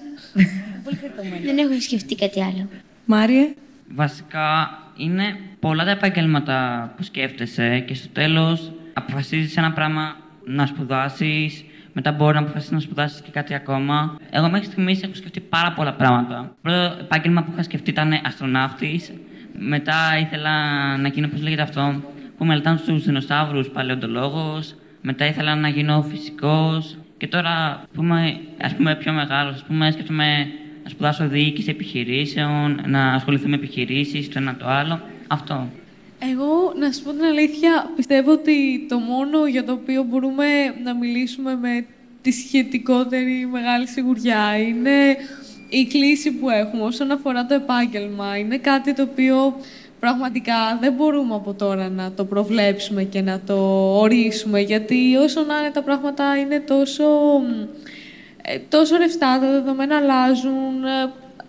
Δεν 1.43 1.57
έχω 1.57 1.82
σκεφτεί 1.82 2.15
κάτι 2.15 2.43
άλλο. 2.43 2.67
Μάριε; 3.05 3.53
Βασικά 3.95 4.69
είναι 4.97 5.39
πολλά 5.59 5.84
τα 5.84 5.91
επαγγέλματα 5.91 6.93
που 6.97 7.03
σκέφτεσαι 7.03 7.80
και 7.80 7.93
στο 7.93 8.07
τέλος 8.07 8.72
αποφασίζεις 8.93 9.57
ένα 9.57 9.72
πράγμα 9.72 10.15
να 10.45 10.65
σπουδάσεις, 10.65 11.63
μετά 11.94 12.12
μπορεί 12.12 12.34
να 12.34 12.39
αποφασίσει 12.39 12.74
να 12.74 12.80
σπουδάσει 12.80 13.22
και 13.22 13.32
κάτι 13.32 13.54
ακόμα. 13.54 14.18
Εγώ 14.30 14.50
μέχρι 14.50 14.66
στιγμής 14.66 15.04
έχω 15.04 15.14
σκεφτεί 15.14 15.39
πάρα 15.39 15.72
πολλά 15.72 15.94
πράγματα. 15.94 16.36
Το 16.36 16.56
πρώτο 16.62 16.98
επάγγελμα 17.00 17.44
που 17.44 17.52
είχα 17.54 17.64
σκεφτεί 17.64 17.89
ήταν 17.89 18.14
αστροναύτης. 18.26 19.14
Μετά 19.60 20.18
ήθελα 20.20 20.52
να 20.98 21.08
γίνω, 21.08 21.28
πώς 21.28 21.42
λέγεται 21.42 21.62
αυτό, 21.62 22.02
που 22.38 22.46
μελετάνε 22.46 22.80
του 22.86 23.00
δεινοσαύρους 23.00 23.70
παλαιοντολόγος. 23.70 24.76
Μετά 25.02 25.26
ήθελα 25.26 25.56
να 25.56 25.68
γίνω 25.68 26.02
φυσικός. 26.02 26.98
Και 27.18 27.28
τώρα, 27.28 27.84
πούμε, 27.94 28.39
ας 28.62 28.76
πούμε, 28.76 28.96
πιο 28.96 29.14
μεγάλος, 29.14 29.54
ας 29.54 29.64
πούμε, 29.64 29.92
σκέφτομαι 29.92 30.48
να 30.84 30.89
σπουδάσω 30.89 31.28
διοίκηση 31.28 31.70
επιχειρήσεων, 31.70 32.82
να 32.86 33.14
ασχοληθώ 33.14 33.48
με 33.48 33.56
επιχειρήσεις, 33.56 34.30
το 34.30 34.39
ένα 34.39 34.56
το 34.56 34.68
άλλο. 34.68 35.02
Αυτό. 35.28 35.70
Εγώ, 36.30 36.74
να 36.76 36.91
σου 36.91 37.03
πω 37.03 37.11
την 37.11 37.24
αλήθεια, 37.24 37.91
πιστεύω 37.95 38.32
ότι 38.32 38.86
το 38.89 38.97
μόνο 38.97 39.47
για 39.47 39.63
το 39.63 39.72
οποίο 39.72 40.03
μπορούμε 40.03 40.45
να 40.84 40.95
μιλήσουμε 40.95 41.55
με 41.55 41.86
τη 42.22 42.32
σχετικότερη 42.32 43.47
μεγάλη 43.51 43.88
σιγουριά 43.88 44.57
είναι 44.57 45.15
η 45.69 45.86
κλίση 45.86 46.32
που 46.32 46.49
έχουμε 46.49 46.84
όσον 46.84 47.11
αφορά 47.11 47.45
το 47.45 47.53
επάγγελμα. 47.53 48.38
Είναι 48.38 48.57
κάτι 48.57 48.93
το 48.93 49.01
οποίο 49.01 49.55
πραγματικά 49.99 50.78
δεν 50.82 50.93
μπορούμε 50.93 51.36
από 51.36 51.53
τώρα 51.53 51.89
να 51.89 52.11
το 52.11 52.26
προβλέψουμε 52.26 53.03
και 53.03 53.22
να 53.22 53.39
το 53.45 53.55
ορίσουμε, 53.99 54.59
γιατί 54.59 55.15
όσο 55.15 55.43
να 55.43 55.57
είναι 55.57 55.72
τα 55.74 55.82
πράγματα 55.82 56.38
είναι 56.38 56.59
τόσο, 56.59 57.05
ε, 58.41 58.57
τόσο 58.69 58.97
ρευστά, 58.97 59.39
τα 59.39 59.51
δεδομένα 59.51 59.97
αλλάζουν. 59.97 60.84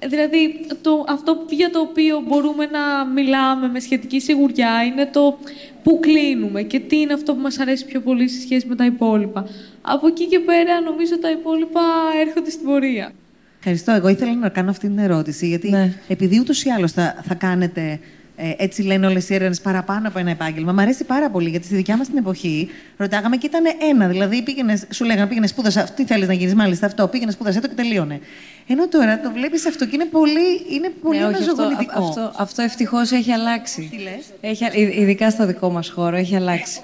Ε, 0.04 0.06
δηλαδή, 0.06 0.66
το, 0.82 1.04
αυτό 1.08 1.44
για 1.50 1.70
το 1.70 1.80
οποίο 1.80 2.22
μπορούμε 2.28 2.66
να 2.66 3.04
μιλάμε 3.14 3.68
με 3.68 3.80
σχετική 3.80 4.20
σιγουριά 4.20 4.84
είναι 4.84 5.06
το 5.06 5.38
πού 5.82 5.98
κλείνουμε 6.00 6.62
και 6.62 6.80
τι 6.80 7.00
είναι 7.00 7.12
αυτό 7.12 7.34
που 7.34 7.40
μας 7.40 7.58
αρέσει 7.58 7.84
πιο 7.84 8.00
πολύ 8.00 8.28
σε 8.28 8.40
σχέση 8.40 8.66
με 8.66 8.74
τα 8.74 8.84
υπόλοιπα. 8.84 9.46
Από 9.82 10.06
εκεί 10.06 10.26
και 10.26 10.38
πέρα, 10.38 10.80
νομίζω 10.80 11.18
τα 11.18 11.30
υπόλοιπα 11.30 11.80
έρχονται 12.26 12.50
στην 12.50 12.64
πορεία. 12.64 13.12
Ευχαριστώ. 13.58 13.92
Εγώ 13.92 14.08
ήθελα 14.08 14.34
να 14.34 14.48
κάνω 14.48 14.70
αυτή 14.70 14.86
την 14.86 14.98
ερώτηση, 14.98 15.46
γιατί 15.48 15.70
Ναι. 15.70 15.92
επειδή 16.08 16.38
ούτως 16.40 16.64
ή 16.64 16.70
άλλως 16.70 16.92
θα, 16.92 17.22
θα 17.22 17.34
κάνετε. 17.34 18.00
Ε, 18.36 18.50
έτσι 18.56 18.82
λένε 18.82 19.06
όλες 19.06 19.28
οι 19.28 19.34
έρευνες 19.34 19.60
παραπάνω 19.60 20.08
από 20.08 20.18
ένα 20.18 20.30
επάγγελμα. 20.30 20.72
Μ' 20.72 20.78
αρέσει 20.78 21.04
πάρα 21.04 21.30
πολύ 21.30 21.48
γιατί 21.48 21.64
στη 21.66 21.74
δικιά 21.74 21.96
μας 21.96 22.06
την 22.08 22.16
εποχή 22.18 22.68
ρωτάγαμε 22.96 23.36
και 23.36 23.46
ήταν 23.46 23.64
ένα. 23.90 24.06
Δηλαδή 24.08 24.42
πήγαινες, 24.42 24.84
σου 24.90 25.04
λέγανε 25.04 25.26
πήγαινες 25.26 25.50
σπούδασε 25.50 25.80
αυτό, 25.80 25.94
τι 25.96 26.04
θέλεις 26.04 26.26
να 26.28 26.32
γίνεις, 26.34 26.54
μάλιστα 26.54 26.86
αυτό. 26.86 27.08
Πήγαινες 27.08 27.34
σπούδασε 27.34 27.60
το 27.60 27.68
και 27.68 27.74
τελείωνε. 27.74 28.20
Ενώ 28.66 28.88
τώρα 28.88 29.20
το 29.20 29.30
βλέπεις 29.32 29.66
αυτό 29.66 29.84
και 29.86 29.90
είναι 29.94 30.04
πολύ, 30.04 30.66
είναι 30.70 30.92
πολύ 31.02 31.18
Ναι, 31.18 31.24
όχι, 31.26 31.34
αυτό, 31.34 31.50
αναζωογονητικό. 31.52 32.04
αυτό, 32.08 32.32
αυτό 32.36 32.62
ευτυχώς 32.62 33.10
έχει 33.10 33.32
αλλάξει. 33.32 33.88
Τι 33.90 33.96
λες; 34.02 34.24
Έχει, 34.40 34.64
ει- 34.64 35.00
ειδικά 35.00 35.30
στο 35.30 35.46
δικό 35.46 35.70
μας 35.70 35.88
χώρο, 35.90 36.16
έχει 36.16 36.36
αλλάξει. 36.36 36.80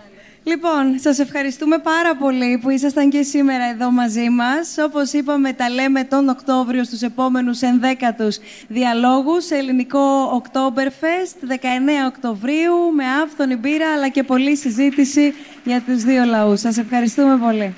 Λοιπόν, 0.49 0.99
σας 0.99 1.19
ευχαριστούμε 1.19 1.79
πάρα 1.79 2.17
πολύ 2.17 2.59
που 2.63 2.71
ήσασταν 2.71 3.11
και 3.11 3.23
σήμερα 3.23 3.65
εδώ 3.65 3.91
μαζί 3.91 4.29
μας. 4.31 4.77
Όπως 4.79 5.13
είπαμε, 5.13 5.53
τα 5.53 5.71
λέμε 5.71 6.05
τον 6.05 6.29
Οκτώβριο 6.29 6.85
στους 6.85 7.03
επόμενους 7.03 7.61
ενδέκατους 7.61 8.39
διαλόγους 8.69 9.45
σε 9.45 9.55
ελληνικό 9.55 10.43
Oktoberfest, 10.43 11.47
19 11.47 12.07
Οκτωβρίου, 12.07 12.93
με 12.95 13.05
άφθονη 13.23 13.57
μπύρα, 13.57 13.93
αλλά 13.93 14.09
και 14.09 14.23
πολλή 14.23 14.57
συζήτηση 14.57 15.35
για 15.65 15.81
τους 15.81 16.03
δύο 16.03 16.25
λαούς. 16.25 16.61
Σας 16.61 16.79
ευχαριστούμε 16.79 17.37
πολύ. 17.37 17.75